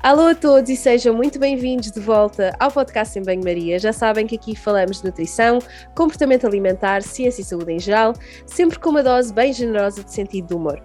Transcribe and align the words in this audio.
Alô 0.00 0.28
a 0.28 0.34
todos 0.34 0.70
e 0.70 0.76
sejam 0.76 1.12
muito 1.12 1.40
bem-vindos 1.40 1.90
de 1.90 1.98
volta 1.98 2.54
ao 2.60 2.70
podcast 2.70 3.18
em 3.18 3.22
Banho-Maria. 3.22 3.80
Já 3.80 3.92
sabem 3.92 4.28
que 4.28 4.36
aqui 4.36 4.54
falamos 4.54 5.00
de 5.00 5.06
nutrição, 5.06 5.58
comportamento 5.92 6.46
alimentar, 6.46 7.02
ciência 7.02 7.42
e 7.42 7.44
saúde 7.44 7.72
em 7.72 7.80
geral, 7.80 8.12
sempre 8.46 8.78
com 8.78 8.90
uma 8.90 9.02
dose 9.02 9.34
bem 9.34 9.52
generosa 9.52 10.04
de 10.04 10.12
sentido 10.12 10.46
de 10.46 10.54
humor. 10.54 10.80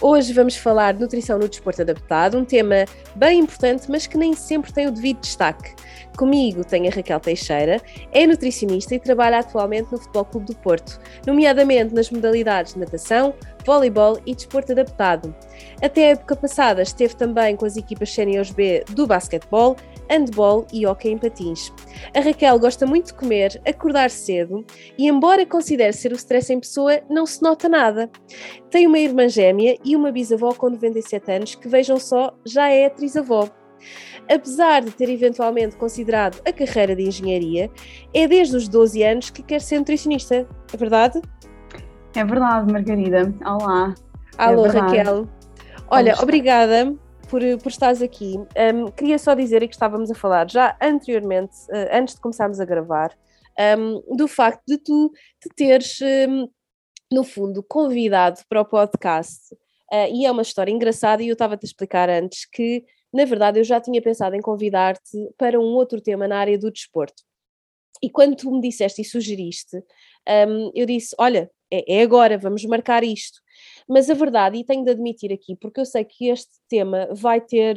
Hoje 0.00 0.32
vamos 0.32 0.56
falar 0.56 0.92
de 0.92 1.00
nutrição 1.00 1.38
no 1.38 1.48
desporto 1.48 1.82
adaptado, 1.82 2.38
um 2.38 2.44
tema 2.44 2.84
bem 3.14 3.40
importante, 3.40 3.90
mas 3.90 4.06
que 4.06 4.16
nem 4.16 4.34
sempre 4.34 4.72
tem 4.72 4.86
o 4.86 4.90
devido 4.90 5.20
destaque. 5.20 5.74
Comigo 6.16 6.64
tem 6.64 6.88
a 6.88 6.90
Raquel 6.90 7.20
Teixeira, 7.20 7.80
é 8.12 8.26
nutricionista 8.26 8.94
e 8.94 8.98
trabalha 8.98 9.38
atualmente 9.38 9.90
no 9.90 9.98
Futebol 9.98 10.24
Clube 10.26 10.46
do 10.46 10.56
Porto, 10.56 11.00
nomeadamente 11.26 11.94
nas 11.94 12.10
modalidades 12.10 12.74
de 12.74 12.80
natação, 12.80 13.34
voleibol 13.64 14.18
e 14.26 14.34
desporto 14.34 14.72
adaptado. 14.72 15.34
Até 15.80 16.08
a 16.08 16.10
época 16.10 16.36
passada 16.36 16.82
esteve 16.82 17.16
também 17.16 17.56
com 17.56 17.64
as 17.64 17.76
equipas 17.76 18.12
séniores 18.12 18.50
B 18.50 18.84
do 18.90 19.06
basquetebol, 19.06 19.76
handball 20.12 20.66
e 20.72 20.86
hockey 20.86 21.10
em 21.10 21.18
patins. 21.18 21.72
A 22.14 22.20
Raquel 22.20 22.58
gosta 22.58 22.86
muito 22.86 23.06
de 23.06 23.14
comer, 23.14 23.60
acordar 23.66 24.10
cedo 24.10 24.64
e, 24.98 25.08
embora 25.08 25.46
considere 25.46 25.92
ser 25.92 26.12
o 26.12 26.16
stress 26.16 26.52
em 26.52 26.60
pessoa, 26.60 27.00
não 27.08 27.24
se 27.24 27.42
nota 27.42 27.68
nada. 27.68 28.10
Tem 28.70 28.86
uma 28.86 28.98
irmã 28.98 29.26
gêmea 29.28 29.78
e 29.82 29.96
uma 29.96 30.12
bisavó 30.12 30.52
com 30.52 30.68
97 30.68 31.32
anos 31.32 31.54
que, 31.54 31.66
vejam 31.66 31.98
só, 31.98 32.34
já 32.44 32.68
é 32.68 32.86
atriz-avó. 32.86 33.48
Apesar 34.30 34.82
de 34.82 34.90
ter 34.90 35.08
eventualmente 35.08 35.76
considerado 35.76 36.40
a 36.46 36.52
carreira 36.52 36.94
de 36.94 37.02
engenharia, 37.02 37.70
é 38.14 38.28
desde 38.28 38.56
os 38.56 38.68
12 38.68 39.02
anos 39.02 39.30
que 39.30 39.42
quer 39.42 39.60
ser 39.60 39.78
nutricionista, 39.78 40.46
é 40.72 40.76
verdade? 40.76 41.20
É 42.14 42.24
verdade, 42.24 42.70
Margarida. 42.70 43.34
Olá. 43.44 43.94
Alô, 44.36 44.66
é 44.66 44.68
Raquel. 44.68 45.26
Olha, 45.90 46.14
obrigada 46.22 46.94
por, 47.32 47.40
por 47.62 47.70
estares 47.70 48.02
aqui. 48.02 48.34
Um, 48.36 48.90
queria 48.90 49.18
só 49.18 49.32
dizer 49.32 49.66
que 49.66 49.74
estávamos 49.74 50.10
a 50.10 50.14
falar 50.14 50.50
já 50.50 50.76
anteriormente, 50.78 51.56
uh, 51.70 51.88
antes 51.90 52.14
de 52.14 52.20
começarmos 52.20 52.60
a 52.60 52.64
gravar, 52.66 53.16
um, 53.78 54.14
do 54.14 54.28
facto 54.28 54.62
de 54.68 54.76
tu 54.76 55.10
te 55.40 55.48
teres, 55.56 55.98
um, 56.28 56.46
no 57.10 57.24
fundo, 57.24 57.64
convidado 57.66 58.42
para 58.50 58.60
o 58.60 58.66
podcast. 58.66 59.54
Uh, 59.90 60.12
e 60.12 60.26
é 60.26 60.30
uma 60.30 60.42
história 60.42 60.70
engraçada, 60.70 61.22
e 61.22 61.28
eu 61.28 61.32
estava-te 61.32 61.64
a 61.64 61.68
explicar 61.68 62.10
antes 62.10 62.44
que, 62.44 62.84
na 63.10 63.24
verdade, 63.24 63.58
eu 63.58 63.64
já 63.64 63.80
tinha 63.80 64.02
pensado 64.02 64.36
em 64.36 64.40
convidar-te 64.42 65.16
para 65.38 65.58
um 65.58 65.72
outro 65.74 66.02
tema 66.02 66.28
na 66.28 66.36
área 66.36 66.58
do 66.58 66.70
desporto. 66.70 67.22
E 68.02 68.10
quando 68.10 68.36
tu 68.36 68.50
me 68.50 68.60
disseste 68.60 69.00
e 69.00 69.04
sugeriste, 69.06 69.78
um, 70.48 70.70
eu 70.74 70.84
disse: 70.84 71.14
Olha, 71.18 71.50
é, 71.72 72.00
é 72.00 72.02
agora, 72.02 72.36
vamos 72.36 72.64
marcar 72.64 73.02
isto. 73.02 73.40
Mas 73.88 74.10
a 74.10 74.14
verdade, 74.14 74.58
e 74.58 74.64
tenho 74.64 74.84
de 74.84 74.90
admitir 74.90 75.32
aqui, 75.32 75.56
porque 75.56 75.80
eu 75.80 75.86
sei 75.86 76.04
que 76.04 76.28
este 76.28 76.52
tema 76.68 77.08
vai 77.12 77.40
ter, 77.40 77.76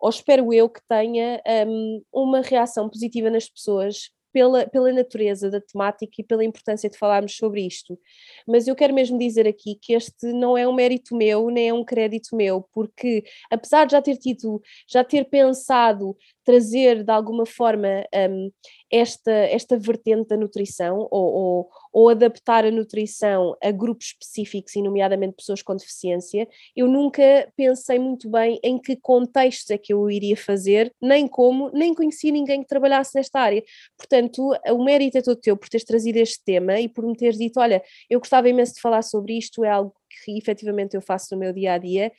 ou 0.00 0.10
espero 0.10 0.52
eu 0.52 0.68
que 0.68 0.80
tenha, 0.88 1.42
um, 1.66 2.02
uma 2.12 2.40
reação 2.40 2.88
positiva 2.88 3.30
nas 3.30 3.48
pessoas 3.48 4.10
pela, 4.32 4.66
pela 4.66 4.92
natureza 4.92 5.50
da 5.50 5.60
temática 5.60 6.12
e 6.18 6.24
pela 6.24 6.44
importância 6.44 6.88
de 6.88 6.96
falarmos 6.96 7.36
sobre 7.36 7.66
isto. 7.66 7.98
Mas 8.46 8.66
eu 8.66 8.74
quero 8.74 8.94
mesmo 8.94 9.18
dizer 9.18 9.46
aqui 9.46 9.76
que 9.80 9.92
este 9.92 10.32
não 10.32 10.56
é 10.56 10.66
um 10.66 10.72
mérito 10.72 11.16
meu, 11.16 11.50
nem 11.50 11.68
é 11.68 11.74
um 11.74 11.84
crédito 11.84 12.34
meu, 12.36 12.62
porque 12.72 13.24
apesar 13.50 13.86
de 13.86 13.92
já 13.92 14.02
ter 14.02 14.16
tido, 14.16 14.60
já 14.88 15.04
ter 15.04 15.24
pensado 15.24 16.16
trazer 16.44 17.04
de 17.04 17.12
alguma 17.12 17.46
forma 17.46 18.04
um, 18.30 18.50
esta, 18.90 19.30
esta 19.30 19.78
vertente 19.78 20.28
da 20.28 20.36
nutrição 20.36 21.06
ou, 21.10 21.10
ou, 21.10 21.70
ou, 21.92 22.08
adaptar 22.08 22.64
a 22.64 22.70
nutrição 22.70 23.56
a 23.62 23.70
grupos 23.70 24.06
específicos, 24.06 24.74
e 24.74 24.82
nomeadamente 24.82 25.36
pessoas 25.36 25.62
com 25.62 25.76
deficiência, 25.76 26.48
eu 26.74 26.88
nunca 26.88 27.22
pensei 27.56 27.98
muito 27.98 28.28
bem 28.28 28.58
em 28.62 28.78
que 28.78 28.96
contextos 28.96 29.70
é 29.70 29.78
que 29.78 29.92
eu 29.92 30.10
iria 30.10 30.36
fazer, 30.36 30.92
nem 31.00 31.28
como, 31.28 31.70
nem 31.72 31.94
conheci 31.94 32.32
ninguém 32.32 32.62
que 32.62 32.68
trabalhasse 32.68 33.14
nesta 33.14 33.40
área. 33.40 33.62
Portanto, 33.96 34.50
o 34.68 34.84
mérito 34.84 35.18
é 35.18 35.22
todo 35.22 35.40
teu 35.40 35.56
por 35.56 35.68
teres 35.68 35.84
trazido 35.84 36.16
este 36.18 36.42
tema 36.44 36.80
e 36.80 36.88
por 36.88 37.06
me 37.06 37.16
teres 37.16 37.38
dito: 37.38 37.60
olha, 37.60 37.82
eu 38.08 38.18
gostava 38.18 38.48
imenso 38.48 38.74
de 38.74 38.80
falar 38.80 39.02
sobre 39.02 39.38
isto, 39.38 39.64
é 39.64 39.70
algo 39.70 39.94
que 40.10 40.36
efetivamente 40.36 40.94
eu 40.94 41.00
faço 41.00 41.34
no 41.34 41.40
meu 41.40 41.52
dia 41.52 41.74
a 41.74 41.78
dia 41.78 42.12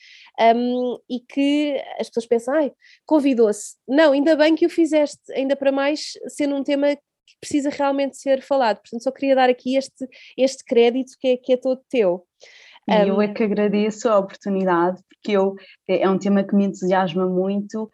um, 0.56 0.98
e 1.10 1.20
que 1.20 1.82
as 2.00 2.08
pessoas 2.08 2.26
pensam, 2.26 2.54
ai, 2.54 2.72
convidou-se. 3.06 3.76
Não, 3.88 4.14
ainda 4.14 4.36
bem 4.36 4.56
que 4.56 4.66
o 4.66 4.70
fizeste, 4.70 5.32
ainda 5.34 5.56
para 5.56 5.72
mais 5.72 6.14
sendo 6.28 6.56
um 6.56 6.64
tema 6.64 6.96
que 6.96 7.38
precisa 7.40 7.70
realmente 7.70 8.18
ser 8.18 8.42
falado. 8.42 8.78
Portanto, 8.78 9.04
só 9.04 9.12
queria 9.12 9.36
dar 9.36 9.50
aqui 9.50 9.76
este, 9.76 10.08
este 10.38 10.64
crédito 10.64 11.14
que 11.20 11.28
é, 11.30 11.38
que 11.38 11.54
é 11.54 11.58
todo 11.58 11.82
teu. 11.90 12.26
E 12.88 13.08
eu 13.08 13.22
é 13.22 13.28
que 13.28 13.44
agradeço 13.44 14.10
a 14.10 14.18
oportunidade, 14.18 15.02
porque 15.08 15.32
eu, 15.32 15.56
é, 15.88 16.02
é 16.02 16.10
um 16.10 16.18
tema 16.18 16.44
que 16.44 16.56
me 16.56 16.66
entusiasma 16.66 17.28
muito 17.28 17.90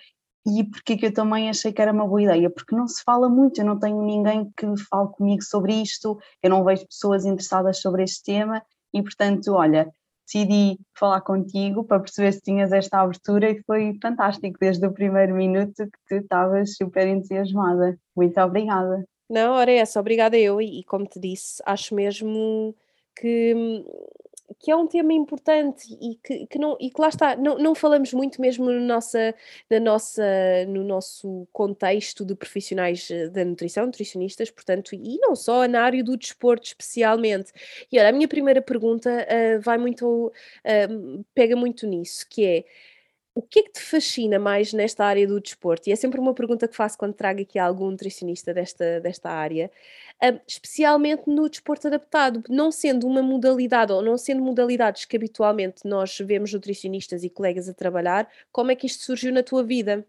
e 0.47 0.63
porque 0.63 0.95
que 0.95 1.07
eu 1.07 1.13
também 1.13 1.49
achei 1.49 1.73
que 1.73 1.81
era 1.81 1.91
uma 1.91 2.07
boa 2.07 2.21
ideia, 2.21 2.49
porque 2.49 2.73
não 2.73 2.87
se 2.87 3.03
fala 3.03 3.27
muito, 3.27 3.59
eu 3.59 3.65
não 3.65 3.77
tenho 3.77 4.01
ninguém 4.01 4.49
que 4.55 4.65
fale 4.89 5.09
comigo 5.09 5.43
sobre 5.43 5.73
isto, 5.73 6.17
eu 6.41 6.49
não 6.49 6.63
vejo 6.63 6.87
pessoas 6.87 7.25
interessadas 7.25 7.81
sobre 7.81 8.03
este 8.03 8.23
tema 8.23 8.63
e 8.97 9.03
portanto, 9.03 9.53
olha, 9.53 9.91
decidi 10.25 10.79
falar 10.97 11.21
contigo 11.21 11.83
para 11.83 11.99
perceber 11.99 12.33
se 12.33 12.41
tinhas 12.41 12.71
esta 12.73 12.99
abertura 12.99 13.49
e 13.49 13.61
foi 13.63 13.97
fantástico 14.01 14.57
desde 14.59 14.85
o 14.85 14.91
primeiro 14.91 15.35
minuto 15.35 15.75
que 15.75 15.99
tu 16.07 16.15
estavas 16.15 16.75
super 16.75 17.07
entusiasmada. 17.07 17.97
Muito 18.15 18.39
obrigada. 18.41 19.05
Não, 19.29 19.53
ora 19.53 19.71
é 19.71 19.77
essa, 19.77 19.99
obrigada 19.99 20.37
eu 20.37 20.61
e, 20.61 20.79
e 20.79 20.83
como 20.83 21.05
te 21.05 21.19
disse, 21.19 21.61
acho 21.65 21.93
mesmo 21.95 22.75
que 23.15 23.83
que 24.59 24.71
é 24.71 24.75
um 24.75 24.87
tema 24.87 25.13
importante 25.13 25.87
e 26.01 26.15
que, 26.15 26.47
que, 26.47 26.57
não, 26.59 26.75
e 26.79 26.89
que 26.89 26.99
lá 26.99 27.09
está, 27.09 27.35
não, 27.35 27.57
não 27.57 27.75
falamos 27.75 28.13
muito 28.13 28.41
mesmo 28.41 28.65
no, 28.65 28.79
nossa, 28.79 29.35
na 29.69 29.79
nossa, 29.79 30.23
no 30.67 30.83
nosso 30.83 31.47
contexto 31.53 32.25
de 32.25 32.35
profissionais 32.35 33.09
eh, 33.11 33.29
da 33.29 33.45
nutrição, 33.45 33.85
nutricionistas, 33.85 34.49
portanto, 34.49 34.95
e 34.95 35.17
não 35.19 35.35
só 35.35 35.67
na 35.67 35.81
área 35.81 36.03
do 36.03 36.17
desporto 36.17 36.67
especialmente. 36.67 37.51
E 37.91 37.99
olha, 37.99 38.09
a 38.09 38.11
minha 38.11 38.27
primeira 38.27 38.61
pergunta 38.61 39.09
uh, 39.09 39.61
vai 39.61 39.77
muito, 39.77 40.27
uh, 40.27 41.25
pega 41.33 41.55
muito 41.55 41.85
nisso, 41.85 42.25
que 42.29 42.45
é 42.45 42.65
o 43.37 43.41
que 43.43 43.59
é 43.59 43.63
que 43.63 43.73
te 43.73 43.81
fascina 43.81 44.39
mais 44.39 44.73
nesta 44.73 45.05
área 45.05 45.27
do 45.27 45.39
desporto? 45.39 45.87
E 45.87 45.91
é 45.91 45.95
sempre 45.95 46.19
uma 46.19 46.33
pergunta 46.33 46.67
que 46.67 46.75
faço 46.75 46.97
quando 46.97 47.13
trago 47.13 47.39
aqui 47.41 47.59
algum 47.59 47.91
nutricionista 47.91 48.51
desta, 48.51 48.99
desta 48.99 49.29
área, 49.29 49.71
uh, 50.23 50.39
especialmente 50.47 51.23
no 51.27 51.47
desporto 51.47 51.85
adaptado, 51.87 52.41
não 52.49 52.71
sendo 52.71 53.05
uma 53.05 53.21
modalidade 53.21 53.93
ou 53.93 54.01
não 54.01 54.17
sendo 54.17 54.41
modalidades 54.41 55.05
que 55.05 55.15
habitualmente 55.15 55.81
nós 55.85 56.17
vemos 56.17 56.51
nutricionistas 56.51 57.23
e 57.23 57.29
colegas 57.29 57.69
a 57.69 57.75
trabalhar, 57.75 58.27
como 58.51 58.71
é 58.71 58.75
que 58.75 58.87
isto 58.87 59.03
surgiu 59.03 59.31
na 59.31 59.43
tua 59.43 59.63
vida? 59.63 60.03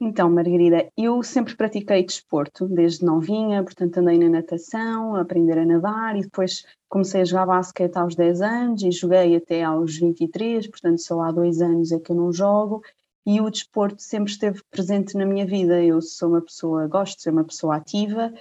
Então, 0.00 0.28
Margarida, 0.28 0.90
eu 0.96 1.22
sempre 1.22 1.56
pratiquei 1.56 2.04
desporto, 2.04 2.66
desde 2.66 3.04
novinha, 3.04 3.62
portanto 3.62 3.98
andei 3.98 4.18
na 4.18 4.28
natação, 4.28 5.14
a 5.14 5.20
aprender 5.20 5.56
a 5.56 5.64
nadar 5.64 6.16
e 6.16 6.22
depois 6.22 6.64
comecei 6.88 7.20
a 7.20 7.24
jogar 7.24 7.46
basquete 7.46 7.96
aos 7.96 8.14
10 8.16 8.42
anos 8.42 8.82
e 8.82 8.90
joguei 8.90 9.36
até 9.36 9.62
aos 9.62 9.96
23, 9.96 10.66
portanto 10.68 10.98
só 10.98 11.20
há 11.20 11.30
dois 11.30 11.60
anos 11.60 11.92
é 11.92 12.00
que 12.00 12.10
eu 12.10 12.16
não 12.16 12.32
jogo 12.32 12.82
e 13.24 13.40
o 13.40 13.48
desporto 13.48 14.02
sempre 14.02 14.30
esteve 14.32 14.60
presente 14.70 15.16
na 15.16 15.24
minha 15.24 15.46
vida. 15.46 15.82
Eu 15.82 16.02
sou 16.02 16.30
uma 16.30 16.42
pessoa, 16.42 16.86
gosto 16.88 17.16
de 17.16 17.22
ser 17.22 17.30
uma 17.30 17.44
pessoa 17.44 17.76
ativa 17.76 18.32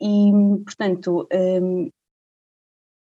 e, 0.00 0.32
portanto, 0.64 1.28
hum, 1.62 1.90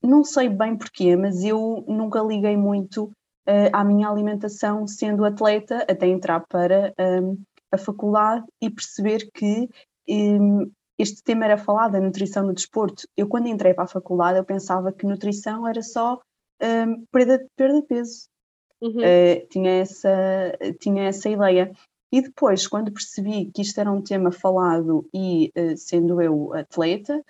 não 0.03 0.25
sei 0.25 0.49
bem 0.49 0.77
porquê, 0.77 1.15
mas 1.15 1.45
eu 1.45 1.85
nunca 1.87 2.21
liguei 2.21 2.57
muito 2.57 3.05
uh, 3.05 3.71
à 3.73 3.85
minha 3.85 4.09
alimentação 4.09 4.87
sendo 4.87 5.25
atleta 5.25 5.87
até 5.89 6.09
entrar 6.09 6.41
para 6.49 6.93
um, 6.99 7.41
a 7.73 7.79
faculdade 7.79 8.45
e 8.61 8.71
perceber 8.71 9.31
que 9.33 9.69
um, 10.09 10.71
este 10.99 11.23
tema 11.23 11.45
era 11.47 11.57
falado, 11.57 11.97
a 11.97 12.01
nutrição 12.01 12.47
no 12.47 12.53
desporto. 12.53 13.09
Eu, 13.17 13.27
quando 13.27 13.49
entrei 13.49 13.75
para 13.75 13.85
a 13.85 13.89
faculdade, 13.89 14.39
eu 14.39 14.45
pensava 14.45 14.93
que 14.93 15.07
nutrição 15.07 15.67
era 15.67 15.83
só 15.83 16.21
um, 16.63 17.05
perda, 17.11 17.45
perda 17.57 17.81
de 17.81 17.87
peso. 17.87 18.29
Uhum. 18.81 18.99
Uh, 18.99 19.47
tinha, 19.49 19.71
essa, 19.71 20.59
tinha 20.81 21.05
essa 21.05 21.29
ideia. 21.29 21.73
E 22.13 22.21
depois, 22.21 22.67
quando 22.67 22.93
percebi 22.93 23.51
que 23.51 23.63
isto 23.63 23.81
era 23.81 23.91
um 23.91 24.03
tema 24.03 24.31
falado 24.31 25.09
e 25.15 25.51
uh, 25.57 25.77
sendo 25.77 26.21
eu 26.21 26.53
atleta, 26.53 27.23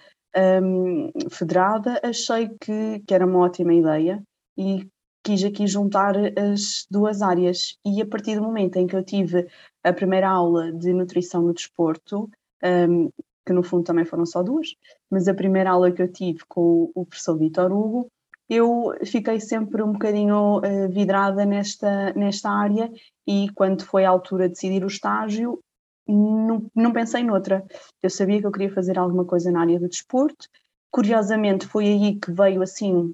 um, 0.62 1.10
federada, 1.30 2.00
achei 2.02 2.48
que, 2.60 3.00
que 3.06 3.14
era 3.14 3.26
uma 3.26 3.40
ótima 3.40 3.74
ideia 3.74 4.22
e 4.56 4.86
quis 5.22 5.44
aqui 5.44 5.66
juntar 5.66 6.14
as 6.16 6.86
duas 6.90 7.22
áreas. 7.22 7.78
E 7.84 8.02
a 8.02 8.06
partir 8.06 8.36
do 8.36 8.42
momento 8.42 8.76
em 8.76 8.86
que 8.86 8.96
eu 8.96 9.04
tive 9.04 9.46
a 9.82 9.92
primeira 9.92 10.28
aula 10.28 10.72
de 10.72 10.92
nutrição 10.92 11.42
no 11.42 11.54
desporto, 11.54 12.30
um, 12.62 13.10
que 13.44 13.52
no 13.52 13.62
fundo 13.62 13.84
também 13.84 14.04
foram 14.04 14.24
só 14.24 14.42
duas, 14.42 14.74
mas 15.10 15.28
a 15.28 15.34
primeira 15.34 15.70
aula 15.70 15.90
que 15.90 16.02
eu 16.02 16.10
tive 16.10 16.40
com 16.48 16.90
o 16.94 17.04
professor 17.04 17.36
Vitor 17.36 17.72
Hugo, 17.72 18.08
eu 18.48 18.94
fiquei 19.04 19.40
sempre 19.40 19.82
um 19.82 19.92
bocadinho 19.92 20.58
uh, 20.58 20.88
vidrada 20.90 21.44
nesta, 21.44 22.12
nesta 22.12 22.50
área 22.50 22.90
e 23.26 23.48
quando 23.54 23.84
foi 23.84 24.04
a 24.04 24.10
altura 24.10 24.48
de 24.48 24.54
decidir 24.54 24.84
o 24.84 24.88
estágio, 24.88 25.58
não, 26.06 26.66
não 26.74 26.92
pensei 26.92 27.22
noutra. 27.22 27.64
Eu 28.02 28.10
sabia 28.10 28.40
que 28.40 28.46
eu 28.46 28.52
queria 28.52 28.72
fazer 28.72 28.98
alguma 28.98 29.24
coisa 29.24 29.50
na 29.50 29.60
área 29.60 29.78
do 29.78 29.88
desporto. 29.88 30.48
Curiosamente, 30.90 31.66
foi 31.66 31.86
aí 31.86 32.16
que 32.16 32.30
veio 32.30 32.62
assim 32.62 33.12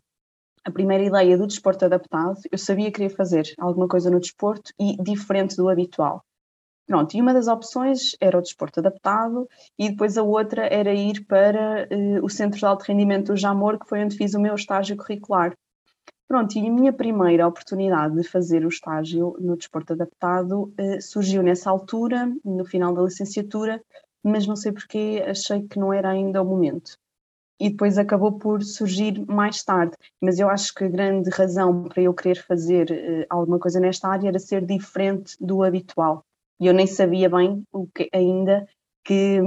a 0.64 0.70
primeira 0.70 1.04
ideia 1.04 1.36
do 1.36 1.46
desporto 1.46 1.84
adaptado, 1.84 2.40
eu 2.50 2.58
sabia 2.58 2.86
que 2.86 2.92
queria 2.92 3.10
fazer 3.10 3.52
alguma 3.58 3.88
coisa 3.88 4.10
no 4.10 4.20
desporto 4.20 4.72
e 4.78 4.96
diferente 5.02 5.56
do 5.56 5.68
habitual. 5.68 6.22
Pronto, 6.88 7.14
e 7.14 7.20
uma 7.20 7.34
das 7.34 7.48
opções 7.48 8.16
era 8.18 8.38
o 8.38 8.40
desporto 8.40 8.80
adaptado 8.80 9.46
e 9.78 9.90
depois 9.90 10.16
a 10.16 10.22
outra 10.22 10.66
era 10.66 10.94
ir 10.94 11.22
para 11.26 11.86
uh, 11.92 12.24
o 12.24 12.30
Centro 12.30 12.58
de 12.58 12.64
Alto 12.64 12.84
Rendimento 12.84 13.26
do 13.26 13.36
Jamor, 13.36 13.78
que 13.78 13.86
foi 13.86 14.02
onde 14.02 14.16
fiz 14.16 14.32
o 14.32 14.40
meu 14.40 14.54
estágio 14.54 14.96
curricular. 14.96 15.52
Pronto, 16.26 16.56
e 16.56 16.66
a 16.66 16.72
minha 16.72 16.92
primeira 16.92 17.46
oportunidade 17.46 18.16
de 18.16 18.26
fazer 18.26 18.64
o 18.64 18.68
estágio 18.68 19.36
no 19.38 19.54
desporto 19.54 19.92
adaptado 19.92 20.72
uh, 20.80 21.02
surgiu 21.02 21.42
nessa 21.42 21.70
altura, 21.70 22.32
no 22.42 22.64
final 22.64 22.94
da 22.94 23.02
licenciatura, 23.02 23.82
mas 24.22 24.46
não 24.46 24.56
sei 24.56 24.72
porque 24.72 25.22
achei 25.28 25.68
que 25.68 25.78
não 25.78 25.92
era 25.92 26.08
ainda 26.08 26.40
o 26.40 26.44
momento. 26.46 26.96
E 27.60 27.70
depois 27.70 27.98
acabou 27.98 28.38
por 28.38 28.62
surgir 28.62 29.24
mais 29.26 29.62
tarde. 29.64 29.96
Mas 30.20 30.38
eu 30.38 30.48
acho 30.48 30.72
que 30.74 30.84
a 30.84 30.88
grande 30.88 31.28
razão 31.30 31.84
para 31.84 32.02
eu 32.02 32.14
querer 32.14 32.42
fazer 32.44 32.90
uh, 32.90 33.26
alguma 33.28 33.58
coisa 33.58 33.80
nesta 33.80 34.08
área 34.08 34.28
era 34.28 34.38
ser 34.38 34.64
diferente 34.64 35.36
do 35.40 35.62
habitual 35.62 36.24
e 36.60 36.66
eu 36.66 36.74
nem 36.74 36.86
sabia 36.86 37.28
bem 37.28 37.64
o 37.72 37.86
que, 37.86 38.08
ainda 38.12 38.66
que, 39.04 39.38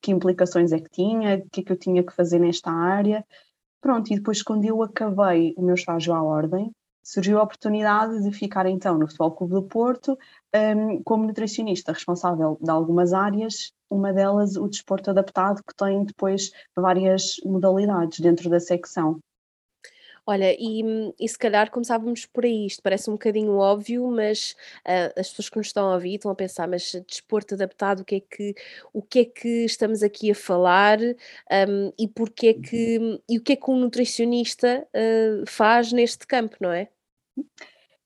que 0.00 0.12
implicações 0.12 0.72
é 0.72 0.78
que 0.78 0.90
tinha, 0.90 1.36
o 1.38 1.50
que 1.50 1.60
é 1.60 1.64
que 1.64 1.72
eu 1.72 1.76
tinha 1.76 2.02
que 2.04 2.14
fazer 2.14 2.38
nesta 2.38 2.70
área. 2.70 3.24
Pronto, 3.80 4.12
e 4.12 4.16
depois 4.16 4.42
quando 4.42 4.64
eu 4.66 4.82
acabei 4.82 5.54
o 5.56 5.62
meu 5.62 5.74
estágio 5.74 6.12
à 6.12 6.22
ordem, 6.22 6.70
surgiu 7.02 7.38
a 7.38 7.42
oportunidade 7.42 8.22
de 8.22 8.30
ficar 8.30 8.66
então 8.66 8.98
no 8.98 9.06
Futebol 9.06 9.32
Clube 9.32 9.54
do 9.54 9.62
Porto 9.62 10.18
um, 10.54 11.02
como 11.02 11.26
nutricionista 11.26 11.92
responsável 11.92 12.58
de 12.60 12.70
algumas 12.70 13.14
áreas, 13.14 13.72
uma 13.90 14.12
delas 14.12 14.56
o 14.56 14.68
desporto 14.68 15.10
adaptado, 15.10 15.62
que 15.66 15.74
tem 15.74 16.04
depois 16.04 16.52
várias 16.76 17.36
modalidades 17.44 18.20
dentro 18.20 18.48
da 18.48 18.60
secção. 18.60 19.18
Olha, 20.26 20.54
e, 20.56 20.82
e 21.18 21.28
se 21.28 21.36
calhar 21.36 21.70
começávamos 21.70 22.24
por 22.26 22.44
aí, 22.44 22.66
isto 22.66 22.82
parece 22.82 23.10
um 23.10 23.14
bocadinho 23.14 23.56
óbvio, 23.56 24.08
mas 24.10 24.54
uh, 24.86 25.18
as 25.18 25.30
pessoas 25.30 25.48
que 25.48 25.58
nos 25.58 25.66
estão 25.66 25.90
a 25.90 25.94
ouvir 25.94 26.14
estão 26.14 26.30
a 26.30 26.34
pensar, 26.36 26.68
mas 26.68 26.92
desporto 27.06 27.54
adaptado, 27.54 28.00
o 28.00 28.04
que 28.04 28.16
é 28.16 28.20
que, 28.20 28.54
o 28.92 29.02
que, 29.02 29.18
é 29.20 29.24
que 29.24 29.64
estamos 29.64 30.04
aqui 30.04 30.30
a 30.30 30.34
falar 30.34 30.98
um, 31.00 31.92
e, 31.98 32.06
porque 32.06 32.48
é 32.48 32.54
que, 32.54 33.20
e 33.28 33.38
o 33.38 33.42
que 33.42 33.54
é 33.54 33.56
que 33.56 33.70
um 33.70 33.80
nutricionista 33.80 34.86
uh, 34.94 35.44
faz 35.48 35.92
neste 35.92 36.26
campo, 36.26 36.56
não 36.60 36.70
é? 36.70 36.88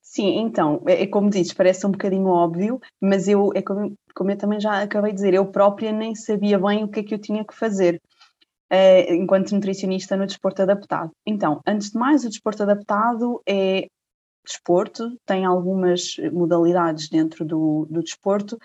Sim, 0.01 0.39
então, 0.39 0.83
é, 0.87 1.03
é 1.03 1.07
como 1.07 1.29
dizes, 1.29 1.53
parece 1.53 1.87
um 1.87 1.91
bocadinho 1.91 2.29
óbvio, 2.29 2.81
mas 3.01 3.27
eu, 3.27 3.51
é 3.55 3.61
como, 3.61 3.95
como 4.15 4.31
eu 4.31 4.39
também 4.39 4.61
já 4.61 4.83
acabei 4.83 5.13
de 5.13 5.17
dizer, 5.17 5.35
eu 5.35 5.47
própria 5.47 5.93
nem 5.93 6.15
sabia 6.15 6.59
bem 6.59 6.85
o 6.85 6.89
que 6.89 7.01
é 7.01 7.03
que 7.03 7.15
eu 7.15 7.19
tinha 7.19 7.45
que 7.45 7.55
fazer. 7.55 8.01
Eh, 8.71 9.15
enquanto 9.15 9.55
nutricionista 9.55 10.17
no 10.17 10.27
desporto 10.27 10.63
adaptado. 10.63 11.11
Então, 11.27 11.61
antes 11.67 11.91
de 11.91 11.99
mais, 11.99 12.25
o 12.25 12.29
desporto 12.29 12.63
adaptado 12.63 13.41
é 13.47 13.87
desporto, 14.45 15.17
tem 15.25 15.45
algumas 15.45 16.17
modalidades 16.33 17.09
dentro 17.09 17.45
do, 17.45 17.87
do 17.91 18.03
desporto 18.03 18.59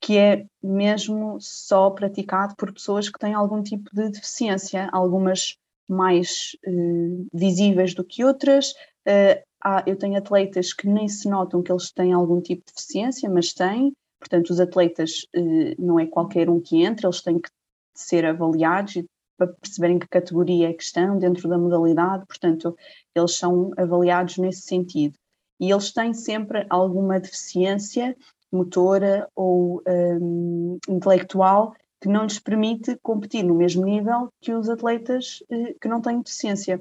que 0.00 0.16
é 0.16 0.46
mesmo 0.62 1.38
só 1.40 1.90
praticado 1.90 2.54
por 2.56 2.72
pessoas 2.72 3.08
que 3.08 3.18
têm 3.18 3.34
algum 3.34 3.62
tipo 3.62 3.90
de 3.92 4.10
deficiência, 4.10 4.88
algumas 4.92 5.56
mais 5.88 6.56
uh, 6.66 7.26
visíveis 7.32 7.94
do 7.94 8.04
que 8.04 8.24
outras. 8.24 8.70
Uh, 9.06 9.42
há, 9.62 9.82
eu 9.86 9.96
tenho 9.96 10.16
atletas 10.16 10.72
que 10.72 10.86
nem 10.86 11.08
se 11.08 11.28
notam 11.28 11.62
que 11.62 11.72
eles 11.72 11.90
têm 11.90 12.12
algum 12.12 12.40
tipo 12.40 12.64
de 12.64 12.72
deficiência, 12.72 13.28
mas 13.28 13.52
têm. 13.52 13.92
Portanto, 14.18 14.50
os 14.50 14.60
atletas 14.60 15.26
uh, 15.36 15.74
não 15.78 15.98
é 15.98 16.06
qualquer 16.06 16.50
um 16.50 16.60
que 16.60 16.82
entra, 16.82 17.06
eles 17.06 17.22
têm 17.22 17.38
que 17.38 17.50
ser 17.94 18.24
avaliados 18.24 19.02
para 19.36 19.46
perceberem 19.46 19.98
que 19.98 20.08
categoria 20.08 20.70
é 20.70 20.72
que 20.72 20.82
estão 20.82 21.18
dentro 21.18 21.48
da 21.48 21.56
modalidade, 21.56 22.26
portanto, 22.26 22.76
eles 23.14 23.36
são 23.36 23.72
avaliados 23.76 24.36
nesse 24.36 24.62
sentido. 24.62 25.16
E 25.60 25.70
eles 25.70 25.92
têm 25.92 26.12
sempre 26.12 26.66
alguma 26.68 27.20
deficiência 27.20 28.16
motora 28.50 29.28
ou 29.34 29.82
um, 29.86 30.78
intelectual 30.88 31.74
que 32.00 32.08
não 32.08 32.24
lhes 32.24 32.38
permite 32.38 32.96
competir 33.02 33.44
no 33.44 33.54
mesmo 33.54 33.84
nível 33.84 34.28
que 34.40 34.52
os 34.52 34.68
atletas 34.68 35.42
eh, 35.50 35.74
que 35.80 35.88
não 35.88 36.00
têm 36.00 36.20
deficiência. 36.20 36.80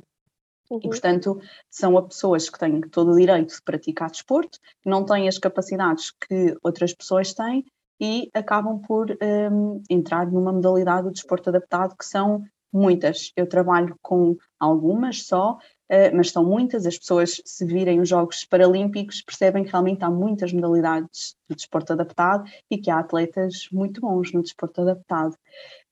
Uhum. 0.69 0.79
E, 0.83 0.89
portanto, 0.89 1.39
são 1.69 2.01
pessoas 2.07 2.49
que 2.49 2.59
têm 2.59 2.81
todo 2.81 3.11
o 3.11 3.17
direito 3.17 3.55
de 3.55 3.61
praticar 3.61 4.11
desporto, 4.11 4.59
que 4.81 4.89
não 4.89 5.05
têm 5.05 5.27
as 5.27 5.37
capacidades 5.37 6.11
que 6.11 6.55
outras 6.63 6.93
pessoas 6.93 7.33
têm 7.33 7.65
e 7.99 8.29
acabam 8.33 8.79
por 8.79 9.17
um, 9.51 9.81
entrar 9.89 10.29
numa 10.31 10.51
modalidade 10.51 11.07
do 11.07 11.13
desporto 11.13 11.49
adaptado, 11.49 11.95
que 11.97 12.05
são 12.05 12.43
muitas. 12.71 13.31
Eu 13.35 13.47
trabalho 13.47 13.95
com 14.01 14.35
algumas 14.59 15.23
só, 15.23 15.53
uh, 15.53 16.15
mas 16.15 16.31
são 16.31 16.43
muitas. 16.43 16.85
As 16.85 16.97
pessoas, 16.97 17.41
se 17.43 17.65
virem 17.65 17.99
os 17.99 18.09
Jogos 18.09 18.45
Paralímpicos, 18.45 19.21
percebem 19.21 19.63
que 19.63 19.71
realmente 19.71 20.03
há 20.03 20.09
muitas 20.09 20.53
modalidades 20.53 21.35
do 21.49 21.55
desporto 21.55 21.93
adaptado 21.93 22.43
e 22.69 22.77
que 22.77 22.91
há 22.91 22.99
atletas 22.99 23.67
muito 23.71 24.01
bons 24.01 24.31
no 24.31 24.41
desporto 24.41 24.81
adaptado. 24.81 25.35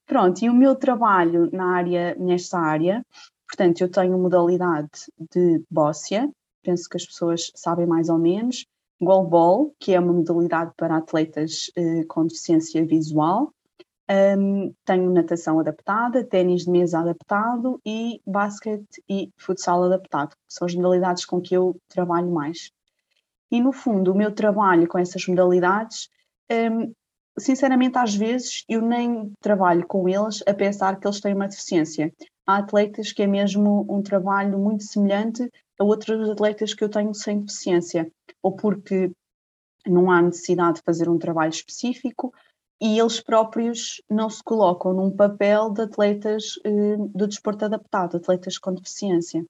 Pronto, 0.06 0.40
e 0.44 0.48
o 0.48 0.54
meu 0.54 0.76
trabalho 0.76 1.50
na 1.52 1.74
área, 1.74 2.14
nesta 2.14 2.58
área, 2.58 3.04
portanto, 3.46 3.80
eu 3.80 3.90
tenho 3.90 4.18
modalidade 4.18 5.10
de 5.32 5.62
bóssia, 5.70 6.30
penso 6.62 6.88
que 6.88 6.96
as 6.96 7.06
pessoas 7.06 7.50
sabem 7.54 7.86
mais 7.86 8.08
ou 8.08 8.18
menos, 8.18 8.66
goalball, 9.00 9.74
que 9.78 9.94
é 9.94 10.00
uma 10.00 10.12
modalidade 10.12 10.72
para 10.76 10.96
atletas 10.96 11.70
eh, 11.76 12.04
com 12.08 12.26
deficiência 12.26 12.84
visual. 12.84 13.52
Um, 14.08 14.72
tenho 14.84 15.10
natação 15.10 15.58
adaptada, 15.58 16.24
ténis 16.24 16.64
de 16.64 16.70
mesa 16.70 17.00
adaptado 17.00 17.80
e 17.84 18.20
basquete 18.24 19.02
e 19.08 19.30
futsal 19.36 19.82
adaptado. 19.82 20.36
São 20.48 20.64
as 20.66 20.74
modalidades 20.74 21.24
com 21.24 21.40
que 21.40 21.56
eu 21.56 21.76
trabalho 21.88 22.30
mais. 22.30 22.70
E 23.50 23.60
no 23.60 23.72
fundo, 23.72 24.12
o 24.12 24.16
meu 24.16 24.32
trabalho 24.32 24.86
com 24.86 24.98
essas 24.98 25.26
modalidades, 25.26 26.08
um, 26.50 26.92
sinceramente, 27.38 27.98
às 27.98 28.14
vezes 28.14 28.64
eu 28.68 28.80
nem 28.80 29.32
trabalho 29.40 29.86
com 29.86 30.08
eles 30.08 30.42
a 30.46 30.54
pensar 30.54 30.98
que 30.98 31.06
eles 31.06 31.20
têm 31.20 31.34
uma 31.34 31.48
deficiência. 31.48 32.12
Há 32.46 32.58
atletas 32.58 33.12
que 33.12 33.22
é 33.22 33.26
mesmo 33.26 33.86
um 33.88 34.02
trabalho 34.02 34.58
muito 34.58 34.84
semelhante 34.84 35.50
a 35.78 35.84
outros 35.84 36.30
atletas 36.30 36.74
que 36.74 36.82
eu 36.82 36.88
tenho 36.88 37.14
sem 37.14 37.40
deficiência 37.40 38.10
ou 38.42 38.54
porque 38.54 39.10
não 39.86 40.10
há 40.10 40.22
necessidade 40.22 40.76
de 40.76 40.82
fazer 40.84 41.08
um 41.08 41.18
trabalho 41.18 41.50
específico 41.50 42.32
e 42.80 42.98
eles 42.98 43.20
próprios 43.20 44.02
não 44.08 44.28
se 44.28 44.42
colocam 44.42 44.92
num 44.92 45.10
papel 45.10 45.70
de 45.70 45.82
atletas 45.82 46.58
eh, 46.64 46.96
do 47.14 47.26
desporto 47.26 47.64
adaptado, 47.64 48.16
atletas 48.16 48.58
com 48.58 48.74
deficiência. 48.74 49.44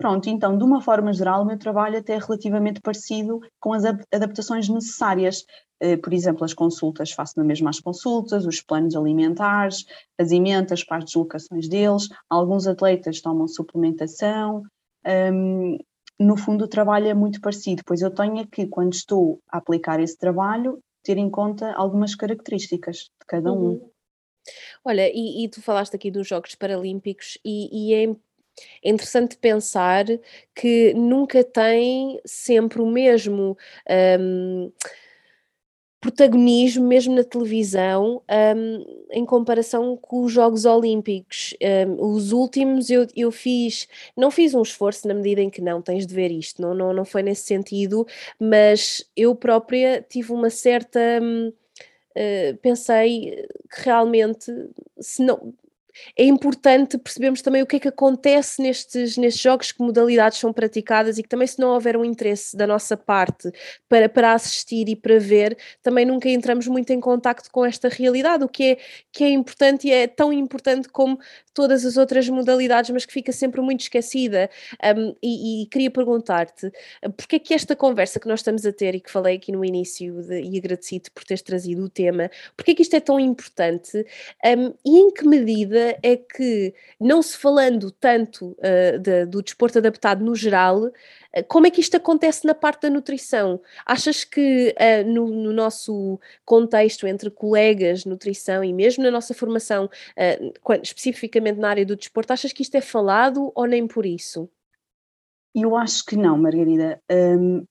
Pronto, 0.00 0.30
então, 0.30 0.56
de 0.56 0.64
uma 0.64 0.80
forma 0.80 1.12
geral, 1.12 1.42
o 1.42 1.44
meu 1.44 1.58
trabalho 1.58 1.98
até 1.98 2.14
é 2.14 2.18
relativamente 2.18 2.80
parecido 2.80 3.38
com 3.60 3.74
as 3.74 3.84
adaptações 3.84 4.66
necessárias. 4.66 5.44
Eh, 5.78 5.98
por 5.98 6.14
exemplo, 6.14 6.42
as 6.42 6.54
consultas, 6.54 7.12
faço 7.12 7.34
na 7.36 7.44
mesma 7.44 7.68
as 7.68 7.80
consultas, 7.80 8.46
os 8.46 8.62
planos 8.62 8.96
alimentares, 8.96 9.84
as 10.18 10.32
emendas 10.32 10.82
para 10.82 10.96
as 10.96 11.04
deslocações 11.04 11.68
deles. 11.68 12.08
Alguns 12.30 12.66
atletas 12.66 13.20
tomam 13.20 13.46
suplementação, 13.46 14.62
um, 15.06 15.76
no 16.18 16.34
fundo 16.34 16.64
o 16.64 16.68
trabalho 16.68 17.08
é 17.08 17.14
muito 17.14 17.38
parecido, 17.38 17.82
pois 17.84 18.00
eu 18.00 18.10
tenho 18.10 18.46
que, 18.46 18.66
quando 18.66 18.94
estou 18.94 19.38
a 19.50 19.58
aplicar 19.58 20.00
esse 20.00 20.16
trabalho, 20.16 20.78
ter 21.02 21.18
em 21.18 21.28
conta 21.28 21.74
algumas 21.74 22.14
características 22.14 22.96
de 22.96 23.26
cada 23.26 23.52
um. 23.52 23.56
Uhum. 23.56 23.90
Olha, 24.82 25.10
e, 25.12 25.44
e, 25.44 25.48
tu 25.50 25.60
falaste 25.60 25.94
aqui 25.94 26.10
dos 26.10 26.26
Jogos 26.26 26.54
Paralímpicos 26.54 27.36
e, 27.44 27.90
e 27.90 27.94
é 27.94 28.16
interessante 28.82 29.36
pensar 29.36 30.06
que 30.54 30.94
nunca 30.94 31.44
tem 31.44 32.20
sempre 32.24 32.80
o 32.80 32.86
mesmo. 32.86 33.56
Um, 34.18 34.70
protagonismo 36.00 36.86
mesmo 36.86 37.14
na 37.14 37.22
televisão 37.22 38.22
um, 38.56 39.04
em 39.10 39.24
comparação 39.26 39.96
com 39.98 40.24
os 40.24 40.32
Jogos 40.32 40.64
Olímpicos. 40.64 41.54
Um, 41.86 42.14
os 42.14 42.32
últimos 42.32 42.88
eu, 42.88 43.06
eu 43.14 43.30
fiz, 43.30 43.86
não 44.16 44.30
fiz 44.30 44.54
um 44.54 44.62
esforço 44.62 45.06
na 45.06 45.12
medida 45.12 45.42
em 45.42 45.50
que 45.50 45.60
não, 45.60 45.82
tens 45.82 46.06
de 46.06 46.14
ver 46.14 46.30
isto, 46.30 46.62
não, 46.62 46.74
não, 46.74 46.94
não 46.94 47.04
foi 47.04 47.22
nesse 47.22 47.42
sentido, 47.42 48.06
mas 48.38 49.06
eu 49.14 49.34
própria 49.34 50.04
tive 50.08 50.32
uma 50.32 50.48
certa. 50.48 50.98
Um, 51.22 51.48
uh, 51.48 52.56
pensei 52.62 53.46
que 53.70 53.82
realmente, 53.82 54.50
se 54.98 55.22
não, 55.22 55.52
é 56.16 56.24
importante 56.24 56.98
percebermos 56.98 57.42
também 57.42 57.62
o 57.62 57.66
que 57.66 57.76
é 57.76 57.80
que 57.80 57.88
acontece 57.88 58.60
nestes, 58.62 59.16
nestes 59.16 59.42
jogos, 59.42 59.72
que 59.72 59.82
modalidades 59.82 60.38
são 60.38 60.52
praticadas 60.52 61.18
e 61.18 61.22
que 61.22 61.28
também, 61.28 61.46
se 61.46 61.58
não 61.58 61.70
houver 61.70 61.96
um 61.96 62.04
interesse 62.04 62.56
da 62.56 62.66
nossa 62.66 62.96
parte 62.96 63.50
para, 63.88 64.08
para 64.08 64.32
assistir 64.32 64.88
e 64.88 64.96
para 64.96 65.18
ver, 65.18 65.56
também 65.82 66.04
nunca 66.04 66.28
entramos 66.28 66.66
muito 66.66 66.90
em 66.90 67.00
contacto 67.00 67.50
com 67.50 67.64
esta 67.64 67.88
realidade, 67.88 68.44
o 68.44 68.48
que 68.48 68.64
é, 68.64 68.78
que 69.12 69.24
é 69.24 69.30
importante 69.30 69.88
e 69.88 69.92
é 69.92 70.06
tão 70.06 70.32
importante 70.32 70.88
como 70.88 71.18
todas 71.52 71.84
as 71.84 71.96
outras 71.96 72.28
modalidades, 72.28 72.90
mas 72.90 73.04
que 73.04 73.12
fica 73.12 73.32
sempre 73.32 73.60
muito 73.60 73.80
esquecida. 73.80 74.48
Um, 74.96 75.14
e, 75.22 75.62
e, 75.62 75.66
queria 75.66 75.90
perguntar-te, 75.90 76.72
porque 77.16 77.36
é 77.36 77.38
que 77.38 77.54
esta 77.54 77.76
conversa 77.76 78.20
que 78.20 78.28
nós 78.28 78.40
estamos 78.40 78.64
a 78.64 78.72
ter 78.72 78.94
e 78.94 79.00
que 79.00 79.10
falei 79.10 79.36
aqui 79.36 79.52
no 79.52 79.64
início 79.64 80.22
de, 80.22 80.40
e 80.40 80.58
agradecido 80.58 81.10
por 81.12 81.24
teres 81.24 81.42
trazido 81.42 81.84
o 81.84 81.88
tema, 81.88 82.30
porque 82.56 82.72
é 82.72 82.74
que 82.74 82.82
isto 82.82 82.94
é 82.94 83.00
tão 83.00 83.18
importante 83.18 84.04
um, 84.44 84.74
e 84.84 84.98
em 84.98 85.10
que 85.10 85.26
medida 85.26 85.89
é 86.02 86.16
que, 86.16 86.74
não 87.00 87.22
se 87.22 87.36
falando 87.36 87.90
tanto 87.90 88.56
uh, 88.58 88.98
de, 88.98 89.26
do 89.26 89.42
desporto 89.42 89.78
adaptado 89.78 90.24
no 90.24 90.34
geral, 90.34 90.84
uh, 90.84 90.92
como 91.48 91.66
é 91.66 91.70
que 91.70 91.80
isto 91.80 91.96
acontece 91.96 92.46
na 92.46 92.54
parte 92.54 92.82
da 92.82 92.90
nutrição? 92.90 93.60
Achas 93.84 94.24
que 94.24 94.74
uh, 94.78 95.08
no, 95.08 95.28
no, 95.28 95.52
nosso 95.52 96.18
contexto 96.44 97.06
entre 97.06 97.30
colegas, 97.30 98.04
nutrição 98.04 98.62
e 98.62 98.72
mesmo 98.72 99.04
na 99.04 99.10
nossa 99.10 99.34
formação, 99.34 99.88
especificamente 100.82 101.58
na 101.58 101.68
área 101.70 101.86
do 101.86 101.96
desporto, 101.96 102.32
achas 102.32 102.52
que 102.52 102.62
isto 102.62 102.74
é 102.74 102.80
falado 102.80 103.52
ou 103.54 103.66
nem 103.66 103.86
por 103.86 104.06
isso? 104.06 104.48
Eu 105.54 105.76
acho 105.76 106.04
que 106.04 106.16
não, 106.16 106.38
Margarida. 106.38 107.00
Um, 107.10 107.66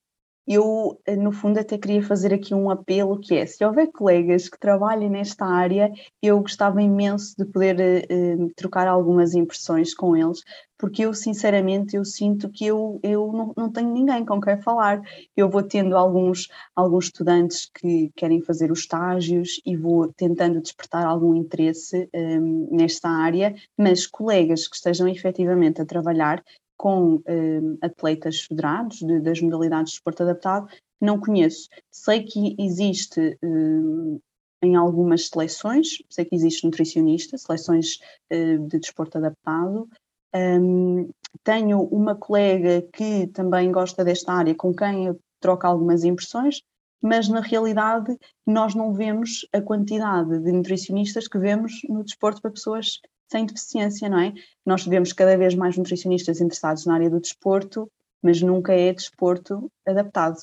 eu, 0.50 1.00
eh, 1.06 1.16
no 1.16 1.32
fundo, 1.32 1.60
até 1.60 1.78
queria 1.78 2.02
fazer 2.02 2.34
aqui 2.34 2.56
um 2.56 2.72
apelo 2.72 3.20
que 3.20 3.36
é, 3.36 3.46
se 3.46 3.64
houver 3.64 3.92
colegas 3.92 4.50
que 4.50 4.60
trabalhem 4.60 5.08
nesta 5.08 5.46
área, 5.46 5.94
eu 6.24 6.40
gostava 6.42 6.82
imenso 6.82 7.36
de 7.38 7.46
poder 7.46 8.08
uh, 8.12 8.52
trocar 8.56 8.88
algumas 8.88 9.36
impressões 9.36 9.94
com 9.94 10.18
eles, 10.18 10.42
porque 10.76 11.06
eu, 11.06 11.14
sinceramente, 11.14 11.96
eu 11.96 12.04
sinto 12.04 12.50
que 12.50 12.66
eu, 12.66 13.00
eu 13.04 13.32
não, 13.32 13.54
não 13.56 13.72
tenho 13.72 13.94
ninguém 13.94 14.26
com 14.26 14.42
quem 14.42 14.60
falar. 14.60 15.02
Eu 15.38 15.50
vou 15.50 15.62
tendo 15.62 15.96
alguns, 15.96 16.48
alguns 16.76 17.06
estudantes 17.06 17.70
que 17.80 18.12
querem 18.16 18.42
fazer 18.42 18.72
os 18.72 18.80
estágios 18.80 19.62
e 19.64 19.76
vou 19.76 20.12
tentando 20.14 20.60
despertar 20.60 21.06
algum 21.06 21.36
interesse 21.36 22.10
um, 22.12 22.70
nesta 22.72 23.08
área, 23.08 23.54
mas 23.78 24.08
colegas 24.08 24.68
que 24.68 24.76
estejam 24.76 25.08
efetivamente 25.08 25.80
a 25.80 25.86
trabalhar 25.86 26.44
com 26.80 27.22
eh, 27.26 27.60
atletas 27.82 28.40
federados 28.40 29.00
de, 29.00 29.20
das 29.20 29.42
modalidades 29.42 29.92
de 29.92 29.96
desporto 29.98 30.24
adaptado, 30.24 30.70
não 31.02 31.20
conheço. 31.20 31.68
Sei 31.92 32.24
que 32.24 32.56
existe 32.58 33.38
eh, 33.42 34.20
em 34.64 34.78
algumas 34.78 35.28
seleções, 35.28 36.02
sei 36.10 36.24
que 36.24 36.34
existe 36.34 36.64
nutricionista, 36.64 37.38
seleções 37.38 38.00
eh, 38.30 38.58
de 38.58 38.80
desporto 38.80 39.18
adaptado. 39.18 39.90
Um, 40.34 41.10
tenho 41.44 41.82
uma 41.82 42.16
colega 42.16 42.82
que 42.94 43.28
também 43.28 43.74
gosta 43.74 44.06
desta 44.06 44.32
área, 44.32 44.56
com 44.56 44.74
quem 44.74 45.08
eu 45.08 45.20
troco 45.42 45.68
algumas 45.68 46.06
impressões, 46.06 46.62
mas 47.02 47.28
na 47.28 47.42
realidade 47.42 48.18
nós 48.48 48.74
não 48.74 48.94
vemos 48.94 49.46
a 49.52 49.60
quantidade 49.60 50.40
de 50.40 50.52
nutricionistas 50.54 51.28
que 51.28 51.38
vemos 51.38 51.82
no 51.90 52.06
desporto 52.06 52.42
para 52.42 52.52
pessoas 52.52 53.02
sem 53.30 53.46
deficiência, 53.46 54.10
não 54.10 54.20
é? 54.20 54.34
Nós 54.66 54.86
vemos 54.86 55.14
cada 55.14 55.38
vez 55.38 55.56
mais 55.56 55.78
nutricionistas 55.78 56.42
interessados 56.42 56.86
na 56.86 56.96
área 56.96 57.10
do 57.10 57.20
desporto, 57.20 57.90
mas 58.22 58.42
nunca 58.42 58.74
é 58.74 58.92
desporto 58.92 59.72
adaptado, 59.88 60.38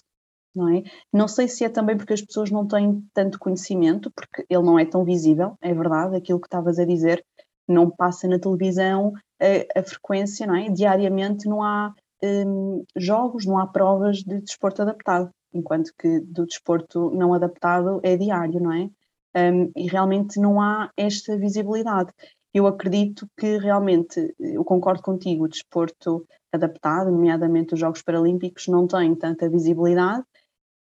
não 0.55 0.69
é? 0.69 0.83
Não 1.13 1.29
sei 1.29 1.49
se 1.49 1.65
é 1.65 1.69
também 1.69 1.97
porque 1.97 2.15
as 2.15 2.23
pessoas 2.23 2.51
não 2.51 2.67
têm 2.67 3.05
tanto 3.13 3.39
conhecimento, 3.39 4.11
porque 4.11 4.47
ele 4.49 4.63
não 4.63 4.79
é 4.79 4.85
tão 4.85 5.05
visível, 5.05 5.57
é 5.61 5.75
verdade, 5.75 6.17
aquilo 6.17 6.41
que 6.41 6.47
estavas 6.47 6.79
a 6.79 6.85
dizer, 6.85 7.25
não 7.69 7.91
passa 7.91 8.29
na 8.29 8.39
televisão 8.39 9.13
a, 9.41 9.81
a 9.81 9.83
frequência, 9.83 10.47
não 10.47 10.55
é? 10.55 10.71
Diariamente 10.71 11.49
não 11.49 11.63
há 11.63 11.93
um, 12.23 12.85
jogos, 12.97 13.45
não 13.45 13.59
há 13.59 13.67
provas 13.67 14.19
de 14.19 14.41
desporto 14.41 14.83
adaptado, 14.83 15.31
enquanto 15.53 15.93
que 15.99 16.21
do 16.21 16.47
desporto 16.47 17.11
não 17.11 17.35
adaptado 17.35 18.01
é 18.03 18.17
diário, 18.17 18.61
não 18.61 18.73
é? 18.73 18.89
Um, 19.37 19.71
e 19.77 19.87
realmente 19.87 20.41
não 20.41 20.61
há 20.61 20.91
esta 20.97 21.37
visibilidade 21.37 22.11
eu 22.57 22.67
acredito 22.67 23.29
que 23.37 23.59
realmente, 23.59 24.35
eu 24.41 24.65
concordo 24.65 25.03
contigo, 25.03 25.45
o 25.45 25.49
desporto 25.49 26.27
adaptado, 26.51 27.11
nomeadamente 27.11 27.75
os 27.75 27.81
Jogos 27.81 28.01
Paralímpicos, 28.01 28.67
não 28.67 28.87
tem 28.87 29.15
tanta 29.15 29.47
visibilidade. 29.47 30.25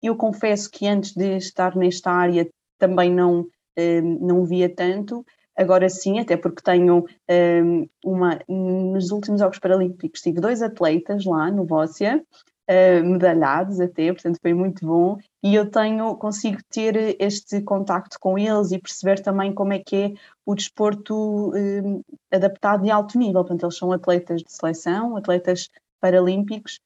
Eu 0.00 0.14
confesso 0.14 0.70
que 0.70 0.86
antes 0.86 1.12
de 1.14 1.36
estar 1.36 1.74
nesta 1.74 2.12
área 2.12 2.48
também 2.78 3.12
não, 3.12 3.44
eh, 3.74 4.00
não 4.00 4.44
via 4.44 4.72
tanto, 4.72 5.26
agora 5.56 5.88
sim, 5.88 6.20
até 6.20 6.36
porque 6.36 6.62
tenho 6.62 7.06
eh, 7.26 7.60
uma. 8.04 8.38
Nos 8.48 9.10
últimos 9.10 9.40
Jogos 9.40 9.58
Paralímpicos 9.58 10.20
tive 10.20 10.40
dois 10.40 10.62
atletas 10.62 11.24
lá 11.24 11.50
no 11.50 11.66
Vócia, 11.66 12.24
uh, 12.70 13.04
medalhados 13.04 13.80
até, 13.80 14.12
portanto 14.12 14.38
foi 14.40 14.54
muito 14.54 14.86
bom. 14.86 15.18
E 15.42 15.54
eu 15.54 15.70
tenho, 15.70 16.16
consigo 16.16 16.58
ter 16.70 17.16
este 17.20 17.60
contacto 17.62 18.18
com 18.18 18.38
eles 18.38 18.72
e 18.72 18.78
perceber 18.78 19.20
também 19.20 19.52
como 19.52 19.72
é 19.72 19.78
que 19.78 19.96
é 19.96 20.12
o 20.44 20.54
desporto 20.54 21.50
uh, 21.50 22.04
adaptado 22.32 22.82
de 22.82 22.90
alto 22.90 23.18
nível, 23.18 23.42
portanto 23.42 23.64
eles 23.64 23.76
são 23.76 23.92
atletas 23.92 24.42
de 24.42 24.52
seleção, 24.52 25.16
atletas 25.16 25.68
paralímpicos 26.00 26.78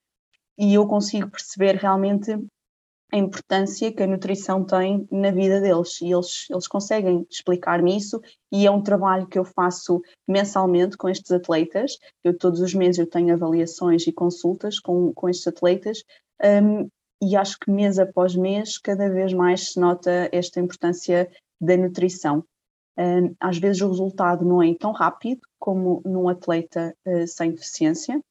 e 0.57 0.73
eu 0.73 0.85
consigo 0.85 1.29
perceber 1.29 1.75
realmente 1.75 2.37
a 3.11 3.17
importância 3.17 3.91
que 3.91 4.03
a 4.03 4.07
nutrição 4.07 4.63
tem 4.63 5.07
na 5.11 5.31
vida 5.31 5.59
deles 5.59 5.99
e 6.01 6.11
eles, 6.11 6.45
eles 6.49 6.67
conseguem 6.67 7.25
explicar-me 7.29 7.97
isso 7.97 8.21
e 8.51 8.67
é 8.67 8.71
um 8.71 8.81
trabalho 8.81 9.27
que 9.27 9.39
eu 9.39 9.43
faço 9.43 10.01
mensalmente 10.27 10.95
com 10.95 11.09
estes 11.09 11.31
atletas. 11.31 11.97
Eu 12.23 12.37
todos 12.37 12.61
os 12.61 12.73
meses 12.73 12.99
eu 12.99 13.07
tenho 13.07 13.33
avaliações 13.33 14.05
e 14.05 14.11
consultas 14.11 14.79
com, 14.79 15.11
com 15.13 15.27
estes 15.27 15.47
atletas 15.47 16.03
um, 16.43 16.87
e 17.21 17.35
acho 17.35 17.59
que 17.59 17.71
mês 17.71 17.99
após 17.99 18.35
mês 18.35 18.77
cada 18.77 19.09
vez 19.09 19.33
mais 19.33 19.71
se 19.71 19.79
nota 19.79 20.29
esta 20.31 20.59
importância 20.59 21.29
da 21.59 21.75
nutrição. 21.75 22.43
Um, 22.97 23.33
às 23.39 23.57
vezes 23.57 23.81
o 23.81 23.89
resultado 23.89 24.45
não 24.45 24.61
é 24.61 24.73
tão 24.75 24.91
rápido 24.91 25.41
como 25.57 26.01
num 26.05 26.27
atleta 26.27 26.93
uh, 27.05 27.27
sem 27.27 27.51
deficiência, 27.51 28.21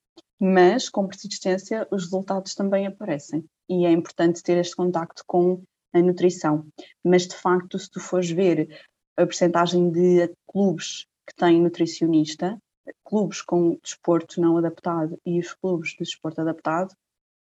mas 0.40 0.88
com 0.88 1.07
persistência 1.07 1.87
os 1.90 2.04
resultados 2.04 2.54
também 2.54 2.87
aparecem 2.87 3.45
e 3.68 3.85
é 3.85 3.90
importante 3.90 4.42
ter 4.42 4.57
este 4.59 4.76
contacto 4.76 5.23
com 5.26 5.62
a 5.92 6.00
nutrição. 6.00 6.66
Mas 7.04 7.26
de 7.26 7.35
facto, 7.35 7.78
se 7.78 7.90
tu 7.90 8.00
fores 8.00 8.30
ver 8.30 8.68
a 9.16 9.26
percentagem 9.26 9.90
de 9.90 10.33
clubes 10.47 11.07
que 11.26 11.35
têm 11.35 11.61
nutricionista, 11.61 12.59
clubes 13.04 13.42
com 13.42 13.78
desporto 13.83 14.40
não 14.40 14.57
adaptado 14.57 15.18
e 15.26 15.38
os 15.38 15.52
clubes 15.54 15.90
de 15.90 15.99
desporto 15.99 16.40
adaptado, 16.40 16.95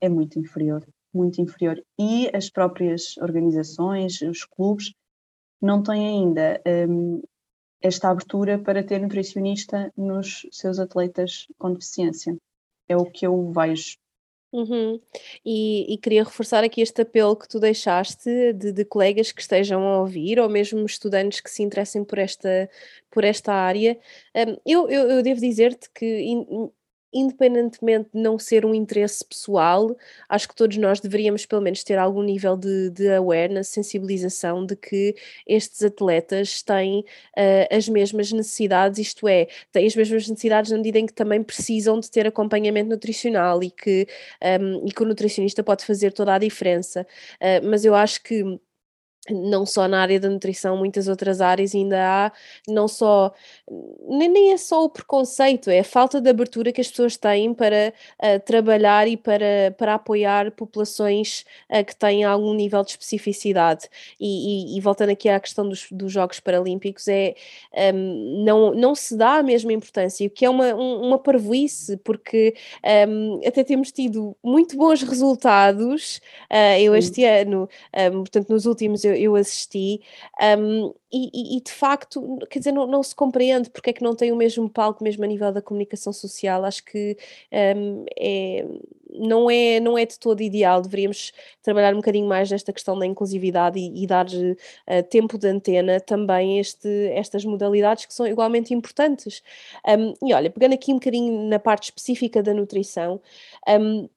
é 0.00 0.08
muito 0.08 0.38
inferior, 0.38 0.86
muito 1.12 1.40
inferior. 1.40 1.82
E 1.98 2.30
as 2.34 2.48
próprias 2.48 3.16
organizações, 3.18 4.20
os 4.22 4.44
clubes, 4.44 4.92
não 5.60 5.82
têm 5.82 6.06
ainda 6.06 6.62
um, 6.88 7.22
esta 7.80 8.10
abertura 8.10 8.58
para 8.58 8.84
ter 8.84 9.00
nutricionista 9.00 9.92
nos 9.96 10.46
seus 10.52 10.78
atletas 10.78 11.46
com 11.58 11.72
deficiência. 11.72 12.36
É 12.88 12.96
o 12.96 13.04
que 13.04 13.26
eu 13.26 13.52
vejo. 13.52 13.96
Uhum. 14.52 15.00
E, 15.44 15.92
e 15.92 15.98
queria 15.98 16.24
reforçar 16.24 16.64
aqui 16.64 16.80
este 16.80 17.02
apelo 17.02 17.36
que 17.36 17.48
tu 17.48 17.60
deixaste 17.60 18.54
de, 18.54 18.72
de 18.72 18.84
colegas 18.84 19.30
que 19.32 19.42
estejam 19.42 19.82
a 19.86 20.00
ouvir, 20.00 20.38
ou 20.38 20.48
mesmo 20.48 20.84
estudantes 20.86 21.40
que 21.40 21.50
se 21.50 21.62
interessem 21.62 22.04
por 22.04 22.18
esta, 22.18 22.70
por 23.10 23.24
esta 23.24 23.52
área. 23.52 23.98
Um, 24.34 24.56
eu, 24.64 24.88
eu, 24.88 25.10
eu 25.10 25.22
devo 25.22 25.40
dizer-te 25.40 25.90
que, 25.90 26.06
in- 26.06 26.70
independentemente 27.16 28.10
de 28.14 28.20
não 28.20 28.38
ser 28.38 28.64
um 28.64 28.74
interesse 28.74 29.24
pessoal, 29.24 29.96
acho 30.28 30.48
que 30.48 30.54
todos 30.54 30.76
nós 30.76 31.00
deveríamos 31.00 31.46
pelo 31.46 31.62
menos 31.62 31.82
ter 31.82 31.98
algum 31.98 32.22
nível 32.22 32.56
de, 32.56 32.90
de 32.90 33.08
awareness, 33.10 33.68
sensibilização 33.68 34.64
de 34.64 34.76
que 34.76 35.14
estes 35.46 35.82
atletas 35.82 36.62
têm 36.62 37.00
uh, 37.00 37.74
as 37.74 37.88
mesmas 37.88 38.30
necessidades, 38.32 38.98
isto 38.98 39.26
é, 39.26 39.46
têm 39.72 39.86
as 39.86 39.96
mesmas 39.96 40.28
necessidades 40.28 40.70
na 40.70 40.76
medida 40.76 40.98
em 40.98 41.06
que 41.06 41.12
também 41.12 41.42
precisam 41.42 41.98
de 41.98 42.10
ter 42.10 42.26
acompanhamento 42.26 42.90
nutricional 42.90 43.62
e 43.62 43.70
que, 43.70 44.06
um, 44.60 44.86
e 44.86 44.92
que 44.92 45.02
o 45.02 45.06
nutricionista 45.06 45.62
pode 45.62 45.84
fazer 45.84 46.12
toda 46.12 46.34
a 46.34 46.38
diferença. 46.38 47.06
Uh, 47.40 47.66
mas 47.66 47.84
eu 47.84 47.94
acho 47.94 48.22
que 48.22 48.44
não 49.30 49.66
só 49.66 49.88
na 49.88 50.00
área 50.00 50.20
da 50.20 50.28
nutrição, 50.28 50.76
muitas 50.76 51.08
outras 51.08 51.40
áreas 51.40 51.74
ainda 51.74 51.98
há, 51.98 52.32
não 52.68 52.86
só, 52.86 53.32
nem, 54.08 54.28
nem 54.28 54.52
é 54.52 54.56
só 54.56 54.84
o 54.84 54.88
preconceito, 54.88 55.70
é 55.70 55.80
a 55.80 55.84
falta 55.84 56.20
de 56.20 56.28
abertura 56.30 56.72
que 56.72 56.80
as 56.80 56.88
pessoas 56.88 57.16
têm 57.16 57.52
para 57.54 57.92
uh, 58.22 58.40
trabalhar 58.44 59.08
e 59.08 59.16
para, 59.16 59.74
para 59.76 59.94
apoiar 59.94 60.50
populações 60.52 61.44
uh, 61.70 61.84
que 61.84 61.94
têm 61.96 62.24
algum 62.24 62.54
nível 62.54 62.82
de 62.82 62.90
especificidade. 62.90 63.88
E, 64.20 64.74
e, 64.74 64.78
e 64.78 64.80
voltando 64.80 65.10
aqui 65.10 65.28
à 65.28 65.40
questão 65.40 65.68
dos, 65.68 65.86
dos 65.90 66.12
Jogos 66.12 66.40
Paralímpicos, 66.40 67.08
é, 67.08 67.34
um, 67.94 68.44
não, 68.44 68.74
não 68.74 68.94
se 68.94 69.16
dá 69.16 69.38
a 69.38 69.42
mesma 69.42 69.72
importância, 69.72 70.26
o 70.26 70.30
que 70.30 70.44
é 70.44 70.50
uma, 70.50 70.74
um, 70.74 71.06
uma 71.08 71.18
parvoíce, 71.18 71.96
porque 71.98 72.54
um, 73.08 73.40
até 73.46 73.64
temos 73.64 73.90
tido 73.90 74.36
muito 74.42 74.76
bons 74.76 75.02
resultados, 75.02 76.20
uh, 76.50 76.78
eu 76.80 76.94
este 76.94 77.24
ano, 77.24 77.68
portanto, 77.92 78.50
nos 78.50 78.66
últimos 78.66 79.04
eu, 79.04 79.15
eu 79.16 79.36
assisti, 79.36 80.00
um, 80.58 80.94
e, 81.12 81.56
e, 81.56 81.60
de 81.60 81.72
facto, 81.72 82.38
quer 82.50 82.58
dizer, 82.58 82.72
não, 82.72 82.86
não, 82.86 83.02
se 83.02 83.14
compreende 83.14 83.70
porque 83.70 83.90
é 83.90 83.92
que 83.92 84.02
não 84.02 84.14
tem 84.14 84.32
o 84.32 84.36
mesmo 84.36 84.68
palco, 84.68 85.02
mesmo 85.02 85.24
a 85.24 85.26
nível 85.26 85.52
da 85.52 85.62
comunicação 85.62 86.12
social. 86.12 86.64
Acho 86.64 86.84
que 86.84 87.16
um, 87.76 88.04
é, 88.18 88.66
não, 89.10 89.50
é, 89.50 89.80
não 89.80 89.96
é 89.96 90.04
de 90.04 90.18
todo 90.18 90.42
ideal. 90.42 90.82
Deveríamos 90.82 91.32
trabalhar 91.62 91.92
um 91.94 91.98
bocadinho 91.98 92.28
mais 92.28 92.50
nesta 92.50 92.72
questão 92.72 92.98
da 92.98 93.06
inclusividade 93.06 93.78
e, 93.78 94.02
e 94.02 94.06
dar 94.06 94.26
uh, 94.26 95.02
tempo 95.08 95.38
de 95.38 95.48
antena 95.48 96.00
também 96.00 96.58
este, 96.58 96.88
estas 97.14 97.44
modalidades 97.44 98.04
que 98.04 98.14
são 98.14 98.26
igualmente 98.26 98.74
importantes. 98.74 99.42
Um, 99.86 100.28
e 100.28 100.34
olha, 100.34 100.50
pegando 100.50 100.74
aqui 100.74 100.92
um 100.92 100.96
bocadinho 100.96 101.48
na 101.48 101.58
parte 101.58 101.84
específica 101.84 102.42
da 102.42 102.52
nutrição. 102.52 103.20
Um, 103.68 104.08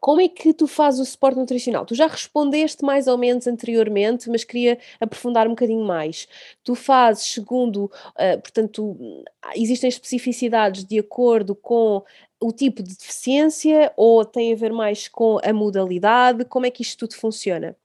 como 0.00 0.20
é 0.20 0.28
que 0.28 0.52
tu 0.52 0.66
fazes 0.66 1.00
o 1.00 1.04
suporte 1.04 1.38
nutricional? 1.38 1.86
Tu 1.86 1.94
já 1.94 2.06
respondeste 2.06 2.84
mais 2.84 3.06
ou 3.06 3.16
menos 3.16 3.46
anteriormente, 3.46 4.28
mas 4.28 4.44
queria 4.44 4.78
aprofundar 5.00 5.46
um 5.46 5.50
bocadinho 5.50 5.84
mais. 5.84 6.28
Tu 6.62 6.74
fazes 6.74 7.24
segundo, 7.24 7.84
uh, 7.84 8.40
portanto, 8.42 9.24
existem 9.54 9.88
especificidades 9.88 10.84
de 10.84 10.98
acordo 10.98 11.54
com 11.54 12.02
o 12.40 12.52
tipo 12.52 12.82
de 12.82 12.96
deficiência 12.96 13.92
ou 13.96 14.24
tem 14.24 14.52
a 14.52 14.56
ver 14.56 14.72
mais 14.72 15.08
com 15.08 15.38
a 15.42 15.52
modalidade? 15.52 16.44
Como 16.44 16.66
é 16.66 16.70
que 16.70 16.82
isto 16.82 17.06
tudo 17.06 17.18
funciona? 17.18 17.76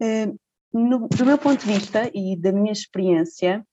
Uh, 0.00 0.38
no, 0.72 1.08
do 1.08 1.26
meu 1.26 1.38
ponto 1.38 1.66
de 1.66 1.72
vista 1.72 2.10
e 2.14 2.36
da 2.36 2.52
minha 2.52 2.72
experiência, 2.72 3.66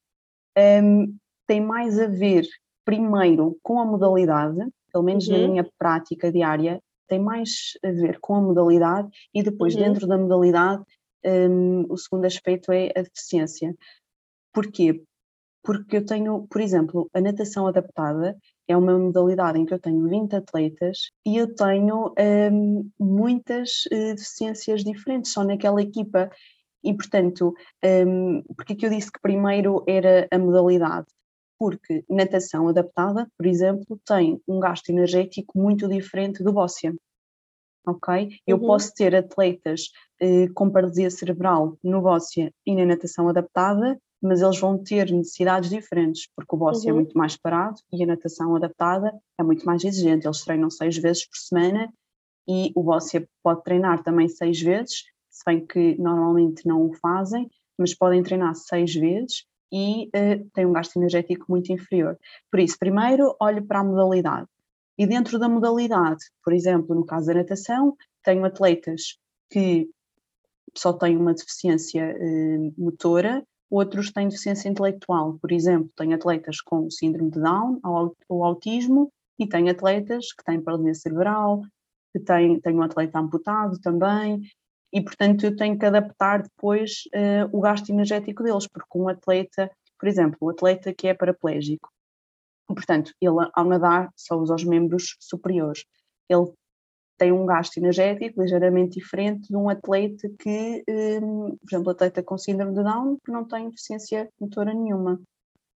um, 0.57 1.15
tem 1.45 1.61
mais 1.61 1.99
a 1.99 2.07
ver 2.07 2.45
primeiro 2.83 3.57
com 3.61 3.79
a 3.79 3.85
modalidade, 3.85 4.59
pelo 4.91 5.03
menos 5.03 5.27
uhum. 5.27 5.41
na 5.41 5.47
minha 5.47 5.69
prática 5.77 6.31
diária, 6.31 6.81
tem 7.07 7.19
mais 7.19 7.77
a 7.83 7.91
ver 7.91 8.19
com 8.19 8.35
a 8.35 8.41
modalidade 8.41 9.09
e 9.33 9.43
depois, 9.43 9.75
uhum. 9.75 9.81
dentro 9.81 10.07
da 10.07 10.17
modalidade, 10.17 10.83
um, 11.25 11.85
o 11.89 11.97
segundo 11.97 12.25
aspecto 12.25 12.71
é 12.71 12.91
a 12.95 13.01
deficiência. 13.01 13.75
Porquê? 14.53 15.03
Porque 15.63 15.97
eu 15.97 16.05
tenho, 16.05 16.47
por 16.47 16.61
exemplo, 16.61 17.09
a 17.13 17.19
natação 17.19 17.67
adaptada 17.67 18.37
é 18.67 18.77
uma 18.77 18.97
modalidade 18.97 19.59
em 19.59 19.65
que 19.65 19.73
eu 19.73 19.79
tenho 19.79 20.07
20 20.07 20.35
atletas 20.35 21.09
e 21.25 21.37
eu 21.37 21.53
tenho 21.55 22.13
um, 22.51 22.89
muitas 22.99 23.85
uh, 23.91 24.15
deficiências 24.15 24.83
diferentes 24.83 25.31
só 25.31 25.43
naquela 25.43 25.81
equipa. 25.81 26.29
E, 26.83 26.93
portanto, 26.93 27.53
um, 27.83 28.43
porque 28.55 28.73
é 28.73 28.75
que 28.75 28.85
eu 28.85 28.91
disse 28.91 29.11
que 29.11 29.19
primeiro 29.19 29.83
era 29.87 30.27
a 30.29 30.37
modalidade? 30.37 31.07
Porque 31.57 32.03
natação 32.09 32.67
adaptada, 32.67 33.27
por 33.37 33.45
exemplo, 33.45 33.99
tem 34.05 34.41
um 34.47 34.59
gasto 34.59 34.89
energético 34.89 35.57
muito 35.57 35.87
diferente 35.87 36.43
do 36.43 36.53
bócia. 36.53 36.93
Ok? 37.87 38.39
Eu 38.47 38.57
uhum. 38.57 38.65
posso 38.65 38.93
ter 38.93 39.15
atletas 39.15 39.91
eh, 40.19 40.47
com 40.55 40.71
paralisia 40.71 41.09
cerebral 41.09 41.77
no 41.83 42.01
bócia 42.01 42.51
e 42.65 42.75
na 42.75 42.85
natação 42.85 43.29
adaptada, 43.29 43.99
mas 44.21 44.41
eles 44.41 44.59
vão 44.59 44.77
ter 44.77 45.11
necessidades 45.11 45.69
diferentes, 45.69 46.27
porque 46.35 46.55
o 46.55 46.57
bócia 46.57 46.89
é 46.89 46.91
uhum. 46.91 46.99
é 46.99 47.01
muito 47.03 47.17
mais 47.17 47.37
parado 47.37 47.79
e 47.93 48.03
a 48.03 48.07
natação 48.07 48.55
adaptada 48.55 49.13
é 49.39 49.43
muito 49.43 49.65
mais 49.65 49.83
exigente. 49.83 50.25
Eles 50.25 50.43
treinam 50.43 50.69
seis 50.69 50.97
vezes 50.97 51.27
por 51.27 51.37
semana 51.37 51.93
e 52.47 52.71
o 52.75 52.83
bócia 52.83 53.27
pode 53.43 53.63
treinar 53.63 54.03
também 54.03 54.27
seis 54.27 54.59
vezes, 54.59 55.03
se 55.29 55.43
bem 55.45 55.65
que 55.65 55.95
normalmente 55.99 56.67
não 56.67 56.87
o 56.87 56.93
fazem, 56.93 57.49
mas 57.77 57.93
podem 57.93 58.23
treinar 58.23 58.55
seis 58.55 58.95
vezes 58.95 59.45
e 59.71 60.07
uh, 60.07 60.49
tem 60.53 60.65
um 60.65 60.73
gasto 60.73 60.97
energético 60.97 61.45
muito 61.49 61.71
inferior. 61.71 62.17
Por 62.51 62.59
isso, 62.59 62.77
primeiro 62.77 63.35
olho 63.39 63.65
para 63.65 63.79
a 63.79 63.83
modalidade. 63.83 64.47
E 64.97 65.05
dentro 65.05 65.37
da 65.37 65.49
modalidade, 65.49 66.23
por 66.43 66.53
exemplo, 66.53 66.95
no 66.95 67.05
caso 67.05 67.27
da 67.27 67.35
natação, 67.35 67.95
tenho 68.23 68.45
atletas 68.45 69.17
que 69.49 69.89
só 70.75 70.93
têm 70.93 71.17
uma 71.17 71.33
deficiência 71.33 72.15
uh, 72.17 72.73
motora, 72.77 73.43
outros 73.69 74.11
têm 74.11 74.27
deficiência 74.27 74.69
intelectual. 74.69 75.37
Por 75.39 75.51
exemplo, 75.51 75.89
tenho 75.95 76.15
atletas 76.15 76.61
com 76.61 76.89
síndrome 76.89 77.31
de 77.31 77.41
Down 77.41 77.79
ou 78.29 78.43
autismo 78.43 79.11
e 79.37 79.47
tenho 79.47 79.69
atletas 79.69 80.31
que 80.31 80.43
têm 80.43 80.61
paralisia 80.61 80.93
cerebral, 80.93 81.61
que 82.13 82.19
têm, 82.19 82.59
tenho 82.61 82.77
um 82.77 82.83
atleta 82.83 83.19
amputado 83.19 83.79
também, 83.81 84.41
e, 84.95 85.01
portanto, 85.01 85.43
eu 85.43 85.53
tenho 85.53 85.77
que 85.77 85.85
adaptar 85.85 86.41
depois 86.41 87.03
uh, 87.13 87.49
o 87.51 87.59
gasto 87.59 87.89
energético 87.89 88.41
deles, 88.41 88.65
porque 88.65 88.97
um 88.97 89.09
atleta, 89.09 89.69
por 89.99 90.07
exemplo, 90.07 90.37
um 90.41 90.49
atleta 90.49 90.93
que 90.93 91.05
é 91.05 91.13
paraplégico, 91.13 91.89
portanto, 92.65 93.11
ele 93.19 93.49
ao 93.53 93.65
nadar 93.65 94.09
só 94.15 94.37
usa 94.37 94.55
os 94.55 94.63
membros 94.63 95.17
superiores, 95.19 95.83
ele 96.29 96.49
tem 97.17 97.33
um 97.33 97.45
gasto 97.45 97.75
energético 97.75 98.41
ligeiramente 98.41 98.97
diferente 98.97 99.49
de 99.49 99.57
um 99.57 99.67
atleta 99.67 100.29
que, 100.39 100.81
um, 100.87 101.47
ehm, 101.47 101.57
por 101.57 101.67
exemplo, 101.69 101.91
atleta 101.91 102.23
com 102.23 102.37
síndrome 102.37 102.73
de 102.73 102.83
Down, 102.83 103.17
que 103.23 103.31
não 103.33 103.45
tem 103.45 103.69
deficiência 103.69 104.29
motora 104.39 104.73
nenhuma. 104.73 105.19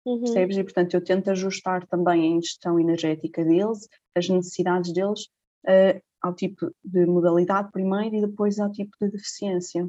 Uhum. 0.06 0.20
Percebes? 0.20 0.56
E, 0.58 0.62
portanto, 0.62 0.94
eu 0.94 1.02
tento 1.02 1.30
ajustar 1.32 1.84
também 1.88 2.22
a 2.22 2.36
ingestão 2.36 2.78
energética 2.78 3.44
deles, 3.44 3.88
as 4.16 4.28
necessidades 4.28 4.92
deles, 4.92 5.22
uh, 5.66 6.00
ao 6.20 6.34
tipo 6.34 6.70
de 6.84 7.06
modalidade 7.06 7.70
primeiro 7.72 8.16
e 8.16 8.20
depois 8.20 8.58
ao 8.58 8.70
tipo 8.70 8.96
de 9.00 9.10
deficiência. 9.10 9.88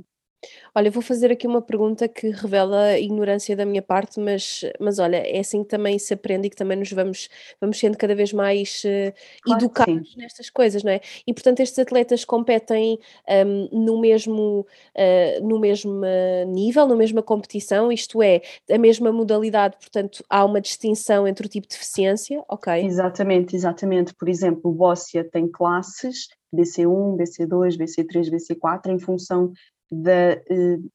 Olha, 0.74 0.89
vou 0.89 1.01
fazer 1.01 1.31
aqui 1.31 1.46
uma 1.46 1.62
pergunta 1.62 2.08
que 2.08 2.29
revela 2.29 2.98
ignorância 2.98 3.55
da 3.55 3.66
minha 3.66 3.81
parte, 3.81 4.20
mas, 4.20 4.61
mas 4.79 5.00
olha, 5.00 5.18
é 5.18 5.40
assim 5.40 5.63
que 5.63 5.70
também 5.70 6.00
se 6.00 6.13
aprende 6.13 6.48
e 6.48 6.50
que 6.50 6.55
também 6.55 6.77
nos 6.77 6.92
vamos, 6.92 7.29
vamos 7.59 7.77
sendo 7.77 7.98
cada 7.98 8.16
vez 8.16 8.31
mais 8.31 8.83
uh, 8.85 9.13
claro 9.42 9.59
educados 9.59 10.16
nestas 10.16 10.50
coisas, 10.50 10.83
não 10.83 10.92
é? 10.92 11.01
E 11.27 11.33
portanto 11.33 11.59
estes 11.59 11.77
atletas 11.79 12.24
competem 12.24 13.00
um, 13.46 13.85
no 13.85 14.00
mesmo, 14.00 14.66
uh, 14.96 15.48
no 15.48 15.59
mesmo 15.59 16.01
nível, 16.48 16.87
na 16.87 16.96
mesma 16.96 17.22
competição, 17.22 17.92
isto 17.92 18.22
é, 18.22 18.42
a 18.72 18.77
mesma 18.77 19.11
modalidade, 19.11 19.75
portanto 19.77 20.24
há 20.29 20.46
uma 20.46 20.61
distinção 20.61 21.27
entre 21.27 21.48
o 21.48 21.50
tipo 21.50 21.68
de 21.68 21.75
deficiência, 21.75 22.44
ok? 22.48 22.85
Exatamente, 22.85 23.55
exatamente. 23.55 24.13
Por 24.13 24.29
exemplo, 24.29 24.72
o 24.72 24.74
Bócia 24.74 25.24
tem 25.24 25.48
classes 25.48 26.27
BC1, 26.53 27.18
BC2, 27.18 27.77
BC3, 27.77 28.29
BC4, 28.31 28.87
em 28.87 29.00
função 29.00 29.51
da 29.91 30.41
uh, 30.49 30.89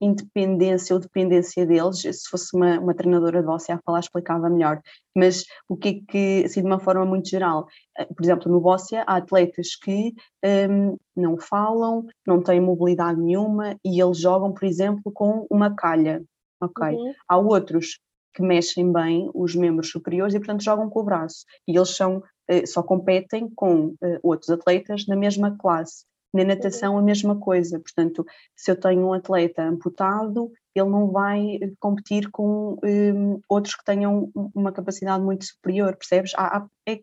independência 0.00 0.94
ou 0.94 1.00
dependência 1.00 1.66
deles, 1.66 2.00
se 2.00 2.28
fosse 2.28 2.56
uma, 2.56 2.80
uma 2.80 2.94
treinadora 2.94 3.40
de 3.40 3.46
bóssia 3.46 3.74
a 3.74 3.80
falar 3.84 4.00
explicava 4.00 4.48
melhor, 4.48 4.80
mas 5.14 5.44
o 5.68 5.76
que 5.76 5.88
é 5.88 6.10
que, 6.10 6.44
assim 6.46 6.62
de 6.62 6.66
uma 6.66 6.80
forma 6.80 7.04
muito 7.04 7.28
geral, 7.28 7.66
eh, 7.98 8.06
por 8.06 8.24
exemplo 8.24 8.50
no 8.50 8.60
bóssia 8.60 9.02
há 9.06 9.16
atletas 9.16 9.76
que 9.76 10.14
um, 10.42 10.48
ehm, 10.48 10.96
não 11.14 11.36
falam, 11.38 12.06
não 12.26 12.42
têm 12.42 12.60
mobilidade 12.60 13.20
nenhuma 13.20 13.76
e 13.84 14.00
eles 14.00 14.18
jogam 14.18 14.52
por 14.52 14.64
exemplo 14.64 15.12
com 15.12 15.46
uma 15.50 15.74
calha, 15.74 16.22
ok? 16.62 16.94
Uhum. 16.94 17.12
Há 17.28 17.36
outros 17.36 17.98
que 18.32 18.42
mexem 18.42 18.90
bem 18.90 19.28
os 19.34 19.54
membros 19.54 19.90
superiores 19.90 20.34
e 20.34 20.38
portanto 20.38 20.62
jogam 20.62 20.88
com 20.88 21.00
o 21.00 21.04
braço 21.04 21.44
e 21.68 21.76
eles 21.76 21.94
são, 21.94 22.18
uh, 22.18 22.66
só 22.66 22.82
competem 22.82 23.50
com 23.54 23.94
outros 24.22 24.48
atletas 24.48 25.06
na 25.06 25.16
mesma 25.16 25.56
classe 25.58 26.04
na 26.32 26.44
natação 26.44 26.96
a 26.96 27.02
mesma 27.02 27.38
coisa, 27.38 27.78
portanto, 27.78 28.24
se 28.54 28.70
eu 28.70 28.78
tenho 28.78 29.06
um 29.06 29.12
atleta 29.12 29.62
amputado, 29.62 30.50
ele 30.74 30.88
não 30.88 31.10
vai 31.10 31.58
competir 31.78 32.30
com 32.30 32.78
um, 32.84 33.40
outros 33.48 33.74
que 33.74 33.84
tenham 33.84 34.30
uma 34.54 34.72
capacidade 34.72 35.22
muito 35.22 35.44
superior, 35.44 35.96
percebes? 35.96 36.32
Há, 36.36 36.58
há, 36.58 36.66
é, 36.88 37.00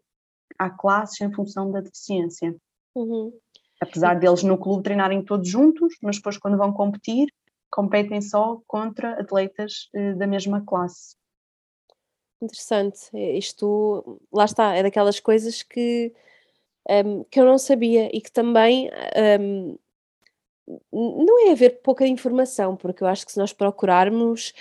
há 0.57 0.69
classes 0.69 1.19
em 1.19 1.31
função 1.33 1.71
da 1.71 1.81
deficiência. 1.81 2.55
Uhum. 2.95 3.33
Apesar 3.81 4.15
deles 4.15 4.43
no 4.43 4.57
clube 4.57 4.83
treinarem 4.83 5.23
todos 5.23 5.47
juntos, 5.47 5.95
mas 6.01 6.15
depois 6.15 6.37
quando 6.37 6.57
vão 6.57 6.71
competir, 6.71 7.27
competem 7.69 8.21
só 8.21 8.61
contra 8.65 9.19
atletas 9.19 9.89
uh, 9.93 10.17
da 10.17 10.25
mesma 10.25 10.63
classe. 10.65 11.15
Interessante. 12.41 13.09
Isto, 13.13 14.19
lá 14.31 14.45
está, 14.45 14.75
é 14.75 14.83
daquelas 14.83 15.19
coisas 15.19 15.63
que 15.63 16.13
um, 16.89 17.23
que 17.25 17.39
eu 17.39 17.45
não 17.45 17.57
sabia 17.57 18.09
e 18.15 18.21
que 18.21 18.31
também 18.31 18.89
um, 19.39 19.77
não 20.91 21.47
é 21.47 21.51
haver 21.51 21.79
pouca 21.81 22.05
informação, 22.05 22.75
porque 22.75 23.01
eu 23.01 23.07
acho 23.07 23.25
que 23.25 23.31
se 23.31 23.37
nós 23.37 23.53
procurarmos 23.53 24.53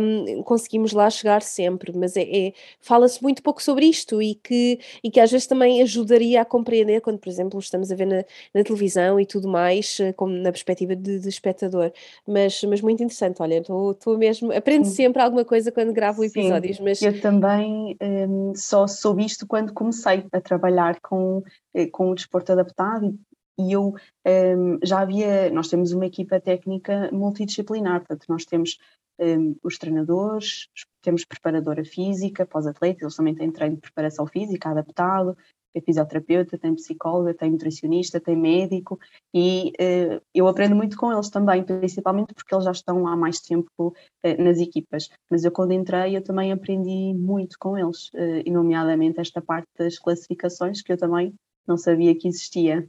um, 0.00 0.42
conseguimos 0.42 0.92
lá 0.92 1.08
chegar 1.08 1.40
sempre, 1.40 1.96
mas 1.96 2.16
é, 2.16 2.22
é 2.22 2.52
fala-se 2.80 3.22
muito 3.22 3.42
pouco 3.42 3.62
sobre 3.62 3.86
isto 3.86 4.20
e 4.20 4.34
que, 4.34 4.80
e 5.04 5.10
que 5.10 5.20
às 5.20 5.30
vezes 5.30 5.46
também 5.46 5.80
ajudaria 5.80 6.42
a 6.42 6.44
compreender 6.44 7.00
quando, 7.00 7.18
por 7.18 7.28
exemplo, 7.28 7.60
estamos 7.60 7.92
a 7.92 7.94
ver 7.94 8.06
na, 8.06 8.24
na 8.52 8.64
televisão 8.64 9.20
e 9.20 9.26
tudo 9.26 9.48
mais, 9.48 10.00
eh, 10.00 10.12
como 10.12 10.32
na 10.32 10.50
perspectiva 10.50 10.96
de, 10.96 11.20
de 11.20 11.28
espectador, 11.28 11.92
mas, 12.26 12.62
mas 12.64 12.80
muito 12.80 13.02
interessante, 13.02 13.40
olha, 13.40 13.58
estou 13.58 14.18
mesmo, 14.18 14.52
aprendo 14.52 14.86
sempre 14.86 15.22
alguma 15.22 15.44
coisa 15.44 15.70
quando 15.70 15.92
gravo 15.92 16.24
episódios, 16.24 16.80
mas... 16.80 17.00
Eu 17.00 17.20
também 17.20 17.96
um, 18.02 18.52
só 18.56 18.88
soube 18.88 19.24
isto 19.24 19.46
quando 19.46 19.72
comecei 19.72 20.24
a 20.32 20.40
trabalhar 20.40 20.98
com, 21.00 21.42
eh, 21.72 21.86
com 21.86 22.10
o 22.10 22.14
desporto 22.14 22.52
adaptado 22.52 23.16
e 23.58 23.72
eu 23.72 23.94
um, 24.26 24.78
já 24.82 25.00
havia, 25.00 25.50
nós 25.50 25.68
temos 25.68 25.92
uma 25.92 26.06
equipa 26.06 26.40
técnica 26.40 27.10
multidisciplinar, 27.12 28.00
portanto 28.00 28.26
nós 28.28 28.44
temos 28.44 28.78
um, 29.18 29.54
os 29.62 29.78
treinadores, 29.78 30.68
temos 31.02 31.24
preparadora 31.24 31.84
física 31.84 32.48
atletas, 32.52 33.02
eles 33.02 33.16
também 33.16 33.34
têm 33.34 33.50
treino 33.50 33.76
de 33.76 33.82
preparação 33.82 34.26
física 34.26 34.70
adaptado, 34.70 35.36
tem 35.72 35.82
fisioterapeuta, 35.82 36.58
tem 36.58 36.74
psicóloga, 36.74 37.34
tem 37.34 37.50
nutricionista, 37.50 38.20
tem 38.20 38.36
médico 38.36 38.98
e 39.34 39.72
uh, 39.80 40.20
eu 40.34 40.46
aprendo 40.46 40.76
muito 40.76 40.96
com 40.96 41.10
eles 41.12 41.30
também, 41.30 41.64
principalmente 41.64 42.34
porque 42.34 42.54
eles 42.54 42.64
já 42.64 42.72
estão 42.72 43.06
há 43.06 43.16
mais 43.16 43.40
tempo 43.40 43.70
uh, 43.88 44.42
nas 44.42 44.58
equipas. 44.58 45.08
Mas 45.30 45.44
eu 45.44 45.50
quando 45.50 45.72
entrei 45.72 46.16
eu 46.16 46.22
também 46.22 46.52
aprendi 46.52 47.14
muito 47.14 47.56
com 47.58 47.78
eles, 47.78 48.08
uh, 48.08 48.42
e 48.44 48.50
nomeadamente 48.50 49.18
esta 49.18 49.40
parte 49.40 49.68
das 49.78 49.98
classificações 49.98 50.82
que 50.82 50.92
eu 50.92 50.98
também 50.98 51.34
não 51.66 51.78
sabia 51.78 52.14
que 52.14 52.28
existia. 52.28 52.86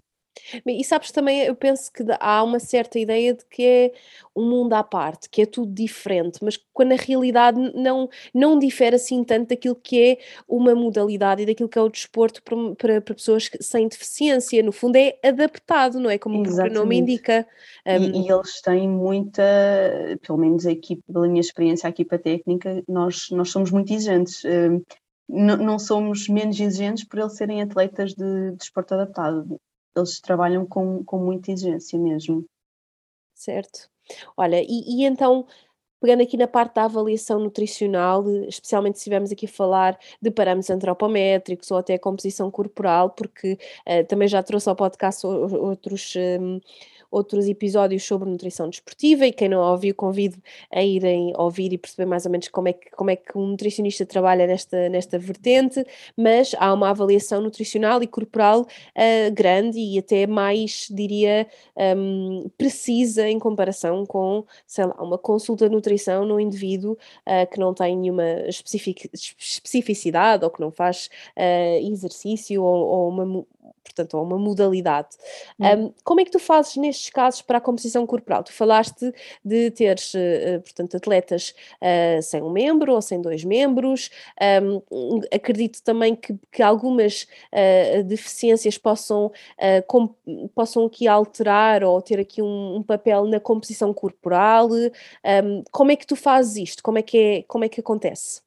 E 0.65 0.83
sabes 0.83 1.11
também, 1.11 1.41
eu 1.43 1.55
penso 1.55 1.91
que 1.91 2.03
há 2.19 2.43
uma 2.43 2.59
certa 2.59 2.97
ideia 2.97 3.33
de 3.33 3.45
que 3.45 3.63
é 3.63 3.93
um 4.35 4.49
mundo 4.49 4.73
à 4.73 4.83
parte, 4.83 5.29
que 5.29 5.43
é 5.43 5.45
tudo 5.45 5.71
diferente, 5.71 6.39
mas 6.41 6.59
quando 6.73 6.89
na 6.89 6.95
realidade 6.95 7.59
não, 7.75 8.09
não 8.33 8.57
difere 8.57 8.95
assim 8.95 9.23
tanto 9.23 9.49
daquilo 9.49 9.75
que 9.75 10.01
é 10.01 10.17
uma 10.47 10.73
modalidade 10.73 11.43
e 11.43 11.45
daquilo 11.45 11.69
que 11.69 11.77
é 11.77 11.81
o 11.81 11.89
desporto 11.89 12.41
para, 12.41 12.57
para, 12.75 13.01
para 13.01 13.15
pessoas 13.15 13.49
sem 13.61 13.87
deficiência. 13.87 14.63
No 14.63 14.71
fundo, 14.71 14.95
é 14.95 15.17
adaptado, 15.23 15.99
não 15.99 16.09
é? 16.09 16.17
Como 16.17 16.43
Exatamente. 16.45 16.75
o 16.75 16.79
nome 16.79 16.97
indica. 16.97 17.47
Um... 17.85 17.91
E, 17.91 18.25
e, 18.25 18.31
eles 18.31 18.61
têm 18.61 18.89
muita, 18.89 19.43
pelo 20.25 20.39
menos 20.39 20.65
a 20.65 20.71
equipe, 20.71 21.03
pela 21.11 21.27
minha 21.27 21.41
experiência, 21.41 21.87
a 21.87 21.91
equipa 21.91 22.17
técnica, 22.17 22.83
nós, 22.87 23.27
nós 23.31 23.49
somos 23.49 23.71
muito 23.71 23.93
exigentes. 23.93 24.43
Um, 24.43 24.81
não, 25.29 25.79
somos 25.79 26.27
menos 26.27 26.59
exigentes 26.59 27.05
por 27.05 27.19
eles 27.19 27.37
serem 27.37 27.61
atletas 27.61 28.13
de 28.13 28.51
desporto 28.57 28.93
adaptado 28.93 29.59
eles 29.95 30.19
trabalham 30.19 30.65
com, 30.65 31.03
com 31.03 31.17
muita 31.19 31.51
exigência 31.51 31.97
mesmo. 31.99 32.45
Certo. 33.33 33.89
Olha, 34.35 34.61
e, 34.61 35.01
e 35.01 35.05
então, 35.05 35.45
pegando 35.99 36.21
aqui 36.21 36.35
na 36.35 36.47
parte 36.47 36.75
da 36.75 36.83
avaliação 36.83 37.39
nutricional, 37.39 38.27
especialmente 38.47 38.97
se 38.97 39.01
estivermos 39.01 39.31
aqui 39.31 39.45
a 39.45 39.49
falar 39.49 39.97
de 40.21 40.29
parâmetros 40.29 40.69
antropométricos 40.69 41.71
ou 41.71 41.77
até 41.77 41.97
composição 41.97 42.51
corporal, 42.51 43.11
porque 43.11 43.57
uh, 43.87 44.05
também 44.07 44.27
já 44.27 44.43
trouxe 44.43 44.67
ao 44.69 44.75
podcast 44.75 45.25
outros. 45.25 46.13
Um, 46.15 46.59
outros 47.13 47.47
episódios 47.47 48.03
sobre 48.03 48.27
nutrição 48.27 48.67
desportiva 48.67 49.27
e 49.27 49.31
quem 49.31 49.47
não 49.47 49.59
ouviu 49.61 49.93
convido 49.93 50.41
a 50.71 50.81
irem 50.81 51.31
ouvir 51.37 51.71
e 51.71 51.77
perceber 51.77 52.07
mais 52.07 52.25
ou 52.25 52.31
menos 52.31 52.47
como 52.47 52.67
é 52.69 52.73
que, 52.73 52.89
como 52.91 53.11
é 53.11 53.15
que 53.15 53.37
um 53.37 53.47
nutricionista 53.47 54.03
trabalha 54.05 54.47
nesta, 54.47 54.89
nesta 54.89 55.19
vertente, 55.19 55.85
mas 56.17 56.55
há 56.57 56.73
uma 56.73 56.89
avaliação 56.89 57.39
nutricional 57.39 58.01
e 58.01 58.07
corporal 58.07 58.61
uh, 58.61 59.31
grande 59.33 59.79
e 59.79 59.99
até 59.99 60.25
mais, 60.25 60.87
diria, 60.89 61.47
um, 61.95 62.49
precisa 62.57 63.29
em 63.29 63.37
comparação 63.37 64.05
com, 64.05 64.43
sei 64.65 64.85
lá, 64.85 64.95
uma 64.99 65.17
consulta 65.17 65.69
de 65.69 65.75
nutrição 65.75 66.25
no 66.25 66.39
indivíduo 66.39 66.93
uh, 66.93 67.51
que 67.51 67.59
não 67.59 67.73
tem 67.73 67.95
nenhuma 67.95 68.23
especificidade 68.47 70.43
ou 70.43 70.49
que 70.49 70.61
não 70.61 70.71
faz 70.71 71.09
uh, 71.37 71.91
exercício 71.91 72.63
ou, 72.63 72.87
ou 72.87 73.09
uma 73.09 73.45
portanto, 73.95 74.17
a 74.17 74.21
uma 74.21 74.37
modalidade. 74.37 75.09
Hum. 75.59 75.85
Um, 75.85 75.93
como 76.03 76.19
é 76.21 76.25
que 76.25 76.31
tu 76.31 76.39
fazes 76.39 76.75
nestes 76.75 77.09
casos 77.09 77.41
para 77.41 77.59
a 77.59 77.61
composição 77.61 78.05
corporal? 78.05 78.43
Tu 78.43 78.51
falaste 78.51 79.13
de 79.45 79.71
teres, 79.71 80.13
uh, 80.13 80.61
portanto, 80.61 80.97
atletas 80.97 81.53
uh, 81.81 82.21
sem 82.21 82.41
um 82.41 82.49
membro 82.49 82.93
ou 82.93 83.01
sem 83.01 83.21
dois 83.21 83.43
membros. 83.43 84.09
Um, 84.61 85.21
acredito 85.31 85.81
também 85.83 86.15
que, 86.15 86.35
que 86.51 86.63
algumas 86.63 87.27
uh, 87.51 88.03
deficiências 88.03 88.77
possam, 88.77 89.31
com, 89.87 90.07
possam 90.55 90.85
aqui 90.85 91.07
alterar 91.07 91.83
ou 91.83 92.01
ter 92.01 92.19
aqui 92.19 92.41
um, 92.41 92.77
um 92.77 92.83
papel 92.83 93.25
na 93.25 93.39
composição 93.39 93.93
corporal. 93.93 94.69
Como 95.71 95.91
é 95.91 95.95
que 95.95 96.07
tu 96.07 96.15
fazes 96.15 96.55
isto? 96.55 96.83
Como 96.83 96.97
é 96.97 97.01
que, 97.01 97.17
é, 97.17 97.43
como 97.43 97.63
é 97.63 97.69
que 97.69 97.79
acontece? 97.79 98.41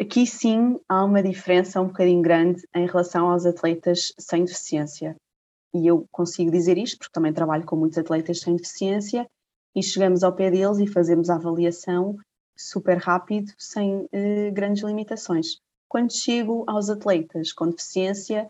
Aqui 0.00 0.26
sim 0.26 0.76
há 0.88 1.04
uma 1.04 1.22
diferença 1.22 1.80
um 1.80 1.86
bocadinho 1.86 2.20
grande 2.20 2.66
em 2.74 2.84
relação 2.84 3.30
aos 3.30 3.46
atletas 3.46 4.12
sem 4.18 4.44
deficiência. 4.44 5.14
E 5.72 5.86
eu 5.86 6.04
consigo 6.10 6.50
dizer 6.50 6.76
isto 6.76 6.98
porque 6.98 7.12
também 7.12 7.32
trabalho 7.32 7.64
com 7.64 7.76
muitos 7.76 7.98
atletas 7.98 8.40
sem 8.40 8.56
deficiência 8.56 9.24
e 9.74 9.82
chegamos 9.82 10.24
ao 10.24 10.34
pé 10.34 10.50
deles 10.50 10.78
e 10.78 10.86
fazemos 10.88 11.30
a 11.30 11.36
avaliação 11.36 12.16
super 12.56 12.98
rápido, 12.98 13.52
sem 13.56 14.08
eh, 14.12 14.50
grandes 14.50 14.82
limitações. 14.82 15.58
Quando 15.88 16.12
chego 16.12 16.64
aos 16.66 16.90
atletas 16.90 17.52
com 17.52 17.70
deficiência, 17.70 18.48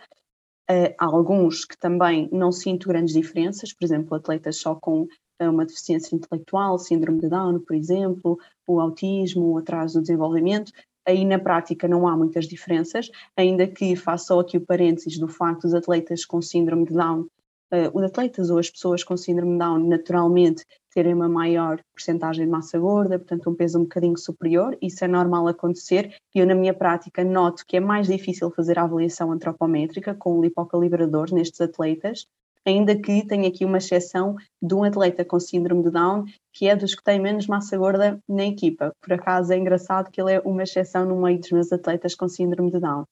eh, 0.68 0.94
há 0.98 1.04
alguns 1.04 1.66
que 1.66 1.76
também 1.76 2.28
não 2.33 2.52
sinto 2.52 2.88
grandes 2.88 3.14
diferenças, 3.14 3.72
por 3.72 3.85
exemplo, 3.85 4.14
atletas 4.14 4.57
só 4.57 4.74
com 4.74 5.07
eh, 5.38 5.48
uma 5.48 5.66
deficiência 5.66 6.16
intelectual, 6.16 6.78
síndrome 6.78 7.20
de 7.20 7.28
Down, 7.28 7.61
por 7.61 7.74
exemplo, 7.74 8.38
o 8.66 8.80
autismo, 8.80 9.52
o 9.52 9.59
atraso 9.59 9.98
do 9.98 10.02
desenvolvimento, 10.02 10.72
aí 11.07 11.25
na 11.25 11.38
prática 11.38 11.87
não 11.87 12.07
há 12.09 12.17
muitas 12.17 12.47
diferenças, 12.47 13.11
ainda 13.37 13.67
que 13.67 13.95
faça 13.97 14.27
só 14.27 14.40
aqui 14.40 14.57
o 14.57 14.61
parênteses 14.61 15.19
do 15.19 15.29
facto 15.29 15.62
dos 15.62 15.75
atletas 15.75 16.25
com 16.25 16.40
síndrome 16.40 16.87
de 16.87 16.95
Down, 16.95 17.21
uh, 17.21 17.90
os 17.93 18.03
atletas 18.03 18.51
ou 18.51 18.59
as 18.59 18.71
pessoas 18.71 19.05
com 19.05 19.17
síndrome 19.17 19.53
de 19.53 19.59
Down 19.59 19.79
naturalmente 19.87 20.64
terem 20.95 21.12
uma 21.12 21.29
maior 21.29 21.81
porcentagem 21.93 22.45
de 22.45 22.51
massa 22.51 22.79
gorda, 22.79 23.19
portanto 23.19 23.51
um 23.51 23.55
peso 23.55 23.79
um 23.79 23.83
bocadinho 23.83 24.17
superior, 24.17 24.77
isso 24.81 25.05
é 25.05 25.09
normal 25.09 25.49
acontecer 25.49 26.14
e 26.35 26.38
eu 26.38 26.47
na 26.47 26.55
minha 26.55 26.73
prática 26.73 27.25
noto 27.25 27.64
que 27.67 27.77
é 27.77 27.81
mais 27.81 28.07
difícil 28.07 28.51
fazer 28.51 28.79
a 28.79 28.85
avaliação 28.85 29.33
antropométrica 29.33 30.14
com 30.14 30.38
o 30.38 30.43
lipocalibrador 30.43 31.35
nestes 31.35 31.61
atletas, 31.61 32.27
ainda 32.66 32.96
que 32.96 33.27
tenha 33.27 33.48
aqui 33.48 33.64
uma 33.64 33.79
exceção 33.79 34.37
de 34.62 34.74
um 34.74 34.85
atleta 34.85 35.24
com 35.24 35.38
síndrome 35.38 35.83
de 35.83 35.90
Down, 35.90 36.24
que 36.53 36.68
é 36.68 36.74
dos 36.74 36.94
que 36.94 37.03
tem 37.03 37.20
menos 37.20 37.46
massa 37.46 37.77
gorda 37.77 38.18
na 38.29 38.44
equipa. 38.44 38.92
Por 39.00 39.12
acaso 39.12 39.53
é 39.53 39.59
engraçado 39.59 40.11
que 40.11 40.20
ele 40.20 40.33
é 40.33 40.40
uma 40.40 40.62
exceção 40.62 41.05
no 41.05 41.20
meio 41.20 41.38
dos 41.38 41.50
meus 41.50 41.72
atletas 41.72 42.14
com 42.14 42.29
síndrome 42.29 42.70
de 42.70 42.81
Down. 42.81 43.05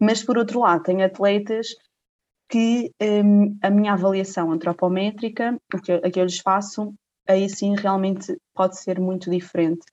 Mas 0.00 0.22
por 0.22 0.38
outro 0.38 0.60
lado, 0.60 0.82
tem 0.82 1.02
atletas 1.02 1.68
que 2.48 2.92
um, 3.02 3.58
a 3.60 3.70
minha 3.70 3.94
avaliação 3.94 4.52
antropométrica, 4.52 5.56
o 5.74 5.80
que, 5.80 5.92
a 5.92 6.10
que 6.10 6.20
eu 6.20 6.24
lhes 6.24 6.38
faço, 6.38 6.94
aí 7.26 7.48
sim 7.48 7.74
realmente 7.74 8.36
pode 8.54 8.78
ser 8.78 9.00
muito 9.00 9.30
diferente, 9.30 9.84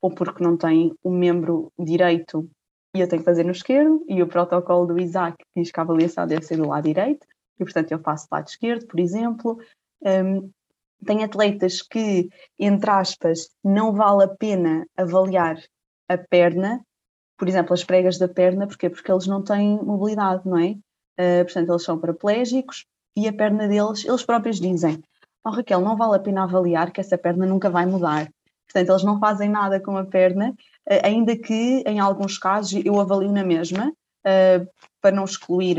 ou 0.00 0.10
porque 0.10 0.42
não 0.42 0.56
tem 0.56 0.94
o 1.02 1.10
um 1.10 1.18
membro 1.18 1.70
direito 1.78 2.48
e 2.96 3.00
eu 3.00 3.08
tenho 3.08 3.20
que 3.20 3.26
fazer 3.26 3.44
no 3.44 3.52
esquerdo, 3.52 4.02
e 4.08 4.22
o 4.22 4.26
protocolo 4.26 4.86
do 4.86 4.98
Isaac 4.98 5.36
diz 5.54 5.70
que 5.70 5.78
a 5.78 5.82
avaliação 5.82 6.26
deve 6.26 6.42
ser 6.42 6.56
do 6.56 6.68
lado 6.68 6.84
direito, 6.84 7.26
e 7.58 7.64
portanto 7.64 7.92
eu 7.92 7.98
faço 7.98 8.28
lado 8.30 8.48
esquerdo, 8.48 8.86
por 8.86 9.00
exemplo. 9.00 9.58
Um, 10.02 10.50
tem 11.04 11.22
atletas 11.22 11.82
que, 11.82 12.28
entre 12.58 12.90
aspas, 12.90 13.50
não 13.62 13.92
vale 13.92 14.24
a 14.24 14.28
pena 14.28 14.86
avaliar 14.96 15.56
a 16.08 16.18
perna, 16.18 16.84
por 17.36 17.46
exemplo, 17.46 17.72
as 17.72 17.84
pregas 17.84 18.18
da 18.18 18.26
perna, 18.26 18.66
porquê? 18.66 18.90
Porque 18.90 19.10
eles 19.10 19.26
não 19.26 19.42
têm 19.42 19.76
mobilidade, 19.76 20.42
não 20.44 20.58
é? 20.58 20.70
Uh, 21.20 21.44
portanto, 21.44 21.70
eles 21.70 21.84
são 21.84 21.98
paraplégicos 21.98 22.84
e 23.16 23.28
a 23.28 23.32
perna 23.32 23.68
deles, 23.68 24.04
eles 24.04 24.24
próprios 24.24 24.60
dizem: 24.60 25.02
Oh 25.44 25.50
Raquel, 25.50 25.80
não 25.80 25.96
vale 25.96 26.16
a 26.16 26.20
pena 26.20 26.44
avaliar 26.44 26.90
que 26.90 27.00
essa 27.00 27.16
perna 27.16 27.46
nunca 27.46 27.70
vai 27.70 27.86
mudar. 27.86 28.28
Portanto, 28.66 28.90
eles 28.90 29.04
não 29.04 29.18
fazem 29.18 29.48
nada 29.48 29.80
com 29.80 29.96
a 29.96 30.04
perna, 30.04 30.50
uh, 30.50 31.00
ainda 31.04 31.36
que 31.36 31.82
em 31.86 32.00
alguns 32.00 32.38
casos 32.38 32.84
eu 32.84 33.00
avalio 33.00 33.30
na 33.30 33.44
mesma, 33.44 33.88
uh, 33.90 34.68
para 35.00 35.14
não 35.14 35.24
excluir 35.24 35.78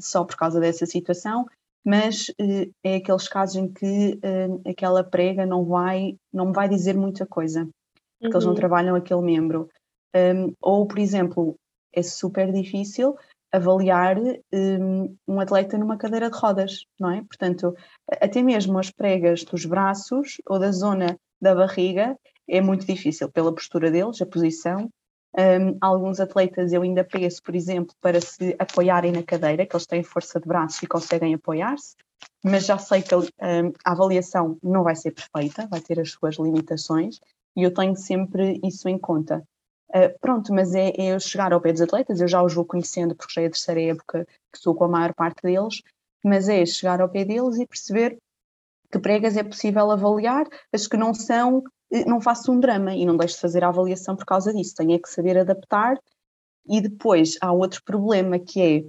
só 0.00 0.24
por 0.24 0.36
causa 0.36 0.60
dessa 0.60 0.86
situação, 0.86 1.46
mas 1.84 2.28
uh, 2.40 2.72
é 2.84 2.96
aqueles 2.96 3.28
casos 3.28 3.56
em 3.56 3.72
que 3.72 4.14
uh, 4.14 4.68
aquela 4.68 5.02
prega 5.02 5.44
não 5.44 5.64
vai, 5.64 6.16
não 6.32 6.52
vai 6.52 6.68
dizer 6.68 6.96
muita 6.96 7.26
coisa, 7.26 7.68
porque 8.20 8.28
uhum. 8.28 8.32
eles 8.32 8.44
não 8.44 8.52
uhum. 8.52 8.58
trabalham 8.58 8.94
aquele 8.94 9.22
membro. 9.22 9.68
Um, 10.14 10.54
ou, 10.60 10.86
por 10.86 10.98
exemplo, 10.98 11.56
é 11.92 12.02
super 12.02 12.52
difícil 12.52 13.16
avaliar 13.50 14.16
um, 14.18 15.16
um, 15.28 15.40
atleta 15.40 15.76
numa 15.76 15.98
cadeira 15.98 16.30
de 16.30 16.38
rodas, 16.38 16.84
não 16.98 17.10
é? 17.10 17.22
Portanto, 17.22 17.74
até 18.10 18.42
mesmo 18.42 18.78
as 18.78 18.90
pregas 18.90 19.44
dos 19.44 19.66
braços 19.66 20.36
ou 20.46 20.58
da 20.58 20.72
zona 20.72 21.18
da 21.40 21.54
barriga 21.54 22.16
é 22.48 22.60
muito 22.60 22.86
difícil 22.86 23.30
pela 23.30 23.54
postura 23.54 23.90
deles, 23.90 24.22
a 24.22 24.26
posição, 24.26 24.88
um, 25.38 25.78
alguns 25.80 26.20
atletas 26.20 26.72
eu 26.72 26.82
ainda 26.82 27.04
peço, 27.04 27.42
por 27.42 27.54
exemplo, 27.54 27.94
para 28.00 28.20
se 28.20 28.54
apoiarem 28.58 29.12
na 29.12 29.22
cadeira, 29.22 29.64
que 29.64 29.74
eles 29.74 29.86
têm 29.86 30.02
força 30.02 30.38
de 30.38 30.46
braço 30.46 30.84
e 30.84 30.88
conseguem 30.88 31.34
apoiar-se, 31.34 31.96
mas 32.44 32.66
já 32.66 32.76
sei 32.76 33.02
que 33.02 33.14
um, 33.14 33.22
a 33.84 33.92
avaliação 33.92 34.58
não 34.62 34.82
vai 34.82 34.94
ser 34.94 35.12
perfeita, 35.12 35.66
vai 35.68 35.80
ter 35.80 35.98
as 36.00 36.10
suas 36.10 36.36
limitações 36.36 37.20
e 37.56 37.62
eu 37.62 37.72
tenho 37.72 37.96
sempre 37.96 38.60
isso 38.62 38.88
em 38.88 38.98
conta. 38.98 39.42
Uh, 39.90 40.18
pronto, 40.20 40.52
mas 40.52 40.74
é, 40.74 40.88
é 40.96 41.14
eu 41.14 41.20
chegar 41.20 41.52
ao 41.52 41.60
pé 41.60 41.72
dos 41.72 41.82
atletas, 41.82 42.20
eu 42.20 42.28
já 42.28 42.42
os 42.42 42.54
vou 42.54 42.64
conhecendo 42.64 43.14
porque 43.14 43.34
já 43.34 43.42
é 43.42 43.46
a 43.46 43.50
terceira 43.50 43.80
época 43.80 44.26
que 44.52 44.58
sou 44.58 44.74
com 44.74 44.84
a 44.84 44.88
maior 44.88 45.14
parte 45.14 45.42
deles, 45.42 45.82
mas 46.24 46.48
é 46.48 46.64
chegar 46.64 47.00
ao 47.00 47.08
pé 47.08 47.24
deles 47.24 47.58
e 47.58 47.66
perceber 47.66 48.18
que 48.90 48.98
pregas 48.98 49.36
é 49.36 49.42
possível 49.42 49.90
avaliar, 49.90 50.46
as 50.72 50.86
que 50.86 50.96
não 50.96 51.14
são, 51.14 51.62
não 52.06 52.20
faço 52.20 52.50
um 52.50 52.58
drama 52.58 52.94
e 52.94 53.04
não 53.04 53.16
deixo 53.16 53.34
de 53.34 53.40
fazer 53.40 53.62
a 53.64 53.68
avaliação 53.68 54.16
por 54.16 54.24
causa 54.24 54.52
disso. 54.52 54.74
Tenho 54.74 54.92
é 54.92 54.98
que 54.98 55.08
saber 55.08 55.38
adaptar. 55.38 55.98
E 56.66 56.80
depois 56.80 57.36
há 57.40 57.52
outro 57.52 57.82
problema 57.84 58.38
que 58.38 58.60
é 58.60 58.84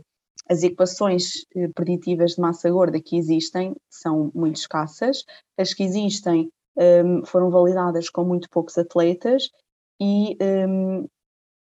as 0.50 0.64
equações 0.64 1.46
eh, 1.56 1.70
preditivas 1.70 2.36
de 2.36 2.42
massa 2.42 2.70
gorda 2.70 3.02
que 3.02 3.18
existem 3.18 3.76
são 3.90 4.32
muito 4.34 4.58
escassas. 4.58 5.24
As 5.58 5.74
que 5.74 5.84
existem 5.84 6.50
um, 6.78 7.26
foram 7.26 7.50
validadas 7.50 8.10
com 8.10 8.24
muito 8.24 8.50
poucos 8.50 8.78
atletas 8.78 9.50
e 10.00 10.38
um, 10.68 11.08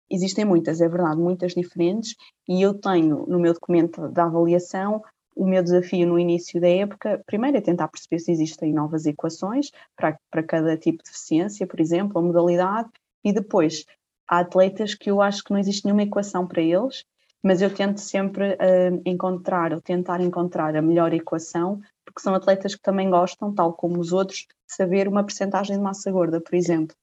existem 0.09 0.45
muitas, 0.45 0.81
é 0.81 0.87
verdade, 0.87 1.19
muitas 1.19 1.53
diferentes. 1.53 2.15
E 2.47 2.61
eu 2.61 2.73
tenho 2.73 3.25
no 3.27 3.39
meu 3.39 3.53
documento 3.53 4.07
da 4.09 4.25
avaliação 4.25 5.03
o 5.41 5.47
meu 5.47 5.63
desafio 5.63 6.07
no 6.07 6.19
início 6.19 6.59
da 6.59 6.67
época, 6.67 7.21
primeiro 7.25 7.57
é 7.57 7.61
tentar 7.61 7.87
perceber 7.87 8.19
se 8.19 8.31
existem 8.31 8.73
novas 8.73 9.05
equações 9.05 9.71
para, 9.95 10.17
para 10.29 10.43
cada 10.43 10.77
tipo 10.77 11.03
de 11.03 11.09
deficiência, 11.09 11.65
por 11.65 11.79
exemplo, 11.79 12.19
a 12.19 12.21
modalidade, 12.21 12.89
e 13.23 13.31
depois 13.31 13.85
há 14.27 14.39
atletas 14.39 14.93
que 14.93 15.09
eu 15.09 15.21
acho 15.21 15.43
que 15.43 15.51
não 15.51 15.59
existe 15.59 15.85
nenhuma 15.85 16.03
equação 16.03 16.45
para 16.47 16.61
eles 16.61 17.05
mas 17.41 17.61
eu 17.61 17.73
tento 17.73 17.99
sempre 17.99 18.53
uh, 18.53 19.01
encontrar, 19.05 19.73
ou 19.73 19.81
tentar 19.81 20.21
encontrar 20.21 20.75
a 20.75 20.81
melhor 20.81 21.13
equação, 21.13 21.79
porque 22.05 22.21
são 22.21 22.35
atletas 22.35 22.75
que 22.75 22.81
também 22.81 23.09
gostam, 23.09 23.53
tal 23.53 23.73
como 23.73 23.99
os 23.99 24.11
outros, 24.11 24.39
de 24.39 24.75
saber 24.75 25.07
uma 25.07 25.23
percentagem 25.23 25.77
de 25.77 25.81
massa 25.81 26.11
gorda, 26.11 26.41
por 26.41 26.53
exemplo. 26.53 26.95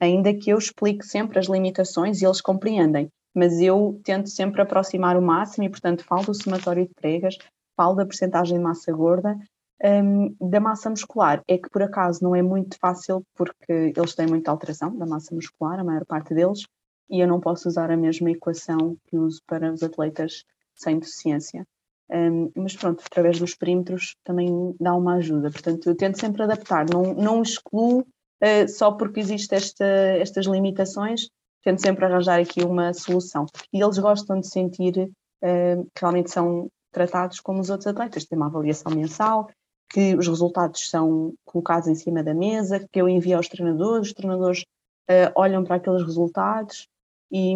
Ainda 0.00 0.34
que 0.34 0.50
eu 0.50 0.58
explique 0.58 1.04
sempre 1.04 1.38
as 1.38 1.46
limitações 1.46 2.20
e 2.20 2.24
eles 2.24 2.40
compreendem, 2.40 3.10
mas 3.34 3.60
eu 3.60 4.00
tento 4.04 4.30
sempre 4.30 4.62
aproximar 4.62 5.16
o 5.16 5.22
máximo 5.22 5.64
e, 5.64 5.68
portanto, 5.68 6.04
falo 6.04 6.24
do 6.24 6.34
somatório 6.34 6.86
de 6.86 6.94
pregas, 6.94 7.36
falo 7.76 7.94
da 7.94 8.06
percentagem 8.06 8.58
de 8.58 8.64
massa 8.64 8.92
gorda, 8.92 9.36
um, 9.82 10.34
da 10.40 10.60
massa 10.60 10.90
muscular. 10.90 11.42
É 11.48 11.58
que, 11.58 11.68
por 11.68 11.82
acaso, 11.82 12.22
não 12.22 12.34
é 12.34 12.42
muito 12.42 12.78
fácil, 12.78 13.22
porque 13.34 13.92
eles 13.96 14.14
têm 14.14 14.26
muita 14.26 14.50
alteração 14.50 14.96
da 14.96 15.06
massa 15.06 15.34
muscular, 15.34 15.78
a 15.78 15.84
maior 15.84 16.04
parte 16.06 16.34
deles, 16.34 16.64
e 17.10 17.20
eu 17.20 17.28
não 17.28 17.40
posso 17.40 17.68
usar 17.68 17.90
a 17.90 17.96
mesma 17.96 18.30
equação 18.30 18.96
que 19.06 19.16
uso 19.16 19.40
para 19.46 19.72
os 19.72 19.82
atletas 19.82 20.44
sem 20.74 20.98
deficiência. 20.98 21.66
Um, 22.10 22.50
mas 22.54 22.76
pronto, 22.76 23.02
através 23.04 23.38
dos 23.38 23.54
perímetros 23.54 24.16
também 24.24 24.74
dá 24.78 24.94
uma 24.94 25.16
ajuda. 25.16 25.50
Portanto, 25.50 25.88
eu 25.88 25.96
tento 25.96 26.20
sempre 26.20 26.42
adaptar, 26.42 26.86
não, 26.90 27.14
não 27.14 27.42
excluo 27.42 28.00
uh, 28.00 28.68
só 28.68 28.92
porque 28.92 29.20
existem 29.20 29.56
esta, 29.56 29.84
estas 29.84 30.46
limitações, 30.46 31.28
tento 31.62 31.80
sempre 31.80 32.04
arranjar 32.04 32.40
aqui 32.40 32.62
uma 32.62 32.92
solução. 32.92 33.46
E 33.72 33.82
eles 33.82 33.98
gostam 33.98 34.38
de 34.38 34.48
sentir 34.48 34.98
uh, 34.98 35.84
que 35.94 36.00
realmente 36.00 36.30
são 36.30 36.68
tratados 36.94 37.40
como 37.40 37.60
os 37.60 37.68
outros 37.68 37.86
atletas, 37.86 38.24
tem 38.24 38.38
uma 38.38 38.46
avaliação 38.46 38.94
mensal, 38.94 39.50
que 39.90 40.14
os 40.14 40.26
resultados 40.26 40.88
são 40.88 41.34
colocados 41.44 41.88
em 41.88 41.94
cima 41.94 42.22
da 42.22 42.32
mesa, 42.32 42.88
que 42.90 43.00
eu 43.00 43.08
envio 43.08 43.36
aos 43.36 43.48
treinadores, 43.48 44.08
os 44.08 44.14
treinadores 44.14 44.62
uh, 45.10 45.30
olham 45.36 45.62
para 45.64 45.76
aqueles 45.76 46.02
resultados 46.02 46.88
e, 47.30 47.54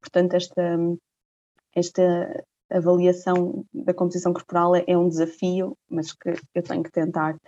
portanto, 0.00 0.34
esta, 0.34 0.78
esta 1.74 2.44
avaliação 2.70 3.64
da 3.72 3.94
composição 3.94 4.32
corporal 4.32 4.76
é, 4.76 4.84
é 4.86 4.98
um 4.98 5.08
desafio, 5.08 5.76
mas 5.88 6.12
que 6.12 6.34
eu 6.54 6.62
tenho 6.62 6.82
que 6.82 6.90
tentar 6.90 7.38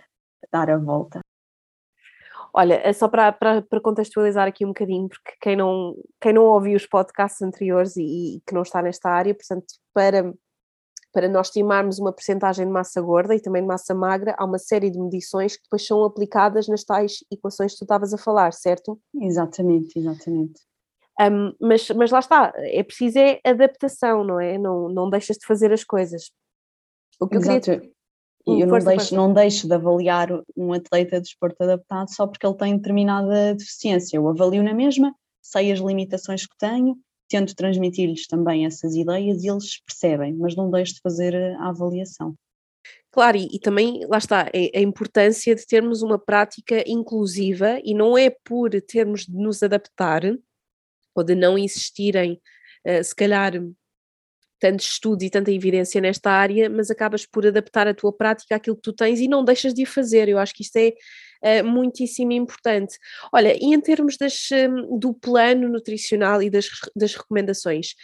dar 0.51 0.69
a 0.69 0.77
volta. 0.77 1.19
Olha, 2.57 2.75
é 2.75 2.93
só 2.93 3.09
para, 3.09 3.33
para, 3.33 3.61
para, 3.61 3.81
contextualizar 3.81 4.47
aqui 4.47 4.63
um 4.63 4.69
bocadinho, 4.69 5.09
porque 5.09 5.33
quem 5.41 5.57
não, 5.57 5.93
quem 6.21 6.31
não 6.31 6.45
ouviu 6.45 6.77
os 6.77 6.85
podcasts 6.85 7.41
anteriores 7.41 7.97
e, 7.97 8.37
e, 8.37 8.41
que 8.47 8.53
não 8.53 8.61
está 8.61 8.81
nesta 8.81 9.09
área, 9.09 9.35
portanto, 9.35 9.65
para, 9.93 10.33
para 11.15 11.29
nós 11.29 11.47
estimarmos 11.47 11.97
uma 11.97 12.11
percentagem 12.11 12.65
de 12.65 12.71
massa 12.73 13.01
gorda 13.01 13.33
e 13.33 13.39
também 13.39 13.61
de 13.61 13.67
massa 13.69 13.95
magra, 13.95 14.35
há 14.37 14.43
uma 14.43 14.59
série 14.59 14.91
de 14.91 14.99
medições 14.99 15.55
que 15.55 15.63
depois 15.63 15.87
são 15.87 16.03
aplicadas 16.03 16.67
nas 16.67 16.83
tais 16.83 17.23
equações 17.31 17.71
que 17.71 17.79
tu 17.79 17.85
estavas 17.85 18.13
a 18.13 18.17
falar, 18.17 18.51
certo? 18.51 18.99
Exatamente, 19.15 19.97
exatamente. 19.97 20.61
Um, 21.21 21.53
mas, 21.61 21.89
mas 21.91 22.11
lá 22.11 22.19
está, 22.19 22.53
é 22.57 22.83
preciso 22.83 23.17
é 23.17 23.39
adaptação, 23.45 24.25
não 24.25 24.41
é? 24.41 24.57
Não, 24.57 24.89
não 24.89 25.09
deixas 25.09 25.37
de 25.37 25.45
fazer 25.47 25.71
as 25.71 25.85
coisas. 25.85 26.31
O 27.17 27.29
que 27.29 27.37
Exato. 27.37 27.71
eu 27.71 27.79
queria... 27.79 27.95
E 28.47 28.59
eu 28.59 28.67
não 28.67 28.77
deixo, 28.77 29.15
não 29.15 29.33
deixo 29.33 29.67
de 29.69 29.73
avaliar 29.73 30.27
um 30.55 30.73
atleta 30.73 31.15
de 31.15 31.23
desporto 31.23 31.63
adaptado 31.63 32.13
só 32.13 32.27
porque 32.27 32.45
ele 32.45 32.57
tem 32.57 32.75
determinada 32.75 33.55
deficiência. 33.55 34.17
Eu 34.17 34.27
avalio 34.27 34.61
na 34.61 34.73
mesma, 34.73 35.15
sei 35.41 35.71
as 35.71 35.79
limitações 35.79 36.45
que 36.45 36.57
tenho, 36.59 36.95
tento 37.27 37.55
transmitir-lhes 37.55 38.27
também 38.27 38.65
essas 38.65 38.95
ideias 38.95 39.43
e 39.43 39.49
eles 39.49 39.81
percebem, 39.83 40.33
mas 40.33 40.55
não 40.55 40.69
deixo 40.69 40.95
de 40.95 41.01
fazer 41.01 41.35
a 41.35 41.69
avaliação. 41.69 42.35
Claro, 43.11 43.37
e, 43.37 43.47
e 43.55 43.59
também, 43.59 44.05
lá 44.07 44.17
está, 44.17 44.41
a, 44.41 44.77
a, 44.77 44.81
importância 44.81 45.55
de 45.55 45.65
termos 45.65 46.01
uma 46.01 46.19
prática 46.19 46.83
inclusiva 46.85 47.79
e 47.83 47.93
não 47.93 48.17
é 48.17 48.29
por 48.29 48.69
termos 48.81 49.25
de 49.25 49.35
nos 49.35 49.63
adaptar 49.63 50.21
ou 51.15 51.23
de 51.23 51.33
não 51.33 51.57
existirem, 51.57 52.41
uh, 52.85 53.03
se 53.03 53.15
calhar, 53.15 53.53
tantos 54.59 54.87
estudos 54.87 55.25
e 55.25 55.29
tanta 55.29 55.51
evidência 55.51 56.01
nesta 56.01 56.29
área, 56.31 56.69
mas 56.69 56.89
acabas 56.89 57.25
por 57.25 57.45
adaptar 57.45 57.87
a 57.87 57.93
tua 57.93 58.11
prática 58.11 58.55
àquilo 58.55 58.75
que 58.75 58.81
tu 58.81 58.93
tens 58.93 59.19
e 59.19 59.27
não 59.27 59.43
deixas 59.43 59.73
de 59.73 59.83
o 59.83 59.87
fazer. 59.87 60.27
Eu 60.27 60.37
acho 60.37 60.53
que 60.53 60.63
isto 60.63 60.75
é 60.77 60.93
uh, 61.43 61.65
muitíssimo 61.65 62.31
importante. 62.31 62.97
Olha, 63.33 63.55
e 63.55 63.73
em 63.73 63.81
termos 63.81 64.17
das, 64.17 64.49
um, 64.51 64.97
do 64.99 65.13
plano 65.13 65.67
nutricional 65.69 66.41
e 66.41 66.49
das, 66.49 66.69
das 66.95 67.15
recomendações, 67.15 67.95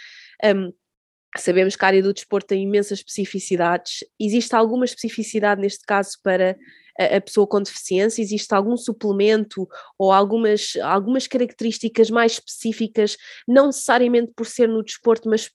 um, 0.43 0.71
Sabemos 1.37 1.77
que 1.77 1.85
a 1.85 1.87
área 1.87 2.03
do 2.03 2.13
desporto 2.13 2.47
tem 2.47 2.63
imensas 2.63 2.99
especificidades. 2.99 4.03
Existe 4.19 4.53
alguma 4.53 4.83
especificidade 4.83 5.61
neste 5.61 5.85
caso 5.85 6.17
para 6.21 6.57
a, 6.99 7.21
pessoa 7.21 7.47
com 7.47 7.61
deficiência? 7.61 8.21
Existe 8.21 8.53
algum 8.53 8.75
suplemento 8.75 9.67
ou 9.97 10.11
algumas, 10.11 10.73
algumas 10.83 11.27
características 11.27 12.09
mais 12.09 12.33
específicas, 12.33 13.15
não 13.47 13.67
necessariamente 13.67 14.33
por 14.35 14.45
ser 14.45 14.67
no 14.67 14.83
desporto, 14.83 15.29
mas 15.29 15.49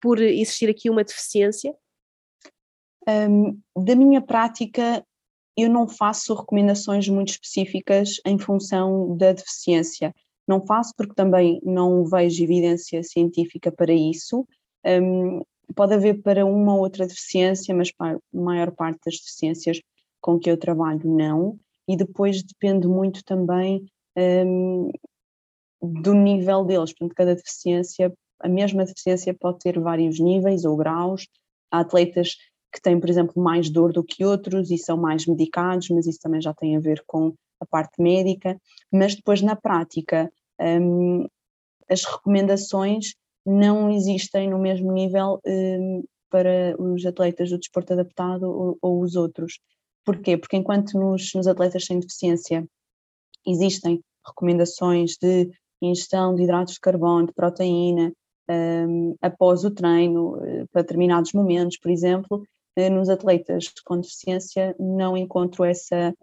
por 0.00 0.20
existir 0.20 0.70
aqui 0.70 0.88
uma 0.88 1.02
deficiência? 1.02 1.74
Um, 3.08 3.60
da 3.76 3.96
minha 3.96 4.20
prática, 4.20 5.04
eu 5.62 5.70
não 5.70 5.88
faço 5.88 6.34
recomendações 6.34 7.08
muito 7.08 7.30
específicas 7.30 8.20
em 8.26 8.38
função 8.38 9.16
da 9.16 9.32
deficiência. 9.32 10.14
Não 10.46 10.64
faço 10.64 10.92
porque 10.96 11.14
também 11.14 11.60
não 11.62 12.04
vejo 12.04 12.42
evidência 12.42 13.02
científica 13.02 13.70
para 13.70 13.92
isso. 13.92 14.46
Um, 14.84 15.42
pode 15.74 15.94
haver 15.94 16.22
para 16.22 16.44
uma 16.44 16.74
ou 16.74 16.80
outra 16.80 17.06
deficiência, 17.06 17.74
mas 17.74 17.92
para 17.92 18.16
a 18.16 18.20
maior 18.32 18.72
parte 18.72 19.00
das 19.04 19.16
deficiências 19.16 19.80
com 20.20 20.38
que 20.38 20.50
eu 20.50 20.56
trabalho, 20.56 21.02
não. 21.04 21.58
E 21.88 21.96
depois 21.96 22.42
depende 22.42 22.86
muito 22.86 23.24
também 23.24 23.86
um, 24.16 24.90
do 25.80 26.14
nível 26.14 26.64
deles. 26.64 26.92
Portanto, 26.92 27.16
cada 27.16 27.34
deficiência, 27.34 28.12
a 28.40 28.48
mesma 28.48 28.84
deficiência 28.84 29.34
pode 29.34 29.58
ter 29.58 29.78
vários 29.78 30.18
níveis 30.20 30.64
ou 30.64 30.76
graus. 30.76 31.26
Há 31.70 31.80
atletas 31.80 32.36
que 32.72 32.80
têm, 32.80 32.98
por 33.00 33.10
exemplo, 33.10 33.42
mais 33.42 33.68
dor 33.70 33.92
do 33.92 34.04
que 34.04 34.24
outros 34.24 34.70
e 34.70 34.78
são 34.78 34.96
mais 34.96 35.26
medicados, 35.26 35.88
mas 35.90 36.06
isso 36.06 36.20
também 36.20 36.40
já 36.40 36.54
tem 36.54 36.76
a 36.76 36.80
ver 36.80 37.02
com 37.06 37.34
a 37.60 37.66
parte 37.66 38.00
médica. 38.00 38.60
Mas 38.92 39.14
depois, 39.14 39.42
na 39.42 39.56
prática, 39.56 40.32
um, 40.60 41.26
as 41.88 42.04
recomendações 42.04 43.14
não 43.44 43.90
existem 43.90 44.48
no 44.48 44.58
mesmo 44.58 44.92
nível 44.92 45.40
um, 45.44 46.04
para 46.30 46.80
os 46.80 47.04
atletas 47.04 47.50
do 47.50 47.58
desporto 47.58 47.92
adaptado 47.92 48.44
ou, 48.44 48.78
ou, 48.80 49.02
os 49.02 49.16
outros. 49.16 49.58
Porquê? 50.04 50.36
Porque 50.36 50.56
enquanto 50.56 50.98
nos, 50.98 51.34
nos 51.34 51.46
atletas 51.46 51.84
sem 51.84 51.98
deficiência 51.98 52.64
existem 53.46 54.00
recomendações 54.24 55.16
de 55.20 55.50
ingestão 55.82 56.34
de 56.34 56.42
hidratos 56.44 56.74
de 56.74 56.80
carbono, 56.80 57.26
de 57.26 57.32
proteína, 57.32 58.12
um, 58.48 59.16
após 59.20 59.64
o 59.64 59.70
treino, 59.70 60.36
uh, 60.36 60.68
para 60.72 60.82
determinados 60.82 61.32
momentos, 61.32 61.78
por 61.78 61.90
exemplo, 61.90 62.44
nos 62.90 63.08
atletas 63.08 63.68
com 63.84 64.00
deficiência 64.00 64.74
não 64.78 65.16
encontro 65.16 65.64
essa, 65.64 66.14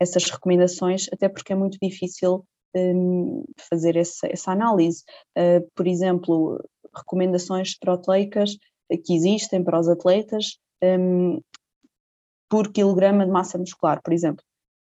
essas 0.00 0.30
recomendações, 0.30 1.06
até 1.12 1.28
porque 1.28 1.52
é 1.52 1.56
muito 1.56 1.78
difícil 1.80 2.44
um, 2.76 3.44
fazer 3.68 3.96
essa, 3.96 4.26
essa 4.30 4.52
análise. 4.52 5.02
Uh, 5.36 5.66
por 5.74 5.86
exemplo, 5.86 6.62
recomendações 6.94 7.78
proteicas 7.78 8.56
que 9.04 9.14
existem 9.14 9.64
para 9.64 9.80
os 9.80 9.88
atletas 9.88 10.58
um, 10.82 11.40
por 12.48 12.72
quilograma 12.72 13.24
de 13.24 13.32
massa 13.32 13.58
muscular, 13.58 14.00
por 14.02 14.12
exemplo. 14.12 14.44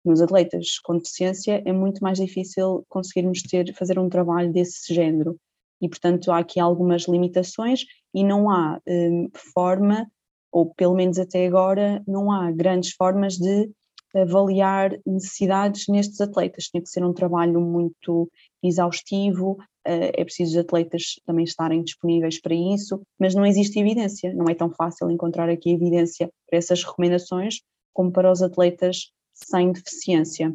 Nos 0.04 0.20
atletas 0.20 0.78
com 0.80 0.98
deficiência 0.98 1.62
é 1.64 1.72
muito 1.72 2.02
mais 2.02 2.18
difícil 2.18 2.84
conseguirmos 2.88 3.42
ter, 3.42 3.72
fazer 3.74 3.98
um 3.98 4.08
trabalho 4.08 4.52
desse 4.52 4.92
género 4.92 5.38
e, 5.80 5.88
portanto, 5.88 6.30
há 6.30 6.38
aqui 6.38 6.60
algumas 6.60 7.08
limitações 7.08 7.84
e 8.12 8.22
não 8.24 8.50
há 8.50 8.80
um, 8.86 9.28
forma, 9.54 10.10
ou 10.54 10.72
pelo 10.72 10.94
menos 10.94 11.18
até 11.18 11.48
agora, 11.48 12.00
não 12.06 12.30
há 12.30 12.48
grandes 12.52 12.92
formas 12.92 13.36
de 13.36 13.68
avaliar 14.14 14.96
necessidades 15.04 15.88
nestes 15.88 16.20
atletas. 16.20 16.66
Tinha 16.66 16.80
que 16.80 16.88
ser 16.88 17.04
um 17.04 17.12
trabalho 17.12 17.60
muito 17.60 18.30
exaustivo, 18.62 19.58
eh, 19.84 20.12
é 20.14 20.24
preciso 20.24 20.52
os 20.52 20.64
atletas 20.64 21.14
também 21.26 21.44
estarem 21.44 21.82
disponíveis 21.82 22.40
para 22.40 22.54
isso, 22.54 23.02
mas 23.18 23.34
não 23.34 23.44
existe 23.44 23.80
evidência, 23.80 24.32
não 24.32 24.46
é 24.48 24.54
tão 24.54 24.70
fácil 24.70 25.10
encontrar 25.10 25.48
aqui 25.48 25.72
evidência 25.72 26.30
para 26.48 26.56
essas 26.56 26.84
recomendações 26.84 27.56
como 27.92 28.12
para 28.12 28.30
os 28.30 28.40
atletas 28.40 29.10
sem 29.32 29.72
deficiência. 29.72 30.54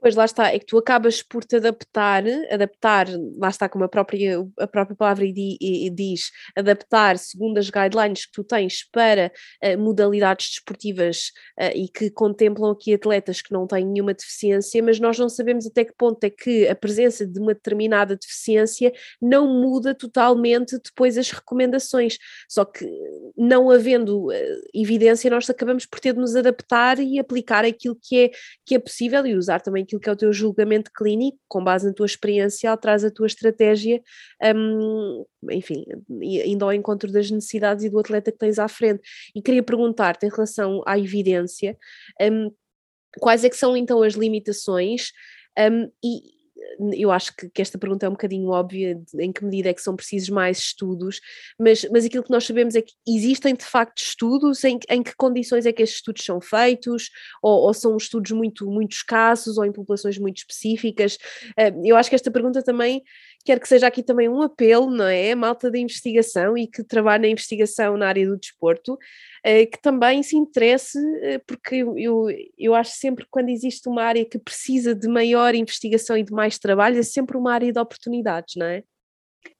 Pois 0.00 0.14
lá 0.14 0.24
está, 0.24 0.54
é 0.54 0.60
que 0.60 0.66
tu 0.66 0.78
acabas 0.78 1.22
por 1.22 1.44
te 1.44 1.56
adaptar, 1.56 2.22
adaptar, 2.52 3.08
lá 3.36 3.48
está 3.48 3.68
como 3.68 3.82
a 3.82 3.88
própria, 3.88 4.38
a 4.56 4.66
própria 4.66 4.94
palavra 4.94 5.26
diz, 5.32 6.30
adaptar 6.54 7.18
segundo 7.18 7.58
as 7.58 7.68
guidelines 7.68 8.24
que 8.24 8.32
tu 8.32 8.44
tens 8.44 8.88
para 8.92 9.32
uh, 9.64 9.76
modalidades 9.76 10.50
desportivas 10.50 11.32
uh, 11.58 11.74
e 11.74 11.88
que 11.88 12.10
contemplam 12.10 12.70
aqui 12.70 12.94
atletas 12.94 13.42
que 13.42 13.52
não 13.52 13.66
têm 13.66 13.84
nenhuma 13.84 14.14
deficiência, 14.14 14.80
mas 14.84 15.00
nós 15.00 15.18
não 15.18 15.28
sabemos 15.28 15.66
até 15.66 15.84
que 15.84 15.94
ponto 15.96 16.22
é 16.22 16.30
que 16.30 16.68
a 16.68 16.76
presença 16.76 17.26
de 17.26 17.40
uma 17.40 17.52
determinada 17.52 18.14
deficiência 18.14 18.92
não 19.20 19.48
muda 19.48 19.96
totalmente 19.96 20.78
depois 20.78 21.18
as 21.18 21.32
recomendações. 21.32 22.18
Só 22.48 22.64
que 22.64 22.88
não 23.36 23.68
havendo 23.68 24.28
uh, 24.28 24.32
evidência, 24.72 25.28
nós 25.28 25.50
acabamos 25.50 25.86
por 25.86 25.98
ter 25.98 26.12
de 26.12 26.20
nos 26.20 26.36
adaptar 26.36 27.00
e 27.00 27.18
aplicar 27.18 27.64
aquilo 27.64 27.98
que 28.00 28.26
é, 28.26 28.30
que 28.64 28.76
é 28.76 28.78
possível 28.78 29.26
e 29.26 29.34
usar 29.34 29.60
também 29.60 29.87
naquilo 29.88 30.00
que 30.00 30.08
é 30.08 30.12
o 30.12 30.16
teu 30.16 30.32
julgamento 30.32 30.90
clínico, 30.92 31.38
com 31.48 31.64
base 31.64 31.86
na 31.86 31.94
tua 31.94 32.04
experiência, 32.04 32.76
traz 32.76 33.04
a 33.04 33.10
tua 33.10 33.26
estratégia, 33.26 34.02
um, 34.54 35.24
enfim, 35.50 35.84
indo 36.20 36.64
ao 36.64 36.72
encontro 36.72 37.10
das 37.10 37.30
necessidades 37.30 37.84
e 37.84 37.88
do 37.90 37.98
atleta 37.98 38.30
que 38.30 38.38
tens 38.38 38.58
à 38.58 38.68
frente. 38.68 39.00
E 39.34 39.40
queria 39.40 39.62
perguntar-te 39.62 40.26
em 40.26 40.28
relação 40.28 40.82
à 40.86 40.98
evidência, 40.98 41.76
um, 42.20 42.52
quais 43.18 43.44
é 43.44 43.48
que 43.48 43.56
são 43.56 43.76
então 43.76 44.02
as 44.02 44.12
limitações 44.12 45.12
um, 45.58 45.90
e, 46.04 46.37
eu 46.92 47.10
acho 47.10 47.34
que, 47.36 47.48
que, 47.48 47.62
esta 47.62 47.78
pergunta 47.78 48.06
é 48.06 48.08
um 48.08 48.12
bocadinho 48.12 48.48
óbvia, 48.50 49.00
em 49.18 49.32
que 49.32 49.44
medida 49.44 49.70
é 49.70 49.74
que 49.74 49.82
são 49.82 49.96
precisos 49.96 50.28
mais 50.28 50.58
estudos, 50.58 51.20
mas, 51.58 51.86
mas 51.90 52.04
aquilo 52.04 52.22
que 52.22 52.30
nós 52.30 52.44
sabemos 52.44 52.74
é 52.74 52.82
que 52.82 52.92
existem 53.06 53.54
de 53.54 53.64
facto 53.64 53.98
estudos, 53.98 54.62
em, 54.64 54.78
em 54.88 55.02
que 55.02 55.14
condições 55.16 55.66
é 55.66 55.72
que 55.72 55.82
estes 55.82 55.98
estudos 55.98 56.24
são 56.24 56.40
feitos, 56.40 57.10
ou, 57.42 57.66
ou, 57.66 57.74
são 57.74 57.96
estudos 57.96 58.30
muito, 58.32 58.66
muito 58.70 58.92
escassos, 58.92 59.58
ou 59.58 59.64
em 59.64 59.72
populações 59.72 60.18
muito 60.18 60.38
específicas. 60.38 61.16
Uh, 61.58 61.84
eu 61.84 61.96
acho 61.96 62.08
que 62.08 62.16
esta 62.16 62.30
pergunta 62.30 62.62
também 62.62 63.02
quer 63.44 63.58
que 63.58 63.68
seja 63.68 63.86
aqui 63.86 64.02
também 64.02 64.28
um 64.28 64.42
apelo, 64.42 64.90
não 64.90 65.06
é? 65.06 65.34
Malta 65.34 65.70
da 65.70 65.78
investigação 65.78 66.56
e 66.56 66.66
que 66.66 66.84
trabalha 66.84 67.22
na 67.22 67.28
investigação 67.28 67.96
na 67.96 68.06
área 68.06 68.26
do 68.28 68.36
desporto, 68.36 68.98
eh, 69.37 69.37
que 69.66 69.80
também 69.80 70.22
se 70.22 70.36
interesse, 70.36 70.98
eh, 71.22 71.38
porque 71.46 71.76
eu, 71.76 72.26
eu 72.56 72.74
acho 72.74 72.92
sempre 72.92 73.24
que 73.24 73.30
quando 73.30 73.48
existe 73.48 73.88
uma 73.88 74.02
área 74.02 74.24
que 74.24 74.38
precisa 74.38 74.94
de 74.94 75.08
maior 75.08 75.54
investigação 75.54 76.16
e 76.16 76.22
de 76.22 76.32
mais 76.32 76.58
trabalho, 76.58 76.98
é 76.98 77.02
sempre 77.02 77.36
uma 77.36 77.52
área 77.52 77.72
de 77.72 77.78
oportunidades, 77.78 78.54
não 78.56 78.66
é? 78.66 78.82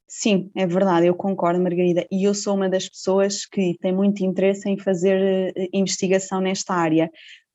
Sim, 0.07 0.51
é 0.57 0.67
verdade, 0.67 1.07
eu 1.07 1.15
concordo, 1.15 1.61
Margarida. 1.61 2.07
E 2.11 2.25
eu 2.25 2.35
sou 2.35 2.55
uma 2.55 2.69
das 2.69 2.89
pessoas 2.89 3.45
que 3.45 3.77
tem 3.79 3.93
muito 3.93 4.25
interesse 4.25 4.69
em 4.69 4.79
fazer 4.79 5.53
eh, 5.57 5.69
investigação 5.73 6.41
nesta 6.41 6.75
área. 6.75 7.11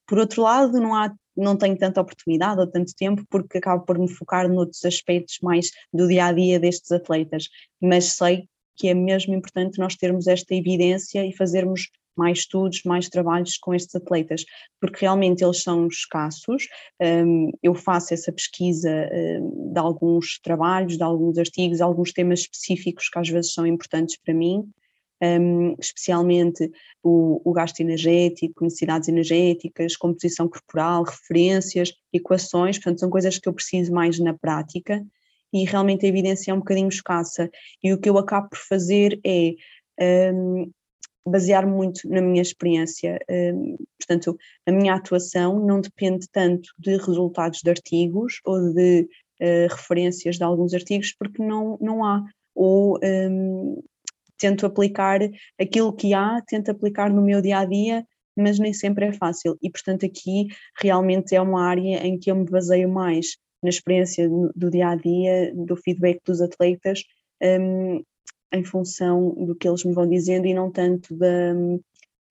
Por 0.07 0.19
outro 0.19 0.43
lado, 0.43 0.79
não 0.79 0.95
há 0.95 1.13
não 1.35 1.57
tenho 1.57 1.75
tanta 1.75 1.99
oportunidade 1.99 2.59
ou 2.61 2.67
tanto 2.67 2.93
tempo 2.95 3.25
porque 3.27 3.57
acabo 3.57 3.83
por 3.85 3.97
me 3.97 4.07
focar 4.07 4.47
noutros 4.47 4.85
aspectos 4.85 5.39
mais 5.41 5.71
do 5.91 6.07
dia 6.07 6.27
a 6.27 6.31
dia 6.31 6.59
destes 6.59 6.91
atletas, 6.91 7.49
mas 7.81 8.13
sei 8.13 8.47
que 8.75 8.87
é 8.87 8.93
mesmo 8.93 9.33
importante 9.33 9.79
nós 9.79 9.95
termos 9.95 10.27
esta 10.27 10.53
evidência 10.53 11.25
e 11.25 11.35
fazermos 11.35 11.89
mais 12.17 12.39
estudos, 12.39 12.83
mais 12.83 13.09
trabalhos 13.09 13.57
com 13.57 13.73
estes 13.73 13.95
atletas, 13.95 14.45
porque 14.79 15.01
realmente 15.01 15.43
eles 15.43 15.61
são 15.61 15.87
escassos. 15.87 16.67
Um, 17.01 17.51
eu 17.61 17.73
faço 17.73 18.13
essa 18.13 18.31
pesquisa 18.31 18.89
um, 19.11 19.73
de 19.73 19.79
alguns 19.79 20.39
trabalhos, 20.39 20.97
de 20.97 21.03
alguns 21.03 21.37
artigos, 21.37 21.81
alguns 21.81 22.11
temas 22.11 22.41
específicos 22.41 23.09
que 23.09 23.19
às 23.19 23.29
vezes 23.29 23.53
são 23.53 23.65
importantes 23.65 24.17
para 24.23 24.33
mim, 24.33 24.63
um, 25.21 25.75
especialmente 25.79 26.69
o, 27.01 27.41
o, 27.43 27.53
gasto 27.53 27.79
energético, 27.79 28.63
necessidades 28.63 29.07
energéticas, 29.07 29.95
composição 29.95 30.49
corporal, 30.49 31.03
referências, 31.03 31.93
equações, 32.11 32.77
portanto, 32.77 32.99
são 32.99 33.09
coisas 33.09 33.37
que 33.37 33.47
eu 33.47 33.53
preciso 33.53 33.93
mais 33.93 34.19
na 34.19 34.33
prática 34.33 35.05
e 35.53 35.65
realmente 35.65 36.05
a 36.05 36.09
evidência 36.09 36.51
é 36.51 36.53
um 36.53 36.59
bocadinho 36.59 36.89
escassa. 36.89 37.49
E 37.81 37.93
o 37.93 37.99
que 37.99 38.09
eu 38.09 38.17
acabo 38.17 38.49
por 38.49 38.57
fazer 38.57 39.19
é 39.23 39.53
um, 40.33 40.71
basear 41.25 41.67
muito 41.67 42.07
na 42.07 42.21
minha 42.21 42.41
experiência. 42.41 43.19
Um, 43.29 43.77
portanto, 43.97 44.37
a 44.65 44.71
minha 44.71 44.95
atuação 44.95 45.65
não 45.65 45.79
depende 45.79 46.27
tanto 46.31 46.69
de 46.77 46.97
resultados 46.97 47.61
de 47.63 47.69
artigos 47.69 48.39
ou 48.45 48.73
de 48.73 49.07
uh, 49.41 49.67
referências 49.69 50.37
de 50.37 50.43
alguns 50.43 50.73
artigos, 50.73 51.13
porque 51.17 51.41
não, 51.43 51.77
não 51.79 52.03
há. 52.03 52.23
Ou 52.55 52.99
um, 53.03 53.81
tento 54.37 54.65
aplicar 54.65 55.19
aquilo 55.59 55.93
que 55.93 56.13
há, 56.13 56.41
tento 56.45 56.69
aplicar 56.69 57.09
no 57.11 57.21
meu 57.21 57.41
dia 57.41 57.59
a 57.59 57.65
dia, 57.65 58.05
mas 58.35 58.59
nem 58.59 58.73
sempre 58.73 59.05
é 59.05 59.13
fácil. 59.13 59.57
E, 59.61 59.69
portanto, 59.69 60.05
aqui 60.05 60.47
realmente 60.79 61.35
é 61.35 61.41
uma 61.41 61.63
área 61.63 62.05
em 62.05 62.19
que 62.19 62.29
eu 62.29 62.35
me 62.35 62.45
baseio 62.45 62.89
mais 62.89 63.37
na 63.61 63.69
experiência 63.69 64.27
do 64.29 64.69
dia 64.69 64.89
a 64.89 64.95
dia, 64.95 65.53
do 65.55 65.77
feedback 65.77 66.19
dos 66.25 66.41
atletas, 66.41 67.03
um, 67.41 68.03
em 68.53 68.63
função 68.63 69.31
do 69.31 69.55
que 69.55 69.67
eles 69.67 69.83
me 69.83 69.93
vão 69.93 70.07
dizendo 70.07 70.45
e 70.45 70.53
não 70.53 70.71
tanto 70.71 71.15
da, 71.15 71.53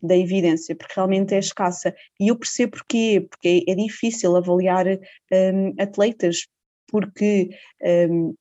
da 0.00 0.16
evidência, 0.16 0.74
porque 0.74 0.94
realmente 0.94 1.34
é 1.34 1.38
escassa. 1.38 1.94
E 2.18 2.28
eu 2.28 2.36
percebo 2.36 2.72
porquê, 2.72 3.26
porque 3.28 3.64
é, 3.66 3.72
é 3.72 3.74
difícil 3.74 4.36
avaliar 4.36 4.86
um, 4.86 5.74
atletas, 5.78 6.46
porque 6.88 7.50
um, 8.10 8.34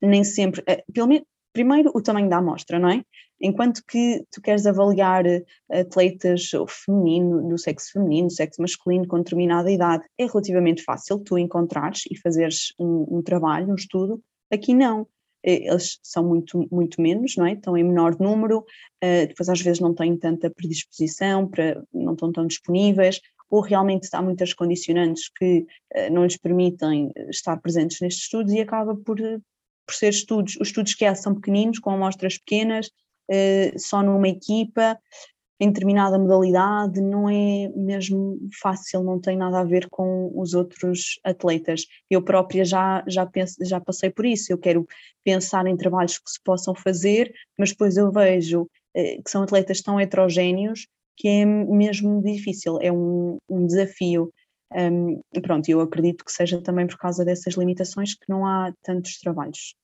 nem 0.00 0.22
sempre, 0.24 0.62
eh, 0.66 0.84
pelo 0.92 1.08
menos 1.08 1.24
primeiro 1.52 1.90
o 1.94 2.00
tamanho 2.00 2.28
da 2.28 2.38
amostra, 2.38 2.78
não 2.78 2.88
é? 2.88 3.02
Enquanto 3.40 3.82
que 3.84 4.24
tu 4.30 4.40
queres 4.40 4.66
avaliar 4.66 5.24
atletas 5.70 6.50
feminino, 6.68 7.48
do 7.48 7.56
sexo 7.56 7.92
feminino, 7.92 8.28
do 8.28 8.32
sexo 8.32 8.60
masculino 8.60 9.06
com 9.06 9.18
determinada 9.18 9.70
idade, 9.70 10.04
é 10.18 10.26
relativamente 10.26 10.82
fácil 10.82 11.20
tu 11.20 11.38
encontrares 11.38 12.02
e 12.10 12.16
fazeres 12.16 12.72
um, 12.78 13.18
um 13.18 13.22
trabalho, 13.22 13.70
um 13.70 13.74
estudo. 13.74 14.20
Aqui 14.52 14.74
não, 14.74 15.06
eles 15.42 15.98
são 16.02 16.26
muito, 16.26 16.66
muito 16.70 17.00
menos, 17.00 17.36
não 17.36 17.46
é? 17.46 17.52
Estão 17.52 17.76
em 17.76 17.84
menor 17.84 18.18
número, 18.18 18.58
uh, 18.58 19.26
depois 19.26 19.48
às 19.48 19.60
vezes 19.60 19.80
não 19.80 19.94
têm 19.94 20.16
tanta 20.16 20.50
predisposição, 20.50 21.46
para, 21.48 21.82
não 21.92 22.12
estão 22.12 22.32
tão 22.32 22.46
disponíveis, 22.46 23.20
ou 23.50 23.60
realmente 23.60 24.08
há 24.12 24.20
muitas 24.20 24.52
condicionantes 24.52 25.28
que 25.28 25.66
uh, 25.94 26.12
não 26.12 26.24
lhes 26.24 26.36
permitem 26.36 27.12
estar 27.28 27.56
presentes 27.58 28.00
nestes 28.00 28.24
estudos 28.24 28.52
e 28.52 28.60
acaba 28.60 28.96
por, 28.96 29.18
por 29.18 29.94
ser 29.94 30.10
estudos, 30.10 30.56
os 30.60 30.68
estudos 30.68 30.94
que 30.94 31.04
há 31.04 31.14
são 31.14 31.34
pequeninos, 31.34 31.78
com 31.78 31.90
amostras 31.90 32.38
pequenas, 32.38 32.90
só 33.76 34.02
numa 34.02 34.26
equipa, 34.26 34.98
em 35.60 35.68
determinada 35.68 36.18
modalidade, 36.18 37.00
não 37.00 37.28
é 37.28 37.68
mesmo 37.74 38.38
fácil, 38.60 39.02
não 39.02 39.20
tem 39.20 39.36
nada 39.36 39.60
a 39.60 39.64
ver 39.64 39.88
com 39.90 40.30
os 40.34 40.54
outros 40.54 41.18
atletas. 41.24 41.86
Eu 42.08 42.22
própria 42.22 42.64
já, 42.64 43.02
já, 43.08 43.26
penso, 43.26 43.56
já 43.64 43.80
passei 43.80 44.10
por 44.10 44.24
isso, 44.24 44.52
eu 44.52 44.58
quero 44.58 44.86
pensar 45.24 45.66
em 45.66 45.76
trabalhos 45.76 46.18
que 46.18 46.30
se 46.30 46.40
possam 46.44 46.74
fazer, 46.74 47.32
mas 47.58 47.70
depois 47.70 47.96
eu 47.96 48.10
vejo 48.12 48.62
uh, 48.62 49.22
que 49.22 49.30
são 49.30 49.42
atletas 49.42 49.80
tão 49.82 50.00
heterogéneos 50.00 50.86
que 51.16 51.26
é 51.26 51.44
mesmo 51.44 52.22
difícil, 52.22 52.78
é 52.80 52.92
um, 52.92 53.38
um 53.48 53.66
desafio. 53.66 54.32
Um, 54.72 55.20
pronto, 55.42 55.68
eu 55.68 55.80
acredito 55.80 56.24
que 56.24 56.30
seja 56.30 56.62
também 56.62 56.86
por 56.86 56.96
causa 56.96 57.24
dessas 57.24 57.54
limitações 57.54 58.14
que 58.14 58.28
não 58.28 58.46
há 58.46 58.72
tantos 58.82 59.18
trabalhos, 59.18 59.74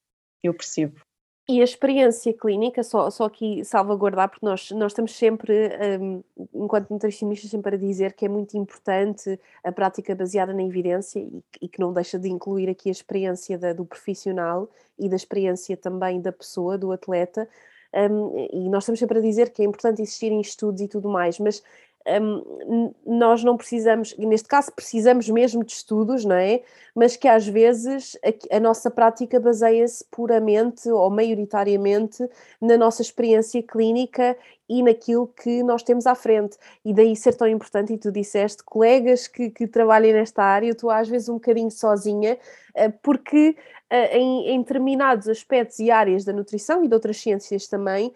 eu 0.42 0.54
percebo. 0.54 1.00
E 1.46 1.60
a 1.60 1.64
experiência 1.64 2.32
clínica, 2.32 2.82
só, 2.82 3.10
só 3.10 3.24
aqui 3.24 3.62
salvaguardar, 3.66 4.30
porque 4.30 4.46
nós, 4.46 4.70
nós 4.70 4.92
estamos 4.92 5.14
sempre, 5.14 5.52
um, 6.00 6.24
enquanto 6.54 6.90
nutricionistas, 6.90 7.50
sempre 7.50 7.74
a 7.74 7.78
dizer 7.78 8.14
que 8.14 8.24
é 8.24 8.28
muito 8.30 8.56
importante 8.56 9.38
a 9.62 9.70
prática 9.70 10.14
baseada 10.14 10.54
na 10.54 10.62
evidência 10.62 11.18
e, 11.18 11.42
e 11.60 11.68
que 11.68 11.80
não 11.80 11.92
deixa 11.92 12.18
de 12.18 12.30
incluir 12.30 12.70
aqui 12.70 12.88
a 12.88 12.92
experiência 12.92 13.58
da, 13.58 13.74
do 13.74 13.84
profissional 13.84 14.70
e 14.98 15.06
da 15.06 15.16
experiência 15.16 15.76
também 15.76 16.18
da 16.18 16.32
pessoa, 16.32 16.78
do 16.78 16.90
atleta. 16.92 17.46
Um, 17.92 18.48
e 18.50 18.68
nós 18.70 18.84
estamos 18.84 18.98
sempre 18.98 19.18
a 19.18 19.22
dizer 19.22 19.50
que 19.50 19.60
é 19.60 19.66
importante 19.66 20.00
existir 20.00 20.32
em 20.32 20.40
estudos 20.40 20.80
e 20.80 20.88
tudo 20.88 21.10
mais, 21.10 21.38
mas 21.38 21.62
um, 22.06 22.94
nós 23.06 23.42
não 23.42 23.56
precisamos, 23.56 24.14
neste 24.18 24.46
caso 24.46 24.70
precisamos 24.72 25.28
mesmo 25.28 25.64
de 25.64 25.72
estudos, 25.72 26.24
não 26.24 26.36
é? 26.36 26.62
Mas 26.94 27.16
que 27.16 27.26
às 27.26 27.46
vezes 27.46 28.16
a, 28.22 28.56
a 28.56 28.60
nossa 28.60 28.90
prática 28.90 29.40
baseia-se 29.40 30.04
puramente 30.10 30.88
ou 30.88 31.08
maioritariamente 31.10 32.28
na 32.60 32.76
nossa 32.76 33.00
experiência 33.00 33.62
clínica 33.62 34.36
e 34.68 34.82
naquilo 34.82 35.26
que 35.28 35.62
nós 35.62 35.82
temos 35.82 36.06
à 36.06 36.14
frente. 36.14 36.56
E 36.84 36.92
daí 36.92 37.16
ser 37.16 37.34
tão 37.34 37.48
importante, 37.48 37.92
e 37.92 37.98
tu 37.98 38.12
disseste, 38.12 38.62
colegas 38.62 39.26
que, 39.26 39.50
que 39.50 39.66
trabalhem 39.66 40.12
nesta 40.12 40.42
área, 40.42 40.68
eu 40.68 40.72
estou 40.72 40.90
às 40.90 41.08
vezes 41.08 41.28
um 41.28 41.34
bocadinho 41.34 41.70
sozinha, 41.70 42.38
eh, 42.74 42.88
porque 43.02 43.56
eh, 43.90 44.18
em, 44.18 44.50
em 44.50 44.58
determinados 44.60 45.28
aspectos 45.28 45.78
e 45.78 45.90
áreas 45.90 46.24
da 46.24 46.32
nutrição 46.32 46.84
e 46.84 46.88
de 46.88 46.94
outras 46.94 47.18
ciências 47.18 47.66
também, 47.66 48.12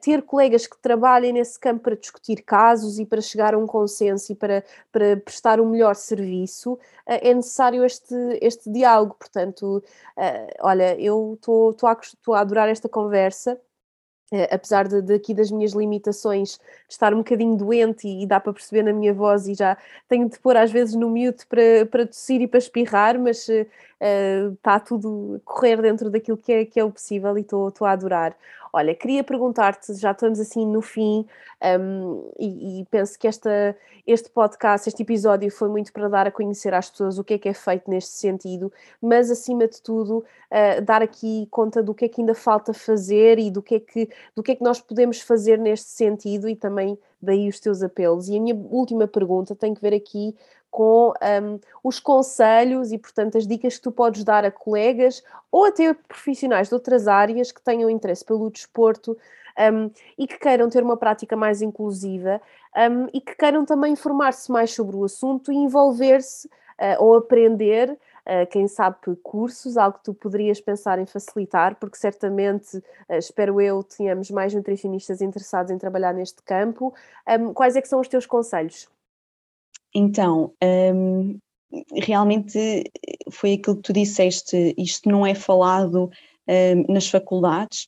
ter 0.00 0.22
colegas 0.22 0.66
que 0.66 0.78
trabalhem 0.78 1.32
nesse 1.32 1.58
campo 1.58 1.82
para 1.82 1.96
discutir 1.96 2.42
casos 2.42 2.98
e 2.98 3.06
para 3.06 3.20
chegar 3.20 3.54
a 3.54 3.58
um 3.58 3.66
consenso 3.66 4.32
e 4.32 4.34
para, 4.34 4.64
para 4.92 5.16
prestar 5.16 5.60
um 5.60 5.68
melhor 5.68 5.94
serviço, 5.96 6.78
é 7.06 7.34
necessário 7.34 7.84
este, 7.84 8.14
este 8.40 8.70
diálogo. 8.70 9.16
Portanto, 9.18 9.82
olha, 10.60 10.98
eu 11.00 11.34
estou 11.34 11.74
a, 11.82 12.36
a 12.36 12.40
adorar 12.40 12.68
esta 12.68 12.88
conversa. 12.88 13.60
Uh, 14.32 14.48
apesar 14.50 14.88
de, 14.88 15.02
de, 15.02 15.14
aqui 15.14 15.34
das 15.34 15.50
minhas 15.50 15.72
limitações, 15.72 16.58
estar 16.88 17.12
um 17.12 17.18
bocadinho 17.18 17.56
doente 17.56 18.08
e, 18.08 18.22
e, 18.22 18.26
dá 18.26 18.40
para 18.40 18.54
perceber 18.54 18.82
na 18.82 18.92
minha 18.92 19.12
voz 19.12 19.46
e 19.46 19.54
já 19.54 19.76
tenho 20.08 20.28
de 20.28 20.38
pôr 20.38 20.56
às 20.56 20.72
vezes 20.72 20.94
no 20.94 21.10
mute 21.10 21.46
para, 21.46 21.84
para 21.90 22.06
tossir 22.06 22.40
e 22.40 22.48
para 22.48 22.58
espirrar, 22.58 23.18
mas 23.18 23.46
uh, 23.48 24.52
está 24.54 24.80
tudo 24.80 25.40
correr 25.44 25.80
dentro 25.82 26.10
daquilo 26.10 26.38
que 26.38 26.52
é, 26.52 26.64
que 26.64 26.80
é 26.80 26.84
o 26.84 26.90
possível 26.90 27.36
e 27.36 27.42
estou 27.42 27.70
a 27.82 27.90
adorar. 27.92 28.34
Olha, 28.76 28.92
queria 28.92 29.22
perguntar-te, 29.22 29.94
já 29.94 30.10
estamos 30.10 30.40
assim 30.40 30.66
no 30.66 30.82
fim, 30.82 31.24
um, 31.80 32.28
e, 32.36 32.80
e, 32.80 32.84
penso 32.86 33.16
que 33.16 33.28
esta, 33.28 33.76
este 34.04 34.28
podcast, 34.28 34.88
este 34.88 35.00
episódio 35.00 35.48
foi 35.48 35.68
muito 35.68 35.92
para 35.92 36.08
dar 36.08 36.26
a 36.26 36.30
conhecer 36.32 36.74
às 36.74 36.90
pessoas 36.90 37.16
o 37.16 37.22
que 37.22 37.34
é 37.34 37.38
que 37.38 37.48
é 37.48 37.54
feito 37.54 37.88
neste 37.88 38.10
sentido, 38.10 38.72
mas 39.00 39.30
acima 39.30 39.68
de 39.68 39.80
tudo, 39.80 40.24
uh, 40.50 40.82
dar 40.82 41.02
aqui 41.02 41.46
conta 41.52 41.84
do 41.84 41.94
que 41.94 42.06
é 42.06 42.08
que 42.08 42.20
ainda 42.20 42.34
falta 42.34 42.74
fazer 42.74 43.38
e 43.38 43.48
do 43.48 43.62
que 43.62 43.76
é 43.76 43.78
que, 43.78 44.08
do 44.34 44.42
que, 44.42 44.50
é 44.50 44.56
que 44.56 44.64
nós 44.64 44.80
podemos 44.80 45.20
fazer 45.20 45.56
neste 45.56 45.90
sentido 45.90 46.48
e 46.48 46.56
também 46.56 46.98
daí 47.22 47.48
os 47.48 47.60
teus 47.60 47.80
apelos. 47.80 48.28
E 48.28 48.36
a 48.36 48.40
minha 48.40 48.56
última 48.56 49.06
pergunta 49.06 49.54
tem 49.54 49.72
que 49.72 49.80
ver 49.80 49.94
aqui 49.94 50.34
com 50.74 51.10
um, 51.12 51.60
os 51.84 52.00
conselhos 52.00 52.90
e, 52.90 52.98
portanto, 52.98 53.38
as 53.38 53.46
dicas 53.46 53.76
que 53.76 53.82
tu 53.82 53.92
podes 53.92 54.24
dar 54.24 54.44
a 54.44 54.50
colegas 54.50 55.22
ou 55.48 55.66
até 55.66 55.94
profissionais 55.94 56.66
de 56.66 56.74
outras 56.74 57.06
áreas 57.06 57.52
que 57.52 57.62
tenham 57.62 57.88
interesse 57.88 58.24
pelo 58.24 58.50
desporto 58.50 59.16
um, 59.72 59.88
e 60.18 60.26
que 60.26 60.36
queiram 60.36 60.68
ter 60.68 60.82
uma 60.82 60.96
prática 60.96 61.36
mais 61.36 61.62
inclusiva 61.62 62.42
um, 62.76 63.06
e 63.14 63.20
que 63.20 63.36
queiram 63.36 63.64
também 63.64 63.92
informar-se 63.92 64.50
mais 64.50 64.72
sobre 64.72 64.96
o 64.96 65.04
assunto 65.04 65.52
e 65.52 65.54
envolver-se 65.54 66.48
uh, 66.48 66.96
ou 66.98 67.18
aprender, 67.18 67.90
uh, 67.92 68.44
quem 68.50 68.66
sabe, 68.66 68.96
cursos, 69.22 69.76
algo 69.76 69.98
que 69.98 70.04
tu 70.06 70.12
poderias 70.12 70.60
pensar 70.60 70.98
em 70.98 71.06
facilitar, 71.06 71.76
porque 71.76 71.96
certamente, 71.96 72.78
uh, 72.78 73.14
espero 73.16 73.60
eu, 73.60 73.84
tenhamos 73.84 74.28
mais 74.28 74.52
nutricionistas 74.52 75.20
interessados 75.20 75.70
em 75.70 75.78
trabalhar 75.78 76.12
neste 76.12 76.42
campo. 76.42 76.92
Um, 77.28 77.54
quais 77.54 77.76
é 77.76 77.80
que 77.80 77.86
são 77.86 78.00
os 78.00 78.08
teus 78.08 78.26
conselhos? 78.26 78.92
Então, 79.94 80.52
um, 80.62 81.38
realmente 81.92 82.90
foi 83.30 83.54
aquilo 83.54 83.76
que 83.76 83.82
tu 83.82 83.92
disseste, 83.92 84.74
isto 84.76 85.08
não 85.08 85.26
é 85.26 85.34
falado 85.34 86.10
um, 86.48 86.92
nas 86.92 87.08
faculdades, 87.08 87.86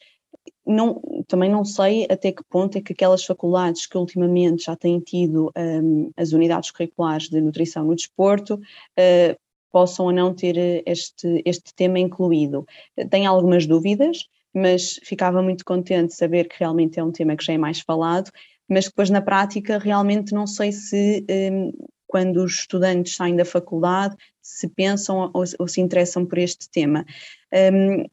não, 0.66 1.00
também 1.28 1.50
não 1.50 1.64
sei 1.64 2.07
até 2.11 2.32
que 2.32 2.42
ponto 2.48 2.76
é 2.76 2.80
que 2.80 2.92
aquelas 2.92 3.24
faculdades 3.24 3.86
que 3.86 3.96
ultimamente 3.96 4.64
já 4.64 4.74
têm 4.74 4.98
tido 4.98 5.52
um, 5.57 6.11
as 6.16 6.32
unidades 6.32 6.70
curriculares 6.72 7.28
de 7.28 7.40
nutrição 7.40 7.84
no 7.84 7.94
desporto 7.94 8.54
uh, 8.54 9.38
possam 9.70 10.07
ou 10.07 10.12
não 10.12 10.34
ter 10.34 10.82
este, 10.86 11.42
este 11.44 11.74
tema 11.74 11.98
incluído. 11.98 12.66
Tenho 13.11 13.30
algumas 13.30 13.66
dúvidas, 13.66 14.26
mas 14.52 14.98
ficava 15.04 15.42
muito 15.42 15.64
contente 15.64 16.09
de 16.09 16.16
saber 16.16 16.48
que 16.48 16.57
realmente 16.59 16.98
é 16.98 17.04
um 17.04 17.12
tema 17.12 17.36
que 17.36 17.44
já 17.44 17.52
é 17.52 17.59
mais 17.59 17.80
falado, 17.80 18.30
mas 18.68 18.86
depois 18.86 19.11
na 19.11 19.20
prática 19.20 19.78
realmente 19.78 20.32
não 20.32 20.46
sei 20.46 20.72
se 20.72 21.24
um, 21.52 21.72
quando 22.07 22.42
os 22.42 22.61
estudantes 22.61 23.16
saem 23.16 23.36
da 23.36 23.44
faculdade, 23.44 24.16
se 24.40 24.68
pensam 24.68 25.30
ou, 25.32 25.44
ou 25.59 25.68
se 25.68 25.80
interessam 25.80 26.24
por 26.24 26.38
este 26.38 26.68
tema. 26.70 27.04
Um, 27.52 28.04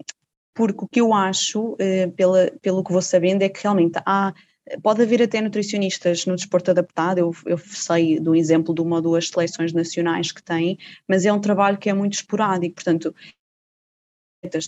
porque 0.53 0.85
o 0.85 0.87
que 0.87 1.01
eu 1.01 1.13
acho, 1.13 1.73
uh, 1.73 2.11
pela, 2.15 2.51
pelo 2.61 2.83
que 2.83 2.91
vou 2.91 3.01
sabendo, 3.01 3.41
é 3.41 3.49
que 3.49 3.61
realmente 3.61 3.99
há 4.05 4.33
Pode 4.81 5.01
haver 5.01 5.21
até 5.21 5.41
nutricionistas 5.41 6.25
no 6.25 6.35
desporto 6.35 6.71
adaptado, 6.71 7.17
eu, 7.17 7.31
eu, 7.45 7.57
sei 7.57 8.17
do 8.17 8.33
exemplo 8.33 8.73
de 8.73 8.81
uma 8.81 8.95
ou 8.95 9.01
duas 9.01 9.27
seleções 9.27 9.73
nacionais 9.73 10.31
que 10.31 10.41
têm, 10.41 10.77
mas 11.05 11.25
é 11.25 11.33
um 11.33 11.41
trabalho 11.41 11.77
que 11.77 11.89
é 11.89 11.93
muito 11.93 12.13
esporádico, 12.13 12.75
portanto, 12.75 13.13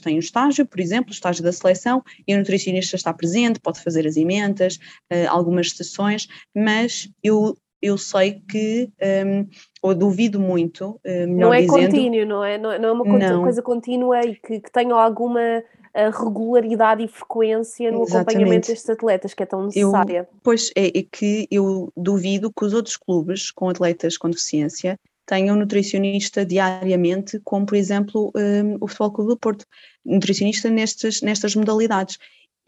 têm 0.01 0.17
o 0.17 0.19
estágio, 0.19 0.65
por 0.65 0.82
exemplo, 0.82 1.11
o 1.11 1.13
estágio 1.13 1.43
da 1.43 1.51
seleção, 1.51 2.03
e 2.28 2.36
o 2.36 2.38
nutricionista 2.38 2.97
está 2.97 3.13
presente, 3.13 3.59
pode 3.59 3.82
fazer 3.82 4.05
as 4.05 4.17
emendas, 4.17 4.76
uh, 5.11 5.30
algumas 5.30 5.71
sessões, 5.71 6.28
mas 6.53 7.09
eu 7.23 7.57
eu 7.82 7.97
sei 7.97 8.41
que, 8.49 8.89
um, 9.26 9.47
ou 9.82 9.93
duvido 9.93 10.39
muito, 10.39 10.99
uh, 11.05 11.28
Não 11.28 11.53
é 11.53 11.61
dizendo, 11.61 11.91
contínuo, 11.91 12.26
não 12.26 12.43
é? 12.43 12.57
Não, 12.57 12.71
é, 12.71 12.80
não 12.80 12.89
é 12.89 12.91
uma 12.91 13.19
não. 13.19 13.43
coisa 13.43 13.61
contínua 13.61 14.21
e 14.26 14.36
que, 14.36 14.59
que 14.59 14.71
tenha 14.71 14.95
alguma 14.95 15.39
uh, 15.59 16.23
regularidade 16.23 17.03
e 17.03 17.07
frequência 17.07 17.91
no 17.91 18.03
Exatamente. 18.03 18.30
acompanhamento 18.30 18.67
destes 18.67 18.89
atletas, 18.89 19.34
que 19.34 19.43
é 19.43 19.45
tão 19.45 19.65
necessária. 19.65 20.19
Eu, 20.19 20.39
pois 20.43 20.71
é, 20.76 20.88
é 20.88 21.03
que 21.03 21.47
eu 21.51 21.91
duvido 21.95 22.51
que 22.51 22.65
os 22.65 22.73
outros 22.73 22.97
clubes 22.97 23.51
com 23.51 23.69
atletas 23.69 24.17
com 24.17 24.30
deficiência 24.30 24.99
tenham 25.26 25.55
nutricionista 25.55 26.45
diariamente, 26.45 27.39
como 27.43 27.65
por 27.65 27.76
exemplo 27.76 28.32
um, 28.36 28.78
o 28.80 28.88
Futebol 28.88 29.11
Clube 29.11 29.30
do 29.32 29.38
Porto, 29.38 29.65
nutricionista 30.05 30.69
nestas, 30.69 31.21
nestas 31.21 31.55
modalidades. 31.55 32.17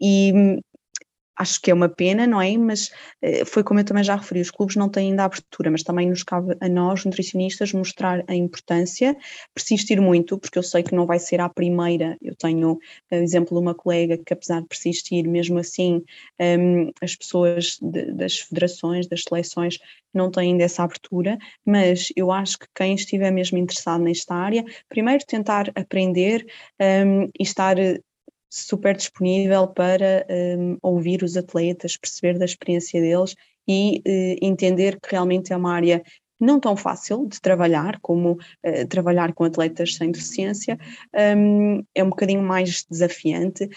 E 0.00 0.32
hum, 0.34 0.60
acho 1.38 1.60
que 1.60 1.70
é 1.70 1.74
uma 1.74 1.88
pena, 1.88 2.26
não 2.26 2.42
é? 2.42 2.56
Mas 2.56 2.88
uh, 3.22 3.46
foi 3.46 3.62
como 3.62 3.80
eu 3.80 3.84
também 3.84 4.04
já 4.04 4.16
referi, 4.16 4.40
os 4.40 4.50
clubes 4.50 4.76
não 4.76 4.88
têm 4.88 5.10
ainda 5.10 5.24
abertura, 5.24 5.70
mas 5.70 5.82
também 5.82 6.08
nos 6.08 6.22
cabe 6.22 6.56
a 6.60 6.68
nós, 6.68 7.04
nutricionistas, 7.04 7.72
mostrar 7.72 8.24
a 8.26 8.34
importância, 8.34 9.16
persistir 9.54 10.00
muito, 10.00 10.38
porque 10.38 10.58
eu 10.58 10.62
sei 10.62 10.82
que 10.82 10.94
não 10.94 11.06
vai 11.06 11.18
ser 11.18 11.40
à 11.40 11.48
primeira. 11.48 12.16
Eu 12.20 12.34
tenho 12.34 12.72
uh, 12.72 12.78
exemplo 13.14 13.58
uma 13.58 13.74
colega 13.74 14.18
que, 14.18 14.32
apesar 14.32 14.60
de 14.60 14.68
persistir, 14.68 15.28
mesmo 15.28 15.58
assim, 15.58 16.02
um, 16.40 16.90
as 17.00 17.14
pessoas 17.14 17.78
das 17.80 18.40
federações, 18.40 19.06
das 19.06 19.22
seleções, 19.22 19.78
não 20.12 20.30
têm 20.30 20.52
ainda 20.52 20.64
essa 20.64 20.82
abertura, 20.82 21.38
mas 21.64 22.08
eu 22.16 22.32
acho 22.32 22.58
que 22.58 22.66
quem 22.74 22.94
estiver 22.94 23.30
mesmo 23.30 23.58
interessado 23.58 24.02
nesta 24.02 24.34
área, 24.34 24.64
primeiro 24.88 25.24
tentar 25.26 25.70
aprender 25.74 26.46
um, 26.80 27.24
e 27.24 27.42
estar 27.42 27.76
super 28.50 28.96
disponível 28.96 29.66
para 29.68 30.26
um, 30.58 30.78
ouvir 30.82 31.22
os 31.22 31.36
atletas, 31.36 31.96
perceber 31.96 32.38
da 32.38 32.44
experiência 32.44 33.00
deles 33.00 33.34
e 33.66 34.02
uh, 34.06 34.44
entender 34.44 34.98
que 35.00 35.10
realmente 35.12 35.52
é 35.52 35.56
uma 35.56 35.74
área 35.74 36.02
não 36.40 36.60
tão 36.60 36.76
fácil 36.76 37.26
de 37.26 37.40
trabalhar 37.40 37.98
como 38.00 38.32
uh, 38.32 38.88
trabalhar 38.88 39.32
com 39.34 39.44
atletas 39.44 39.94
sem 39.96 40.10
deficiência, 40.10 40.78
um, 41.36 41.82
é 41.94 42.02
um 42.02 42.10
bocadinho 42.10 42.42
mais 42.42 42.84
desafiante, 42.88 43.68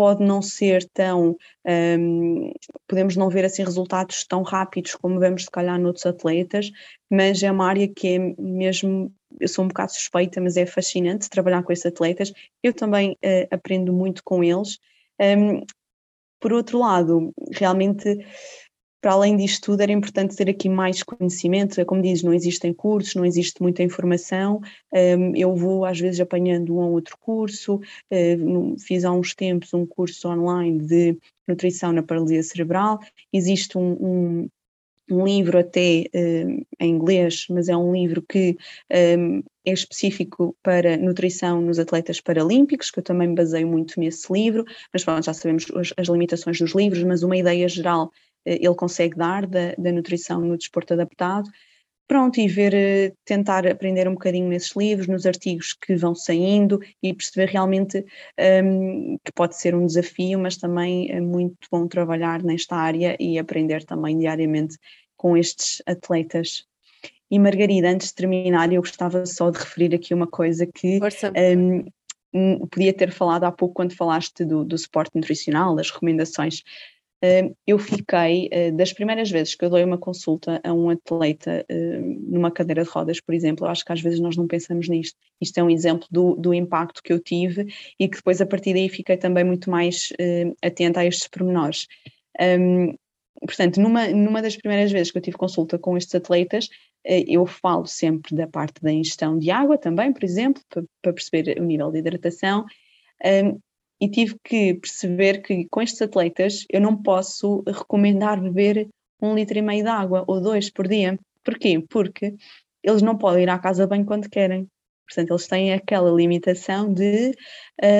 pode 0.00 0.24
não 0.24 0.40
ser 0.40 0.88
tão, 0.94 1.36
um, 1.66 2.52
podemos 2.88 3.16
não 3.16 3.28
ver 3.28 3.44
assim 3.44 3.62
resultados 3.62 4.24
tão 4.24 4.42
rápidos 4.42 4.94
como 4.94 5.20
vemos 5.20 5.44
se 5.44 5.50
calhar 5.50 5.78
noutros 5.78 6.06
atletas, 6.06 6.70
mas 7.10 7.42
é 7.42 7.52
uma 7.52 7.68
área 7.68 7.86
que 7.86 8.08
é 8.08 8.18
mesmo, 8.38 9.12
eu 9.38 9.48
sou 9.48 9.64
um 9.64 9.68
bocado 9.68 9.92
suspeita, 9.92 10.40
mas 10.40 10.56
é 10.56 10.66
fascinante 10.66 11.30
trabalhar 11.30 11.62
com 11.62 11.72
esses 11.72 11.86
atletas, 11.86 12.32
eu 12.62 12.72
também 12.72 13.12
uh, 13.12 13.46
aprendo 13.50 13.92
muito 13.92 14.22
com 14.24 14.42
eles. 14.42 14.78
Um, 15.20 15.62
por 16.40 16.52
outro 16.52 16.78
lado, 16.78 17.32
realmente 17.52 18.24
para 19.00 19.12
além 19.12 19.36
disto 19.36 19.64
tudo, 19.64 19.80
era 19.80 19.92
importante 19.92 20.36
ter 20.36 20.50
aqui 20.50 20.68
mais 20.68 21.02
conhecimento. 21.02 21.80
É 21.80 21.84
como 21.84 22.02
dizes, 22.02 22.22
não 22.22 22.34
existem 22.34 22.72
cursos, 22.72 23.14
não 23.14 23.24
existe 23.24 23.62
muita 23.62 23.82
informação. 23.82 24.60
Um, 24.92 25.34
eu 25.34 25.54
vou, 25.56 25.86
às 25.86 25.98
vezes, 25.98 26.20
apanhando 26.20 26.76
um 26.76 26.80
ou 26.80 26.92
outro 26.92 27.16
curso. 27.18 27.80
Uh, 28.12 28.78
fiz 28.78 29.04
há 29.04 29.10
uns 29.10 29.34
tempos 29.34 29.72
um 29.72 29.86
curso 29.86 30.28
online 30.28 30.78
de 30.78 31.18
nutrição 31.48 31.92
na 31.92 32.02
paralisia 32.02 32.42
cerebral. 32.42 33.00
Existe 33.32 33.78
um, 33.78 33.92
um, 33.92 34.48
um 35.12 35.24
livro 35.24 35.58
até 35.58 36.04
uh, 36.14 36.66
em 36.80 36.90
inglês, 36.90 37.46
mas 37.50 37.68
é 37.68 37.76
um 37.76 37.92
livro 37.92 38.22
que 38.22 38.56
um, 39.18 39.42
é 39.64 39.72
específico 39.72 40.56
para 40.62 40.96
nutrição 40.96 41.60
nos 41.60 41.78
atletas 41.78 42.20
paralímpicos, 42.20 42.90
que 42.90 42.98
eu 42.98 43.04
também 43.04 43.28
me 43.28 43.34
baseio 43.34 43.68
muito 43.68 43.98
nesse 44.00 44.32
livro, 44.32 44.64
mas 44.92 45.04
pronto, 45.04 45.24
já 45.24 45.34
sabemos 45.34 45.66
as, 45.74 45.92
as 45.96 46.08
limitações 46.08 46.58
dos 46.58 46.74
livros, 46.74 47.02
mas 47.04 47.22
uma 47.22 47.36
ideia 47.36 47.68
geral 47.68 48.10
eh, 48.44 48.58
ele 48.60 48.74
consegue 48.74 49.16
dar 49.16 49.46
da, 49.46 49.74
da 49.76 49.92
nutrição 49.92 50.40
no 50.40 50.56
desporto 50.56 50.94
adaptado. 50.94 51.50
Pronto, 52.08 52.40
e 52.40 52.48
ver, 52.48 52.74
eh, 52.74 53.12
tentar 53.24 53.64
aprender 53.68 54.08
um 54.08 54.14
bocadinho 54.14 54.48
nesses 54.48 54.74
livros, 54.74 55.06
nos 55.06 55.26
artigos 55.26 55.74
que 55.74 55.94
vão 55.94 56.12
saindo 56.12 56.80
e 57.00 57.14
perceber 57.14 57.48
realmente 57.48 58.04
um, 58.64 59.16
que 59.24 59.32
pode 59.32 59.56
ser 59.56 59.76
um 59.76 59.86
desafio, 59.86 60.38
mas 60.40 60.56
também 60.56 61.08
é 61.12 61.20
muito 61.20 61.68
bom 61.70 61.86
trabalhar 61.86 62.42
nesta 62.42 62.74
área 62.74 63.16
e 63.20 63.38
aprender 63.38 63.84
também 63.84 64.18
diariamente 64.18 64.76
com 65.20 65.36
estes 65.36 65.82
atletas. 65.84 66.64
E 67.30 67.38
Margarida, 67.38 67.90
antes 67.90 68.08
de 68.08 68.14
terminar, 68.14 68.72
eu 68.72 68.80
gostava 68.80 69.26
só 69.26 69.50
de 69.50 69.58
referir 69.58 69.94
aqui 69.94 70.14
uma 70.14 70.26
coisa 70.26 70.66
que 70.66 70.98
um, 72.32 72.66
podia 72.68 72.94
ter 72.94 73.12
falado 73.12 73.44
há 73.44 73.52
pouco 73.52 73.74
quando 73.74 73.94
falaste 73.94 74.46
do, 74.46 74.64
do 74.64 74.78
suporte 74.78 75.14
nutricional, 75.14 75.76
das 75.76 75.90
recomendações 75.90 76.62
eu 77.66 77.78
fiquei, 77.78 78.48
ah, 78.50 78.70
das 78.72 78.94
primeiras 78.94 79.30
vezes 79.30 79.54
que 79.54 79.62
eu 79.62 79.68
dei 79.68 79.84
uma 79.84 79.98
consulta 79.98 80.58
a 80.64 80.72
um 80.72 80.88
atleta 80.88 81.66
numa 82.26 82.50
cadeira 82.50 82.82
de 82.82 82.88
rodas, 82.88 83.20
por 83.20 83.34
exemplo, 83.34 83.66
eu 83.66 83.70
acho 83.70 83.84
que 83.84 83.92
às 83.92 84.00
vezes 84.00 84.20
nós 84.20 84.38
não 84.38 84.46
pensamos 84.46 84.88
nisto. 84.88 85.18
Isto 85.38 85.58
é 85.58 85.62
um 85.62 85.68
exemplo 85.68 86.08
do, 86.10 86.34
do 86.34 86.54
impacto 86.54 87.02
que 87.02 87.12
eu 87.12 87.20
tive 87.20 87.66
e 87.98 88.08
que 88.08 88.16
depois 88.16 88.40
a 88.40 88.46
partir 88.46 88.72
daí 88.72 88.88
fiquei 88.88 89.18
também 89.18 89.44
muito 89.44 89.68
mais 89.68 90.08
atenta 90.64 91.00
a 91.00 91.04
estes 91.04 91.28
pormenores. 91.28 91.86
Um, 92.40 92.94
portanto, 93.40 93.80
numa, 93.80 94.08
numa 94.08 94.42
das 94.42 94.56
primeiras 94.56 94.90
vezes 94.92 95.10
que 95.10 95.18
eu 95.18 95.22
tive 95.22 95.36
consulta 95.36 95.78
com 95.78 95.96
estes 95.96 96.14
atletas, 96.14 96.68
ah, 97.06 97.24
eu 97.26 97.46
falo 97.46 97.86
sempre 97.86 98.34
da 98.34 98.46
parte 98.46 98.82
da 98.82 98.92
ingestão 98.92 99.38
de 99.38 99.50
água 99.50 99.78
também, 99.78 100.12
por 100.12 100.24
exemplo, 100.24 100.62
para, 100.68 100.82
para 101.02 101.12
perceber 101.12 101.58
o 101.60 101.64
nível 101.64 101.90
de 101.90 101.98
hidratação. 101.98 102.64
Um, 103.24 103.60
e 104.00 104.08
tive 104.08 104.36
que 104.42 104.74
perceber 104.74 105.42
que 105.42 105.66
com 105.70 105.82
estes 105.82 106.00
atletas 106.00 106.64
eu 106.70 106.80
não 106.80 106.96
posso 106.96 107.62
recomendar 107.66 108.40
beber 108.40 108.88
um 109.20 109.34
litro 109.34 109.58
e 109.58 109.62
meio 109.62 109.82
de 109.82 109.90
água 109.90 110.24
ou 110.26 110.40
dois 110.40 110.70
por 110.70 110.88
dia. 110.88 111.18
Porquê? 111.44 111.84
Porque 111.88 112.34
eles 112.82 113.02
não 113.02 113.18
podem 113.18 113.42
ir 113.42 113.50
à 113.50 113.58
casa 113.58 113.86
banho 113.86 114.06
quando 114.06 114.30
querem. 114.30 114.66
Portanto, 115.06 115.30
eles 115.32 115.46
têm 115.48 115.72
aquela 115.74 116.10
limitação 116.10 116.92
de 116.94 117.32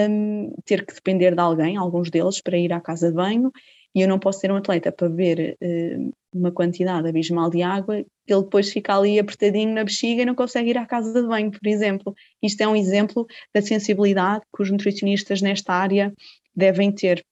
um, 0.09 0.55
ter 0.65 0.87
que 0.87 0.95
depender 0.95 1.35
de 1.35 1.41
alguém, 1.41 1.77
alguns 1.77 2.09
deles, 2.09 2.41
para 2.41 2.57
ir 2.57 2.73
à 2.73 2.81
casa 2.81 3.09
de 3.09 3.15
banho 3.15 3.51
e 3.95 4.03
eu 4.03 4.09
não 4.09 4.19
posso 4.19 4.41
ter 4.41 4.53
um 4.53 4.57
atleta 4.57 4.93
para 4.93 5.09
beber 5.09 5.57
uh, 5.63 6.13
uma 6.33 6.53
quantidade 6.53 7.09
abismal 7.09 7.51
de 7.51 7.63
água 7.63 8.05
ele 8.33 8.43
depois 8.43 8.71
fica 8.71 8.97
ali 8.97 9.19
apertadinho 9.19 9.75
na 9.75 9.85
bexiga 9.85 10.23
e 10.23 10.25
não 10.25 10.35
consegue 10.35 10.71
ir 10.71 10.79
à 10.79 10.87
casa 10.87 11.21
de 11.21 11.27
banho, 11.27 11.51
por 11.51 11.67
exemplo. 11.67 12.15
Isto 12.43 12.61
é 12.63 12.69
um 12.69 12.77
exemplo 12.77 13.27
da 13.55 13.61
sensibilidade 13.61 14.45
que 14.55 14.63
os 14.63 14.71
nutricionistas 14.71 15.43
nesta 15.43 15.73
área 15.73 16.13
devem 16.55 16.93
ter. 16.93 17.25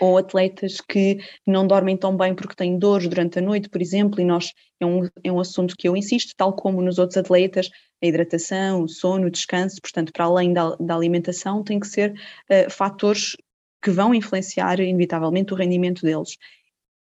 ou 0.00 0.16
atletas 0.16 0.80
que 0.80 1.18
não 1.46 1.66
dormem 1.66 1.94
tão 1.94 2.16
bem 2.16 2.34
porque 2.34 2.54
têm 2.54 2.78
dores 2.78 3.06
durante 3.06 3.38
a 3.38 3.42
noite, 3.42 3.68
por 3.68 3.82
exemplo, 3.82 4.18
e 4.18 4.24
nós 4.24 4.50
é 4.80 4.86
um, 4.86 5.06
é 5.22 5.30
um 5.30 5.38
assunto 5.38 5.76
que 5.76 5.86
eu 5.86 5.94
insisto, 5.94 6.32
tal 6.34 6.54
como 6.54 6.80
nos 6.80 6.98
outros 6.98 7.18
atletas, 7.18 7.68
a 8.02 8.06
hidratação, 8.06 8.82
o 8.82 8.88
sono, 8.88 9.26
o 9.26 9.30
descanso, 9.30 9.76
portanto, 9.82 10.10
para 10.10 10.24
além 10.24 10.54
da, 10.54 10.74
da 10.76 10.94
alimentação, 10.94 11.62
tem 11.62 11.78
que 11.78 11.86
ser 11.86 12.12
uh, 12.12 12.70
fatores 12.70 13.36
que 13.84 13.90
vão 13.90 14.14
influenciar 14.14 14.80
inevitavelmente 14.80 15.52
o 15.52 15.56
rendimento 15.56 16.00
deles. 16.02 16.38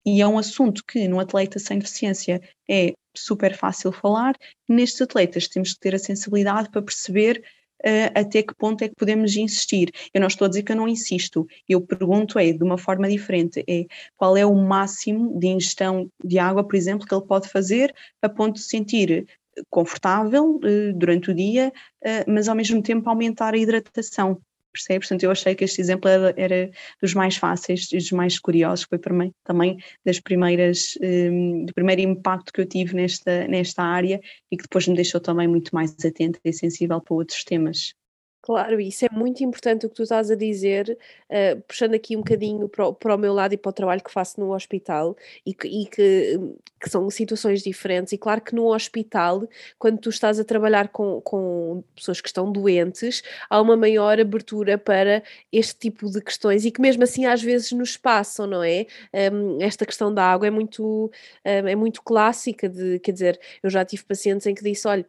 E 0.06 0.22
é 0.22 0.26
um 0.26 0.38
assunto 0.38 0.82
que 0.84 1.06
num 1.06 1.20
atleta 1.20 1.58
sem 1.58 1.78
deficiência 1.78 2.40
é 2.68 2.94
super 3.14 3.54
fácil 3.54 3.92
falar, 3.92 4.34
nestes 4.66 5.02
atletas 5.02 5.46
temos 5.46 5.74
que 5.74 5.80
ter 5.80 5.94
a 5.94 5.98
sensibilidade 5.98 6.70
para 6.70 6.80
perceber 6.80 7.44
uh, 7.84 8.18
até 8.18 8.42
que 8.42 8.54
ponto 8.54 8.82
é 8.82 8.88
que 8.88 8.94
podemos 8.96 9.36
insistir. 9.36 9.92
Eu 10.14 10.22
não 10.22 10.28
estou 10.28 10.46
a 10.46 10.48
dizer 10.48 10.62
que 10.62 10.72
eu 10.72 10.76
não 10.76 10.88
insisto, 10.88 11.46
eu 11.68 11.80
pergunto 11.82 12.38
é 12.38 12.52
de 12.52 12.64
uma 12.64 12.78
forma 12.78 13.06
diferente, 13.06 13.62
é 13.68 13.84
qual 14.16 14.34
é 14.34 14.46
o 14.46 14.54
máximo 14.54 15.38
de 15.38 15.48
ingestão 15.48 16.10
de 16.24 16.38
água, 16.38 16.64
por 16.64 16.74
exemplo, 16.74 17.06
que 17.06 17.14
ele 17.14 17.26
pode 17.26 17.48
fazer 17.48 17.94
a 18.22 18.30
ponto 18.30 18.54
de 18.54 18.62
sentir 18.62 19.26
confortável 19.68 20.56
uh, 20.56 20.92
durante 20.94 21.30
o 21.30 21.34
dia, 21.34 21.70
uh, 22.02 22.32
mas 22.32 22.48
ao 22.48 22.56
mesmo 22.56 22.82
tempo 22.82 23.10
aumentar 23.10 23.52
a 23.52 23.58
hidratação 23.58 24.40
percebe? 24.72 25.00
Portanto, 25.00 25.22
eu 25.22 25.30
achei 25.30 25.54
que 25.54 25.64
este 25.64 25.80
exemplo 25.80 26.08
era, 26.08 26.34
era 26.36 26.70
dos 27.00 27.14
mais 27.14 27.36
fáceis 27.36 27.88
e 27.92 27.96
dos 27.96 28.12
mais 28.12 28.38
curiosos, 28.38 28.86
foi 28.88 28.98
para 28.98 29.14
mim 29.14 29.32
também 29.44 29.76
das 30.04 30.20
primeiras, 30.20 30.98
um, 31.02 31.64
do 31.64 31.74
primeiro 31.74 32.00
impacto 32.02 32.52
que 32.52 32.60
eu 32.60 32.66
tive 32.66 32.94
nesta, 32.94 33.46
nesta 33.48 33.82
área 33.82 34.20
e 34.50 34.56
que 34.56 34.62
depois 34.64 34.86
me 34.88 34.94
deixou 34.94 35.20
também 35.20 35.48
muito 35.48 35.74
mais 35.74 35.94
atenta 36.04 36.38
e 36.44 36.52
sensível 36.52 37.00
para 37.00 37.14
outros 37.14 37.44
temas. 37.44 37.94
Claro, 38.42 38.80
isso 38.80 39.04
é 39.06 39.08
muito 39.12 39.44
importante 39.44 39.86
o 39.86 39.88
que 39.88 39.94
tu 39.94 40.02
estás 40.02 40.28
a 40.28 40.34
dizer, 40.34 40.98
uh, 41.30 41.60
puxando 41.62 41.94
aqui 41.94 42.16
um 42.16 42.20
bocadinho 42.22 42.68
para 42.68 42.88
o, 42.88 42.92
para 42.92 43.14
o, 43.14 43.18
meu 43.18 43.32
lado 43.32 43.54
e 43.54 43.56
para 43.56 43.70
o 43.70 43.72
trabalho 43.72 44.02
que 44.02 44.10
faço 44.10 44.40
no 44.40 44.52
hospital, 44.52 45.16
e, 45.46 45.54
que, 45.54 45.68
e 45.68 45.86
que, 45.86 46.40
que, 46.80 46.90
são 46.90 47.08
situações 47.08 47.62
diferentes. 47.62 48.12
E 48.12 48.18
claro 48.18 48.40
que 48.40 48.52
no 48.52 48.74
hospital, 48.74 49.48
quando 49.78 49.98
tu 50.00 50.10
estás 50.10 50.40
a 50.40 50.44
trabalhar 50.44 50.88
com, 50.88 51.20
com 51.20 51.84
pessoas 51.94 52.20
que 52.20 52.26
estão 52.26 52.50
doentes, 52.50 53.22
há 53.48 53.60
uma 53.60 53.76
maior 53.76 54.18
abertura 54.18 54.76
para 54.76 55.22
este 55.52 55.76
tipo 55.78 56.10
de 56.10 56.20
questões, 56.20 56.64
e 56.64 56.72
que 56.72 56.80
mesmo 56.80 57.04
assim 57.04 57.26
às 57.26 57.40
vezes 57.40 57.70
nos 57.70 57.96
passam, 57.96 58.48
não 58.48 58.64
é? 58.64 58.86
Um, 59.32 59.62
esta 59.62 59.86
questão 59.86 60.12
da 60.12 60.24
água 60.24 60.48
é 60.48 60.50
muito, 60.50 61.12
um, 61.46 61.68
é 61.68 61.76
muito 61.76 62.02
clássica, 62.02 62.68
de, 62.68 62.98
quer 62.98 63.12
dizer, 63.12 63.40
eu 63.62 63.70
já 63.70 63.84
tive 63.84 64.02
pacientes 64.04 64.48
em 64.48 64.54
que 64.54 64.64
disse: 64.64 64.88
olha 64.88 65.06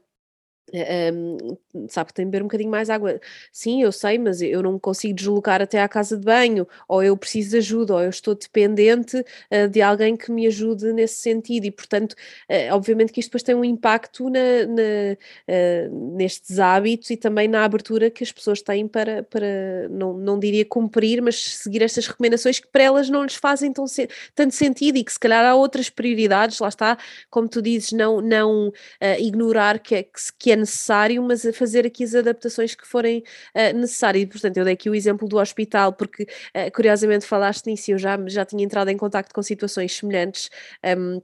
um, 0.73 1.87
sabe 1.87 2.07
que 2.07 2.13
tem 2.15 2.25
de 2.25 2.31
beber 2.31 2.43
um 2.43 2.47
bocadinho 2.47 2.71
mais 2.71 2.89
água. 2.89 3.19
Sim, 3.51 3.83
eu 3.83 3.91
sei, 3.91 4.17
mas 4.17 4.41
eu 4.41 4.63
não 4.63 4.79
consigo 4.79 5.13
deslocar 5.13 5.61
até 5.61 5.81
à 5.81 5.87
casa 5.87 6.17
de 6.17 6.25
banho, 6.25 6.67
ou 6.87 7.03
eu 7.03 7.15
preciso 7.15 7.51
de 7.51 7.57
ajuda, 7.57 7.93
ou 7.93 8.01
eu 8.01 8.09
estou 8.09 8.33
dependente 8.33 9.17
uh, 9.17 9.69
de 9.69 9.81
alguém 9.81 10.17
que 10.17 10.31
me 10.31 10.47
ajude 10.47 10.91
nesse 10.93 11.15
sentido, 11.15 11.65
e 11.65 11.71
portanto, 11.71 12.13
uh, 12.13 12.73
obviamente 12.73 13.13
que 13.13 13.19
isto 13.19 13.29
depois 13.29 13.43
tem 13.43 13.55
um 13.55 13.63
impacto 13.63 14.29
na, 14.29 14.65
na 14.67 15.13
uh, 15.47 16.15
nestes 16.15 16.59
hábitos 16.59 17.09
e 17.11 17.17
também 17.17 17.47
na 17.47 17.63
abertura 17.63 18.09
que 18.09 18.23
as 18.23 18.31
pessoas 18.31 18.61
têm 18.61 18.87
para, 18.87 19.23
para 19.23 19.87
não, 19.89 20.13
não 20.13 20.39
diria 20.39 20.65
cumprir, 20.65 21.21
mas 21.21 21.41
seguir 21.43 21.83
estas 21.83 22.07
recomendações 22.07 22.59
que 22.59 22.67
para 22.67 22.83
elas 22.83 23.09
não 23.09 23.23
lhes 23.23 23.35
fazem 23.35 23.71
tão, 23.71 23.85
tanto 24.33 24.55
sentido 24.55 24.97
e 24.97 25.03
que 25.03 25.11
se 25.11 25.19
calhar 25.19 25.45
há 25.45 25.55
outras 25.55 25.89
prioridades, 25.89 26.59
lá 26.59 26.69
está, 26.69 26.97
como 27.29 27.47
tu 27.47 27.61
dizes, 27.61 27.91
não, 27.91 28.21
não 28.21 28.71
ignorar 29.19 29.79
que, 29.79 29.95
é, 29.95 30.05
que 30.37 30.51
é 30.51 30.55
necessário, 30.63 31.21
mas 31.23 31.45
a 31.45 31.53
fazer 31.53 31.85
aqui 31.85 32.03
as 32.03 32.15
adaptações 32.15 32.75
que 32.75 32.87
forem 32.87 33.23
uh, 33.55 33.77
necessárias. 33.77 34.23
E, 34.23 34.27
portanto, 34.27 34.57
eu 34.57 34.65
dei 34.65 34.73
aqui 34.73 34.89
o 34.89 34.95
exemplo 34.95 35.27
do 35.27 35.37
hospital, 35.37 35.93
porque 35.93 36.23
uh, 36.23 36.71
curiosamente 36.73 37.25
falaste 37.25 37.67
nisso, 37.67 37.91
eu 37.91 37.97
já, 37.97 38.17
já 38.27 38.45
tinha 38.45 38.63
entrado 38.63 38.89
em 38.89 38.97
contato 38.97 39.33
com 39.33 39.41
situações 39.41 39.95
semelhantes. 39.95 40.49
Um, 40.97 41.21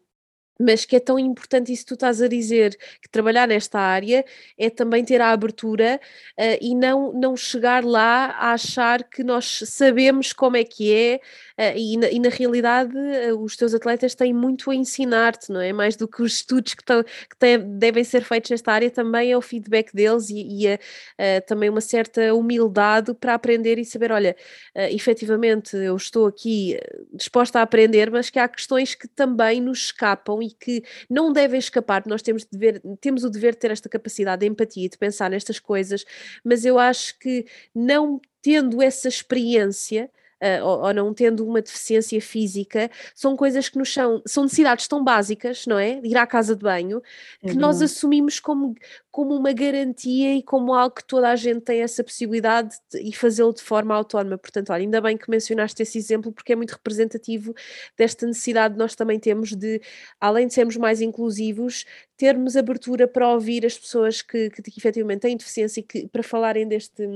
mas 0.60 0.84
que 0.84 0.98
é 0.98 1.00
tão 1.00 1.18
importante 1.18 1.72
isso 1.72 1.84
que 1.84 1.90
tu 1.90 1.94
estás 1.94 2.22
a 2.22 2.28
dizer, 2.28 2.78
que 3.02 3.08
trabalhar 3.10 3.48
nesta 3.48 3.80
área 3.80 4.26
é 4.58 4.70
também 4.70 5.06
ter 5.06 5.22
a 5.22 5.32
abertura 5.32 6.00
uh, 6.38 6.58
e 6.60 6.76
não, 6.76 7.14
não 7.14 7.38
chegar 7.38 7.84
lá 7.86 8.26
a 8.38 8.54
achar 8.54 9.04
que 9.04 9.24
nós 9.24 9.64
sabemos 9.66 10.34
como 10.34 10.58
é 10.58 10.64
que 10.66 10.94
é 10.94 11.22
uh, 11.58 11.78
e, 11.78 11.98
na, 11.98 12.10
e, 12.10 12.20
na, 12.20 12.30
realidade 12.30 12.94
uh, 12.96 13.42
os 13.42 13.56
teus 13.56 13.74
atletas 13.74 14.14
têm 14.14 14.34
muito 14.34 14.70
a 14.70 14.76
ensinar-te, 14.76 15.50
não 15.50 15.62
é? 15.62 15.72
Mais 15.72 15.96
do 15.96 16.08
que 16.08 16.22
os 16.22 16.34
estudos 16.34 16.74
que, 16.74 16.84
tão, 16.84 17.04
que 17.04 17.58
devem 17.58 18.04
ser 18.04 18.24
feitos 18.24 18.52
nesta 18.52 18.74
área, 18.74 18.92
também 18.92 19.32
é 19.32 19.38
o 19.38 19.42
feedback 19.42 19.94
deles 19.94 20.30
e, 20.30 20.66
e 20.66 20.68
a, 20.68 21.42
também 21.48 21.70
uma 21.70 21.82
certa 21.82 22.34
humildade 22.34 23.14
para 23.14 23.34
aprender 23.34 23.78
e 23.78 23.86
saber, 23.86 24.12
olha, 24.12 24.36
efetivamente 24.76 25.76
eu 25.78 25.96
estou 25.96 26.28
aqui 26.28 26.78
disposta 27.14 27.60
a 27.60 27.62
aprender, 27.62 28.12
mas 28.12 28.30
que 28.30 28.40
há 28.40 28.48
questões 28.48 28.96
que 28.96 29.08
também 29.08 29.62
nos 29.62 29.86
escapam 29.86 30.42
e 30.50 30.56
que 30.56 30.84
não 31.10 31.32
devem 31.32 31.60
escapar, 31.60 32.04
nós 32.06 32.22
temos, 32.22 32.46
dever, 32.46 32.82
temos 33.00 33.24
o 33.24 33.30
dever 33.30 33.54
de 33.54 33.60
ter 33.60 33.72
esta 33.72 33.90
capacidade 33.90 34.42
de 34.42 34.48
empatia, 34.48 34.90
de 34.90 34.98
pensar 34.98 35.30
nestas 35.30 35.60
coisas, 35.60 36.06
mas 36.44 36.66
eu 36.66 36.78
acho 36.78 37.18
que 37.20 37.46
não 37.74 38.20
tendo 38.42 38.82
essa 38.82 39.08
experiência, 39.08 40.10
uh, 40.42 40.66
ou, 40.66 40.86
ou, 40.86 40.94
não 40.94 41.14
tendo 41.14 41.46
uma 41.46 41.62
deficiência 41.62 42.20
física, 42.22 42.90
são 43.14 43.36
coisas 43.36 43.70
que 43.70 43.78
nos 43.78 43.94
são, 43.94 44.22
são 44.26 44.44
necessidades 44.44 44.88
tão 44.88 45.04
básicas, 45.04 45.66
não 45.66 45.78
é? 45.78 46.00
De 46.02 46.08
ir 46.08 46.18
à 46.18 46.26
casa 46.26 46.56
de 46.56 46.64
banho, 46.64 47.02
que 47.42 47.52
uhum. 47.52 47.60
nós 47.60 47.82
assumimos 47.82 48.40
como, 48.40 48.76
como 49.12 49.36
uma 49.36 49.52
garantia 49.52 50.36
e 50.36 50.44
como 50.44 50.74
algo 50.74 50.96
que 50.96 51.04
toda 51.04 51.30
a 51.30 51.36
gente 51.36 51.62
tem 51.62 51.82
essa 51.82 52.04
possibilidade 52.04 52.76
de, 52.92 53.02
e 53.02 53.14
fazê-lo 53.14 53.54
de 53.54 53.62
forma 53.62 53.94
autónoma. 53.96 54.38
Portanto, 54.38 54.72
olha, 54.72 54.82
ainda 54.82 55.02
bem 55.02 55.18
que 55.18 55.30
mencionaste 55.30 55.82
esse 55.82 55.98
exemplo, 55.98 56.32
porque 56.32 56.54
é 56.54 56.56
muito 56.56 56.72
representativo 56.72 57.54
desta 57.98 58.26
necessidade 58.26 58.74
que 58.74 58.80
nós 58.80 58.96
também 58.96 59.20
temos 59.20 59.56
de, 59.56 59.82
além 60.20 60.48
de 60.48 60.54
sermos 60.54 60.78
mais 60.78 61.02
inclusivos, 61.02 61.86
termos 62.18 62.56
abertura 62.56 63.08
para 63.08 63.30
ouvir 63.30 63.66
as 63.66 63.78
pessoas 63.78 64.22
que, 64.22 64.50
que, 64.50 64.62
que 64.62 64.80
efetivamente 64.80 65.22
têm 65.22 65.38
deficiência 65.38 65.80
e 65.80 65.84
que, 65.84 66.08
para 66.08 66.24
falarem 66.24 66.68
deste 66.68 67.08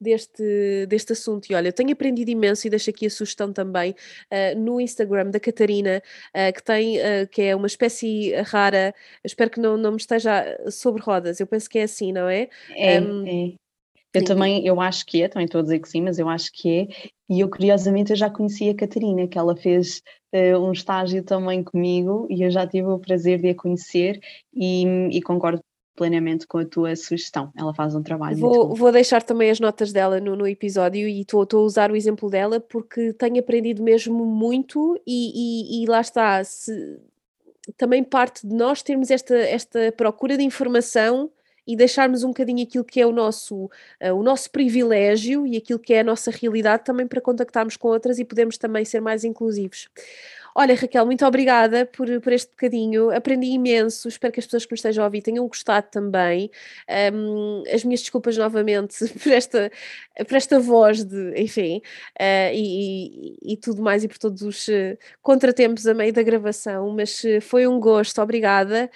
deste, 0.00 0.86
deste 0.86 1.12
assunto. 1.12 1.50
E 1.50 1.54
olha, 1.54 1.68
eu 1.68 1.72
tenho 1.72 1.92
aprendido 1.92 2.30
imenso 2.30 2.66
e 2.66 2.70
deixo 2.70 2.90
aqui 2.90 3.06
a 3.06 3.10
sugestão 3.10 3.52
também 3.52 3.92
uh, 3.92 4.58
no 4.58 4.80
Instagram 4.80 5.30
da 5.30 5.40
Catarina, 5.40 6.02
uh, 6.34 6.52
que 6.52 6.62
tem, 6.62 6.98
uh, 6.98 7.28
que 7.30 7.42
é 7.42 7.56
uma 7.56 7.66
espécie 7.66 8.32
rara, 8.42 8.94
espero 9.24 9.50
que 9.50 9.60
não, 9.60 9.76
não 9.76 9.92
me 9.92 9.96
esteja 9.96 10.58
sobre 10.70 11.02
rodas, 11.02 11.40
eu 11.40 11.46
penso 11.46 11.68
que 11.68 11.78
é 11.78 11.82
assim, 11.82 12.12
não 12.12 12.28
é? 12.28 12.48
É, 12.76 13.00
um, 13.00 13.26
é. 13.26 13.54
Eu 14.14 14.24
também, 14.24 14.66
eu 14.66 14.80
acho 14.80 15.04
que 15.04 15.22
é, 15.22 15.28
também 15.28 15.44
estou 15.44 15.60
a 15.60 15.62
dizer 15.62 15.78
que 15.80 15.88
sim, 15.88 16.00
mas 16.00 16.18
eu 16.18 16.28
acho 16.28 16.50
que 16.52 16.68
é, 16.68 17.10
e 17.28 17.40
eu 17.40 17.48
curiosamente 17.48 18.10
eu 18.10 18.16
já 18.16 18.30
conheci 18.30 18.68
a 18.70 18.74
Catarina, 18.74 19.28
que 19.28 19.38
ela 19.38 19.54
fez 19.54 20.02
uh, 20.34 20.58
um 20.58 20.72
estágio 20.72 21.22
também 21.22 21.62
comigo 21.62 22.26
e 22.30 22.42
eu 22.42 22.50
já 22.50 22.66
tive 22.66 22.88
o 22.88 22.98
prazer 22.98 23.40
de 23.40 23.50
a 23.50 23.54
conhecer 23.54 24.18
e, 24.54 24.84
e 25.12 25.22
concordo 25.22 25.62
plenamente 25.98 26.46
com 26.46 26.58
a 26.58 26.64
tua 26.64 26.94
sugestão. 26.94 27.52
Ela 27.56 27.74
faz 27.74 27.92
um 27.92 28.02
trabalho 28.02 28.36
vou. 28.36 28.72
Vou 28.76 28.92
deixar 28.92 29.20
também 29.20 29.50
as 29.50 29.58
notas 29.58 29.92
dela 29.92 30.20
no, 30.20 30.36
no 30.36 30.46
episódio 30.46 31.08
e 31.08 31.22
estou 31.22 31.44
a 31.52 31.56
usar 31.56 31.90
o 31.90 31.96
exemplo 31.96 32.30
dela 32.30 32.60
porque 32.60 33.12
tenho 33.14 33.40
aprendido 33.40 33.82
mesmo 33.82 34.24
muito 34.24 34.96
e, 35.04 35.80
e, 35.80 35.82
e 35.82 35.86
lá 35.86 36.00
está, 36.00 36.42
se, 36.44 37.00
também 37.76 38.04
parte 38.04 38.46
de 38.46 38.54
nós 38.54 38.80
termos 38.80 39.10
esta, 39.10 39.34
esta 39.34 39.92
procura 39.96 40.36
de 40.36 40.44
informação 40.44 41.28
e 41.66 41.76
deixarmos 41.76 42.22
um 42.22 42.28
bocadinho 42.28 42.62
aquilo 42.62 42.84
que 42.84 43.00
é 43.00 43.06
o 43.06 43.12
nosso, 43.12 43.64
uh, 43.64 44.14
o 44.14 44.22
nosso 44.22 44.50
privilégio 44.52 45.44
e 45.46 45.56
aquilo 45.56 45.80
que 45.80 45.92
é 45.92 46.00
a 46.00 46.04
nossa 46.04 46.30
realidade 46.30 46.84
também 46.84 47.08
para 47.08 47.20
contactarmos 47.20 47.76
com 47.76 47.88
outras 47.88 48.20
e 48.20 48.24
podemos 48.24 48.56
também 48.56 48.84
ser 48.84 49.00
mais 49.00 49.24
inclusivos. 49.24 49.88
Olha, 50.60 50.74
Raquel, 50.74 51.06
muito 51.06 51.24
obrigada 51.24 51.86
por, 51.86 52.08
por 52.20 52.32
este 52.32 52.50
bocadinho. 52.50 53.12
Aprendi 53.12 53.46
imenso. 53.46 54.08
Espero 54.08 54.32
que 54.32 54.40
as 54.40 54.46
pessoas 54.46 54.66
que 54.66 54.72
nos 54.72 54.80
estejam 54.80 55.04
a 55.04 55.06
ouvir 55.06 55.22
tenham 55.22 55.46
gostado 55.46 55.86
também. 55.88 56.50
Um, 57.14 57.62
as 57.72 57.84
minhas 57.84 58.00
desculpas 58.00 58.36
novamente 58.36 59.06
por 59.22 59.30
esta, 59.30 59.70
por 60.26 60.34
esta 60.34 60.58
voz 60.58 61.04
de, 61.04 61.40
enfim, 61.40 61.80
uh, 62.20 62.52
e, 62.52 63.36
e, 63.44 63.52
e, 63.52 63.56
tudo 63.56 63.80
mais 63.82 64.02
e 64.02 64.08
por 64.08 64.18
todos 64.18 64.42
os 64.42 64.66
uh, 64.66 64.98
contratempos 65.22 65.86
a 65.86 65.94
meio 65.94 66.12
da 66.12 66.24
gravação, 66.24 66.92
mas 66.92 67.22
uh, 67.22 67.40
foi 67.40 67.64
um 67.68 67.78
gosto. 67.78 68.20
Obrigada. 68.20 68.90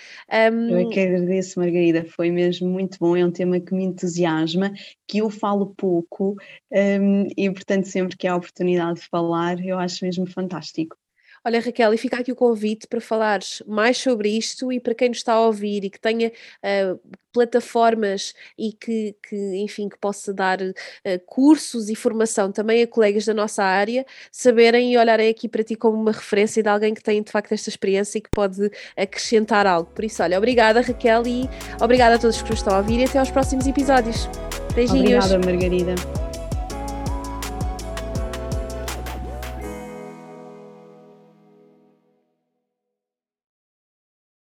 Um... 0.53 0.69
Eu 0.69 0.89
é 0.89 0.93
que 0.93 0.99
agradeço, 0.99 1.61
Margarida. 1.61 2.05
Foi 2.05 2.33
mesmo 2.33 2.69
muito 2.69 2.99
bom. 2.99 3.17
É 3.17 3.25
um 3.25 3.31
tema 3.31 3.61
que 3.61 3.73
me 3.73 3.85
entusiasma, 3.85 4.73
que 5.07 5.19
eu 5.19 5.31
falo 5.31 5.73
pouco 5.77 6.35
um, 6.73 7.29
e, 7.37 7.49
portanto, 7.53 7.85
sempre 7.85 8.17
que 8.17 8.27
há 8.27 8.35
oportunidade 8.35 8.99
de 8.99 9.09
falar, 9.09 9.65
eu 9.65 9.79
acho 9.79 10.05
mesmo 10.05 10.27
fantástico. 10.27 11.01
Olha, 11.45 11.61
Raquel, 11.61 11.93
e 11.93 11.99
fica 11.99 12.19
aqui 12.19 12.31
o 12.31 12.37
convite 12.37 12.87
para 12.87 13.01
falares 13.01 13.63
mais 13.67 13.99
sobre 13.99 14.29
isto 14.29 14.73
e 14.73 14.79
para 14.79 14.95
quem 14.95 15.09
nos 15.09 15.19
está 15.19 15.33
a 15.33 15.41
ouvir 15.41 15.85
e 15.85 15.91
que 15.91 15.99
tenha 15.99 16.29
uh, 16.29 17.01
plataformas 17.33 18.33
e 18.57 18.73
que, 18.73 19.17
que, 19.29 19.57
enfim, 19.57 19.89
que 19.89 19.99
possa 19.99 20.33
dar 20.33 20.61
uh, 20.61 20.73
cursos 21.27 21.89
e 21.89 21.97
formação 21.97 22.53
também 22.53 22.83
a 22.83 22.87
colegas 22.87 23.25
da 23.25 23.35
nossa 23.35 23.65
área, 23.65 24.07
saberem 24.31 24.93
e 24.93 24.99
olharem 24.99 25.29
aqui 25.29 25.49
para 25.49 25.65
ti 25.65 25.75
como 25.75 26.01
uma 26.01 26.13
referência 26.13 26.63
de 26.63 26.69
alguém 26.69 26.95
que 26.95 27.03
tem 27.03 27.21
de 27.21 27.33
facto 27.33 27.53
esta 27.53 27.69
experiência 27.69 28.19
e 28.19 28.21
que 28.21 28.31
pode 28.31 28.71
acrescentar 28.97 29.67
algo. 29.67 29.91
Por 29.91 30.05
isso, 30.05 30.23
olha, 30.23 30.39
obrigada 30.39 30.81
Raquel 30.81 31.27
e 31.27 31.51
obrigada 31.81 32.15
a 32.15 32.19
todos 32.19 32.41
que 32.41 32.51
nos 32.51 32.61
estão 32.61 32.75
a 32.75 32.79
ouvir 32.79 33.01
e 33.01 33.05
até 33.05 33.19
aos 33.19 33.33
próximos 33.33 33.67
episódios. 33.67 34.29
Beijinhos. 34.75 35.25
Obrigada, 35.25 35.39
Margarida. 35.39 36.22